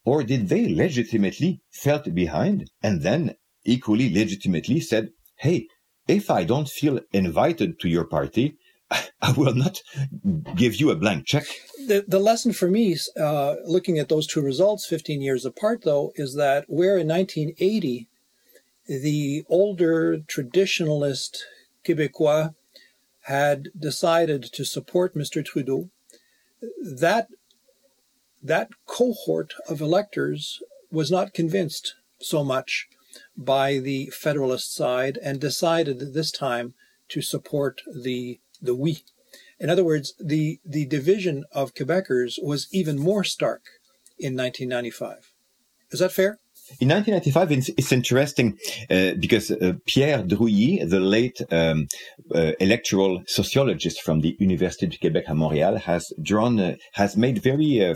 Or 0.06 0.22
did 0.22 0.48
they 0.48 0.68
legitimately 0.68 1.60
felt 1.72 2.14
behind 2.14 2.70
and 2.82 3.02
then 3.02 3.34
equally 3.64 4.08
legitimately 4.08 4.80
said, 4.80 5.10
Hey, 5.36 5.66
if 6.06 6.30
I 6.30 6.44
don't 6.44 6.68
feel 6.68 7.00
invited 7.12 7.80
to 7.80 7.88
your 7.88 8.04
party, 8.04 8.56
I 9.20 9.32
will 9.32 9.54
not 9.54 9.82
give 10.54 10.76
you 10.76 10.90
a 10.90 10.96
blank 10.96 11.26
check. 11.26 11.44
The, 11.88 12.04
the 12.06 12.20
lesson 12.20 12.52
for 12.52 12.70
me, 12.70 12.96
uh, 13.20 13.56
looking 13.64 13.98
at 13.98 14.08
those 14.08 14.28
two 14.28 14.40
results 14.40 14.86
15 14.86 15.20
years 15.20 15.44
apart, 15.44 15.82
though, 15.82 16.12
is 16.14 16.36
that 16.36 16.64
where 16.68 16.96
in 16.96 17.08
1980 17.08 18.08
the 18.86 19.44
older 19.48 20.18
traditionalist 20.18 21.38
Québécois 21.84 22.54
had 23.22 23.70
decided 23.76 24.44
to 24.44 24.64
support 24.64 25.16
Mr. 25.16 25.44
Trudeau, 25.44 25.90
that 26.80 27.26
that 28.46 28.70
cohort 28.86 29.54
of 29.68 29.80
electors 29.80 30.60
was 30.90 31.10
not 31.10 31.34
convinced 31.34 31.94
so 32.20 32.44
much 32.44 32.88
by 33.36 33.78
the 33.78 34.06
Federalist 34.06 34.74
side 34.74 35.18
and 35.22 35.40
decided 35.40 36.14
this 36.14 36.30
time 36.30 36.74
to 37.08 37.22
support 37.22 37.82
the 37.86 38.40
the 38.60 38.74
oui. 38.74 39.04
In 39.58 39.70
other 39.70 39.84
words, 39.84 40.14
the 40.18 40.60
the 40.64 40.86
division 40.86 41.44
of 41.52 41.74
Quebecers 41.74 42.38
was 42.42 42.68
even 42.72 42.98
more 42.98 43.24
stark 43.24 43.62
in 44.18 44.36
1995. 44.36 45.32
Is 45.90 46.00
that 46.00 46.12
fair? 46.12 46.38
In 46.80 46.88
1995, 46.88 47.52
it's, 47.52 47.68
it's 47.78 47.92
interesting 47.92 48.58
uh, 48.90 49.12
because 49.20 49.52
uh, 49.52 49.74
Pierre 49.86 50.24
Drouilly, 50.24 50.84
the 50.84 50.98
late 50.98 51.40
um, 51.52 51.86
uh, 52.34 52.52
electoral 52.58 53.22
sociologist 53.28 54.02
from 54.02 54.20
the 54.20 54.36
Université 54.40 54.88
du 54.90 54.98
Québec 54.98 55.26
à 55.28 55.34
Montréal, 55.36 55.80
has 55.82 56.12
drawn, 56.20 56.58
uh, 56.58 56.74
has 56.94 57.16
made 57.16 57.38
very 57.38 57.84
uh, 57.84 57.94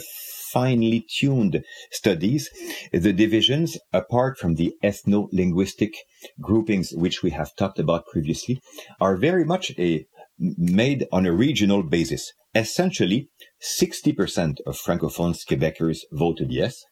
finely 0.52 1.06
tuned 1.18 1.62
studies. 1.90 2.50
The 2.92 3.12
divisions, 3.12 3.78
apart 3.92 4.38
from 4.38 4.54
the 4.54 4.74
ethno-linguistic 4.82 5.94
groupings 6.40 6.92
which 6.92 7.22
we 7.22 7.30
have 7.30 7.54
talked 7.56 7.78
about 7.78 8.06
previously, 8.06 8.60
are 9.00 9.16
very 9.16 9.44
much 9.44 9.72
a 9.78 10.06
made 10.38 11.06
on 11.12 11.26
a 11.26 11.32
regional 11.32 11.82
basis. 11.82 12.32
Essentially, 12.54 13.28
60% 13.62 14.56
of 14.66 14.76
Francophones 14.76 15.44
Quebecers 15.46 16.00
voted 16.10 16.50
yes, 16.50 16.82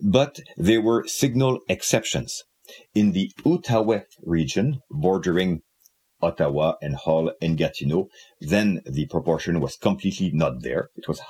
but 0.00 0.40
there 0.56 0.82
were 0.82 1.06
signal 1.06 1.60
exceptions. 1.68 2.42
In 2.94 3.12
the 3.12 3.32
Outaouais 3.44 4.04
region, 4.22 4.80
bordering 4.90 5.62
Ottawa 6.22 6.74
and 6.82 6.96
Hull 6.96 7.32
and 7.40 7.56
Gatineau, 7.56 8.08
then 8.40 8.82
the 8.84 9.06
proportion 9.06 9.60
was 9.60 9.76
completely 9.76 10.30
not 10.32 10.62
there. 10.62 10.90
It 10.96 11.08
was 11.08 11.20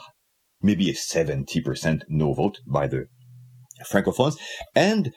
maybe 0.62 0.90
a 0.90 0.94
70% 0.94 2.02
no 2.08 2.32
vote 2.32 2.58
by 2.66 2.86
the 2.86 3.06
Francophones. 3.84 4.36
And 4.74 5.12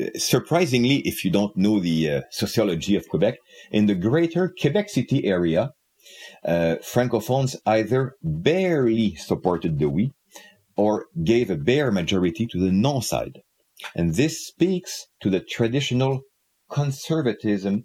uh, 0.00 0.06
surprisingly, 0.16 0.98
if 0.98 1.24
you 1.24 1.30
don't 1.30 1.56
know 1.56 1.80
the 1.80 2.10
uh, 2.10 2.20
sociology 2.30 2.94
of 2.96 3.08
Quebec, 3.08 3.38
in 3.70 3.86
the 3.86 3.94
greater 3.94 4.52
Quebec 4.60 4.88
City 4.88 5.24
area, 5.24 5.72
uh, 6.44 6.76
Francophones 6.82 7.56
either 7.66 8.14
barely 8.22 9.14
supported 9.16 9.78
the 9.78 9.88
oui 9.88 10.12
or 10.76 11.06
gave 11.24 11.50
a 11.50 11.56
bare 11.56 11.90
majority 11.90 12.46
to 12.46 12.58
the 12.58 12.72
non 12.72 13.02
side. 13.02 13.40
And 13.94 14.14
this 14.14 14.46
speaks 14.46 15.06
to 15.20 15.30
the 15.30 15.40
traditional 15.40 16.22
conservatism 16.70 17.84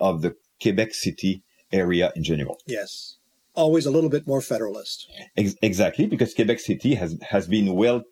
of 0.00 0.22
the 0.22 0.34
Quebec 0.60 0.94
City 0.94 1.42
area 1.72 2.12
in 2.16 2.24
general. 2.24 2.58
Yes. 2.66 3.17
Always 3.58 3.86
a 3.86 3.90
little 3.90 4.10
bit 4.10 4.26
more 4.26 4.40
federalist. 4.40 5.06
Ex- 5.36 5.56
exactly, 5.62 6.06
because 6.06 6.32
Quebec 6.32 6.60
City 6.60 6.94
has, 6.94 7.16
has 7.30 7.48
been 7.48 7.74
well 7.74 8.02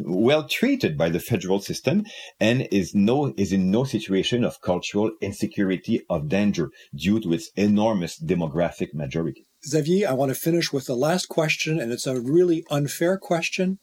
well 0.00 0.46
treated 0.46 0.98
by 0.98 1.08
the 1.08 1.20
federal 1.20 1.58
system 1.58 2.04
and 2.38 2.68
is 2.70 2.94
no 2.94 3.32
is 3.38 3.50
in 3.50 3.70
no 3.70 3.84
situation 3.84 4.44
of 4.44 4.60
cultural 4.60 5.10
insecurity 5.22 6.02
of 6.10 6.28
danger 6.28 6.70
due 6.94 7.18
to 7.20 7.32
its 7.32 7.50
enormous 7.56 8.22
demographic 8.22 8.92
majority. 8.92 9.46
Xavier, 9.66 10.08
I 10.10 10.12
want 10.12 10.30
to 10.30 10.34
finish 10.34 10.70
with 10.70 10.84
the 10.84 10.94
last 10.94 11.30
question, 11.30 11.80
and 11.80 11.90
it's 11.92 12.06
a 12.06 12.20
really 12.20 12.64
unfair 12.70 13.16
question. 13.16 13.78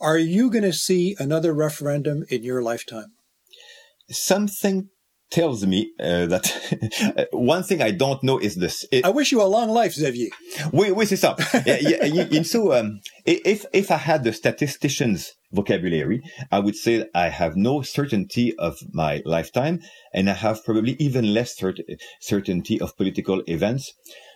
Are 0.00 0.18
you 0.18 0.50
going 0.50 0.64
to 0.64 0.72
see 0.72 1.14
another 1.18 1.52
referendum 1.52 2.24
in 2.30 2.42
your 2.42 2.62
lifetime? 2.62 3.12
Something 4.10 4.88
tells 5.32 5.66
me 5.66 5.92
uh, 5.98 6.26
that 6.26 7.28
one 7.32 7.62
thing 7.62 7.82
I 7.82 7.90
don't 7.90 8.22
know 8.22 8.38
is 8.38 8.56
this. 8.56 8.86
It, 8.92 9.04
I 9.04 9.10
wish 9.10 9.32
you 9.32 9.42
a 9.42 9.44
long 9.44 9.70
life, 9.70 9.94
Xavier. 9.94 10.28
Oui, 10.72 10.90
oui, 10.90 11.06
c'est 11.06 11.16
ça. 11.16 11.36
yeah, 11.66 12.42
so, 12.42 12.72
um, 12.72 13.00
if 13.26 13.64
if 13.72 13.90
I 13.90 13.96
had 13.96 14.24
the 14.24 14.32
statistician's 14.32 15.32
vocabulary, 15.50 16.22
I 16.50 16.58
would 16.60 16.76
say 16.76 17.06
I 17.14 17.28
have 17.28 17.56
no 17.56 17.82
certainty 17.82 18.54
of 18.58 18.78
my 18.92 19.22
lifetime, 19.24 19.80
and 20.14 20.28
I 20.28 20.34
have 20.34 20.64
probably 20.64 20.96
even 20.98 21.34
less 21.34 21.58
cert- 21.58 21.82
certainty 22.20 22.80
of 22.80 22.96
political 22.96 23.42
events 23.46 23.92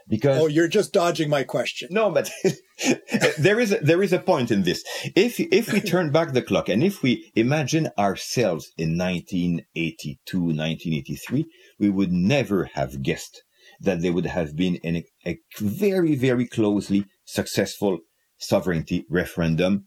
because 0.09 0.41
oh 0.41 0.47
you're 0.47 0.69
just 0.69 0.93
dodging 0.93 1.29
my 1.29 1.43
question. 1.43 1.89
No 1.91 2.11
but 2.11 2.31
there 3.39 3.61
is 3.61 3.73
a, 3.73 3.79
there 3.79 4.03
is 4.03 4.13
a 4.13 4.19
point 4.19 4.51
in 4.51 4.63
this. 4.63 4.85
If 5.15 5.41
if 5.41 5.73
we 5.73 5.81
turn 5.81 6.11
back 6.11 6.33
the 6.33 6.43
clock 6.43 6.69
and 6.69 6.83
if 6.83 7.03
we 7.03 7.31
imagine 7.35 7.91
ourselves 7.99 8.73
in 8.77 8.97
1982 8.97 10.39
1983 10.39 11.47
we 11.79 11.91
would 11.91 12.13
never 12.13 12.65
have 12.75 13.03
guessed 13.03 13.43
that 13.81 14.01
there 14.01 14.13
would 14.13 14.27
have 14.27 14.57
been 14.57 14.79
an, 14.85 15.03
a 15.27 15.39
very 15.59 16.15
very 16.15 16.47
closely 16.47 17.05
successful 17.25 17.99
sovereignty 18.39 19.05
referendum 19.11 19.87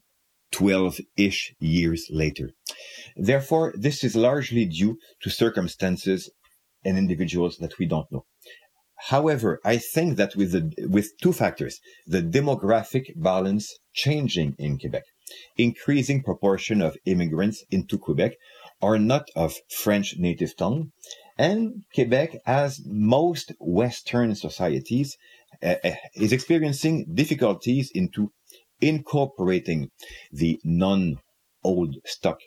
12-ish 0.51 1.53
years 1.59 2.07
later. 2.09 2.49
Therefore 3.15 3.73
this 3.77 4.03
is 4.03 4.15
largely 4.15 4.65
due 4.65 4.97
to 5.21 5.29
circumstances 5.29 6.29
and 6.83 6.97
individuals 6.97 7.57
that 7.57 7.77
we 7.77 7.85
don't 7.85 8.11
know 8.11 8.25
However, 9.09 9.59
I 9.65 9.77
think 9.77 10.17
that 10.17 10.35
with 10.35 10.51
the, 10.51 10.87
with 10.87 11.17
two 11.19 11.33
factors, 11.33 11.79
the 12.05 12.21
demographic 12.21 13.05
balance 13.15 13.75
changing 13.91 14.55
in 14.59 14.77
Quebec, 14.77 15.05
increasing 15.57 16.21
proportion 16.21 16.79
of 16.83 16.95
immigrants 17.05 17.65
into 17.71 17.97
Quebec 17.97 18.33
are 18.83 18.99
not 18.99 19.25
of 19.35 19.55
French 19.67 20.15
native 20.19 20.55
tongue, 20.55 20.91
and 21.39 21.85
Quebec, 21.95 22.37
as 22.45 22.81
most 22.85 23.51
Western 23.59 24.35
societies, 24.35 25.17
uh, 25.63 25.75
is 26.13 26.31
experiencing 26.31 27.07
difficulties 27.11 27.89
into 27.95 28.31
incorporating 28.79 29.89
the 30.31 30.59
non-old 30.63 31.95
stock 32.05 32.37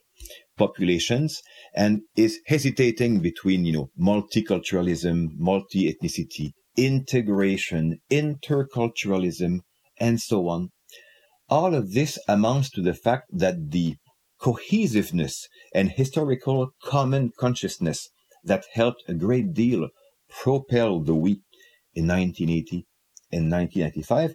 populations 0.56 1.42
and 1.74 2.02
is 2.16 2.40
hesitating 2.46 3.20
between, 3.20 3.64
you 3.64 3.72
know, 3.72 3.90
multiculturalism, 3.98 5.30
multi-ethnicity, 5.38 6.52
integration, 6.76 7.98
interculturalism, 8.10 9.60
and 9.98 10.20
so 10.20 10.48
on. 10.48 10.70
All 11.48 11.74
of 11.74 11.92
this 11.92 12.18
amounts 12.28 12.70
to 12.70 12.82
the 12.82 12.94
fact 12.94 13.26
that 13.32 13.70
the 13.70 13.96
cohesiveness 14.38 15.48
and 15.74 15.90
historical 15.90 16.70
common 16.82 17.30
consciousness 17.38 18.08
that 18.44 18.64
helped 18.72 19.02
a 19.08 19.14
great 19.14 19.52
deal 19.54 19.88
propel 20.28 21.00
the 21.00 21.14
oui 21.14 21.42
in 21.94 22.08
1980 22.08 22.86
and 23.30 23.50
1995 23.50 24.34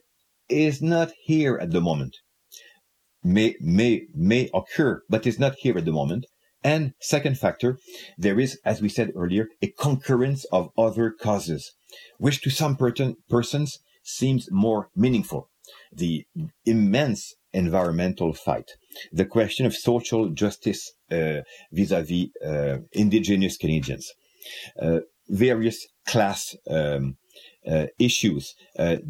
is 0.49 0.81
not 0.81 1.11
here 1.23 1.57
at 1.57 1.71
the 1.71 1.81
moment 1.81 2.15
may 3.27 3.55
may 3.59 4.07
may 4.13 4.49
occur, 4.53 5.01
but 5.09 5.27
is 5.27 5.39
not 5.39 5.55
here 5.59 5.77
at 5.77 5.85
the 5.85 5.91
moment. 5.91 6.25
And 6.67 6.91
second 6.99 7.39
factor, 7.39 7.79
there 8.17 8.37
is, 8.41 8.59
as 8.65 8.81
we 8.81 8.89
said 8.89 9.13
earlier, 9.15 9.47
a 9.61 9.67
concurrence 9.67 10.43
of 10.51 10.69
other 10.77 11.11
causes, 11.11 11.71
which 12.17 12.41
to 12.41 12.49
some 12.49 12.75
persons 13.29 13.79
seems 14.03 14.51
more 14.51 14.89
meaningful. 14.93 15.49
The 15.93 16.25
immense 16.65 17.35
environmental 17.53 18.33
fight, 18.33 18.69
the 19.13 19.23
question 19.23 19.65
of 19.65 19.73
social 19.89 20.27
justice 20.43 20.91
uh, 21.09 21.41
vis-a-vis 21.71 22.27
uh, 22.45 22.79
indigenous 22.91 23.55
Canadians, 23.55 24.11
uh, 24.81 24.99
various 25.29 25.87
class 26.05 26.53
um, 26.69 27.15
uh, 27.65 27.87
issues, 27.97 28.55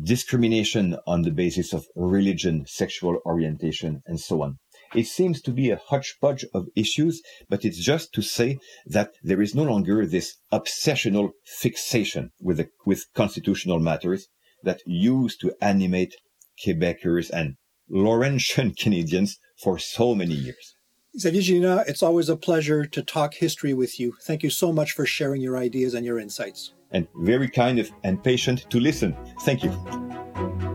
discrimination 0.04 0.96
on 1.08 1.24
the 1.24 1.32
basis 1.32 1.74
of 1.74 1.88
religion, 1.96 2.66
sexual 2.68 3.20
orientation, 3.26 4.04
and 4.06 4.20
so 4.20 4.44
on. 4.44 4.60
It 4.98 5.06
seems 5.06 5.44
to 5.44 5.52
be 5.52 5.70
a 5.70 5.80
hodgepodge 5.90 6.44
of 6.56 6.70
issues, 6.76 7.22
but 7.48 7.64
it's 7.64 7.78
just 7.78 8.14
to 8.14 8.24
say 8.24 8.58
that 8.88 9.12
there 9.22 9.44
is 9.44 9.54
no 9.54 9.62
longer 9.62 10.08
this 10.08 10.38
obsessional 10.52 11.34
fixation 11.46 12.32
with 12.42 12.58
the, 12.58 12.70
with 12.84 13.06
constitutional 13.14 13.78
matters 13.78 14.28
that 14.64 14.82
used 14.88 15.40
to 15.42 15.54
animate 15.62 16.16
Quebecers 16.60 17.30
and 17.30 17.58
Laurentian 17.88 18.74
Canadians 18.84 19.38
for 19.62 19.78
so 19.78 20.16
many 20.16 20.34
years. 20.34 20.74
Xavier 21.20 21.42
Gélinas, 21.42 21.88
it's 21.88 22.02
always 22.02 22.28
a 22.28 22.36
pleasure 22.36 22.84
to 22.84 23.04
talk 23.04 23.36
history 23.36 23.76
with 23.76 24.00
you. 24.00 24.16
Thank 24.24 24.42
you 24.42 24.50
so 24.50 24.74
much 24.74 24.94
for 24.94 25.06
sharing 25.06 25.44
your 25.44 25.58
ideas 25.58 25.94
and 25.94 26.08
your 26.08 26.18
insights. 26.18 26.74
And 26.90 27.08
very 27.18 27.50
kind 27.50 27.78
of, 27.78 27.92
and 28.04 28.24
patient 28.24 28.66
to 28.72 28.80
listen. 28.80 29.16
Thank 29.42 29.64
you. 29.64 30.67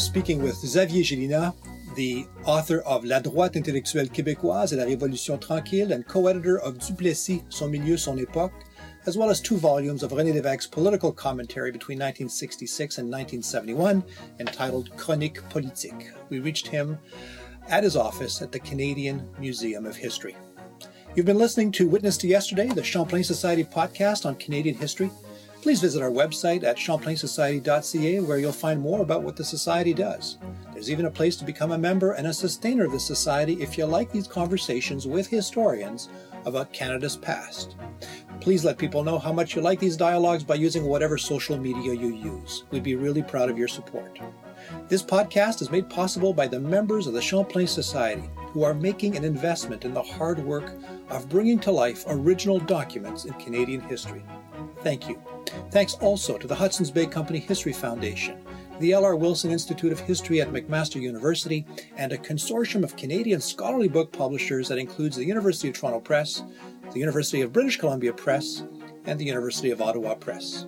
Speaking 0.00 0.42
with 0.42 0.54
Xavier 0.54 1.02
Gélinas, 1.02 1.54
the 1.94 2.26
author 2.44 2.80
of 2.80 3.04
La 3.04 3.20
droite 3.20 3.56
intellectuelle 3.56 4.08
québécoise 4.08 4.72
et 4.72 4.76
la 4.76 4.84
Révolution 4.84 5.38
tranquille 5.38 5.92
and 5.92 6.06
co-editor 6.06 6.58
of 6.58 6.78
Duplessis, 6.78 7.42
Son 7.50 7.68
milieu, 7.68 7.96
son 7.98 8.16
époque, 8.16 8.52
as 9.06 9.18
well 9.18 9.28
as 9.28 9.40
two 9.40 9.56
volumes 9.58 10.02
of 10.02 10.12
René 10.12 10.32
Lévesque's 10.32 10.66
political 10.66 11.12
commentary 11.12 11.70
between 11.70 11.98
1966 11.98 12.98
and 12.98 13.10
1971 13.10 14.02
entitled 14.38 14.90
Chronique 14.96 15.46
Politique. 15.50 16.10
We 16.30 16.40
reached 16.40 16.66
him 16.66 16.98
at 17.68 17.84
his 17.84 17.96
office 17.96 18.40
at 18.40 18.52
the 18.52 18.60
Canadian 18.60 19.28
Museum 19.38 19.84
of 19.84 19.96
History. 19.96 20.34
You've 21.14 21.26
been 21.26 21.38
listening 21.38 21.72
to 21.72 21.88
Witness 21.88 22.16
to 22.18 22.26
Yesterday, 22.26 22.68
the 22.68 22.82
Champlain 22.82 23.24
Society 23.24 23.64
podcast 23.64 24.24
on 24.24 24.36
Canadian 24.36 24.76
history. 24.76 25.10
Please 25.62 25.82
visit 25.82 26.02
our 26.02 26.10
website 26.10 26.64
at 26.64 26.78
champlainsociety.ca 26.78 28.20
where 28.20 28.38
you'll 28.38 28.50
find 28.50 28.80
more 28.80 29.02
about 29.02 29.22
what 29.22 29.36
the 29.36 29.44
Society 29.44 29.92
does. 29.92 30.38
There's 30.72 30.90
even 30.90 31.04
a 31.04 31.10
place 31.10 31.36
to 31.36 31.44
become 31.44 31.72
a 31.72 31.78
member 31.78 32.12
and 32.12 32.26
a 32.26 32.32
sustainer 32.32 32.86
of 32.86 32.92
the 32.92 33.00
Society 33.00 33.60
if 33.60 33.76
you 33.76 33.84
like 33.84 34.10
these 34.10 34.26
conversations 34.26 35.06
with 35.06 35.26
historians 35.26 36.08
about 36.46 36.72
Canada's 36.72 37.18
past. 37.18 37.76
Please 38.40 38.64
let 38.64 38.78
people 38.78 39.04
know 39.04 39.18
how 39.18 39.34
much 39.34 39.54
you 39.54 39.60
like 39.60 39.78
these 39.78 39.98
dialogues 39.98 40.42
by 40.42 40.54
using 40.54 40.84
whatever 40.84 41.18
social 41.18 41.58
media 41.58 41.92
you 41.92 42.14
use. 42.14 42.64
We'd 42.70 42.82
be 42.82 42.94
really 42.94 43.22
proud 43.22 43.50
of 43.50 43.58
your 43.58 43.68
support. 43.68 44.18
This 44.88 45.02
podcast 45.02 45.60
is 45.60 45.70
made 45.70 45.90
possible 45.90 46.32
by 46.32 46.46
the 46.46 46.58
members 46.58 47.06
of 47.06 47.12
the 47.12 47.20
Champlain 47.20 47.66
Society 47.66 48.30
who 48.52 48.62
are 48.62 48.72
making 48.72 49.14
an 49.14 49.24
investment 49.24 49.84
in 49.84 49.92
the 49.92 50.02
hard 50.02 50.38
work 50.38 50.72
of 51.10 51.28
bringing 51.28 51.58
to 51.58 51.70
life 51.70 52.04
original 52.06 52.58
documents 52.58 53.26
in 53.26 53.34
Canadian 53.34 53.82
history. 53.82 54.24
Thank 54.82 55.06
you. 55.06 55.20
Thanks 55.70 55.94
also 55.94 56.38
to 56.38 56.46
the 56.46 56.54
Hudson's 56.54 56.90
Bay 56.90 57.06
Company 57.06 57.38
History 57.38 57.72
Foundation, 57.72 58.38
the 58.78 58.92
L.R. 58.92 59.16
Wilson 59.16 59.50
Institute 59.50 59.92
of 59.92 60.00
History 60.00 60.40
at 60.40 60.52
McMaster 60.52 61.00
University, 61.00 61.66
and 61.96 62.12
a 62.12 62.18
consortium 62.18 62.82
of 62.82 62.96
Canadian 62.96 63.40
scholarly 63.40 63.88
book 63.88 64.12
publishers 64.12 64.68
that 64.68 64.78
includes 64.78 65.16
the 65.16 65.24
University 65.24 65.68
of 65.68 65.74
Toronto 65.74 66.00
Press, 66.00 66.42
the 66.92 66.98
University 66.98 67.40
of 67.40 67.52
British 67.52 67.76
Columbia 67.78 68.12
Press, 68.12 68.64
and 69.06 69.18
the 69.18 69.24
University 69.24 69.70
of 69.70 69.80
Ottawa 69.80 70.14
Press. 70.14 70.66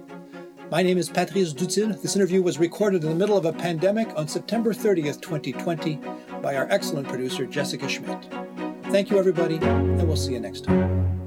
My 0.70 0.82
name 0.82 0.96
is 0.96 1.10
Patrice 1.10 1.52
Dutil. 1.52 2.00
This 2.00 2.16
interview 2.16 2.42
was 2.42 2.58
recorded 2.58 3.04
in 3.04 3.10
the 3.10 3.14
middle 3.14 3.36
of 3.36 3.44
a 3.44 3.52
pandemic 3.52 4.08
on 4.16 4.26
September 4.26 4.72
30th, 4.72 5.20
2020, 5.20 6.00
by 6.40 6.56
our 6.56 6.66
excellent 6.70 7.08
producer, 7.08 7.44
Jessica 7.44 7.88
Schmidt. 7.88 8.26
Thank 8.84 9.10
you, 9.10 9.18
everybody, 9.18 9.56
and 9.56 10.06
we'll 10.06 10.16
see 10.16 10.32
you 10.32 10.40
next 10.40 10.64
time. 10.64 11.21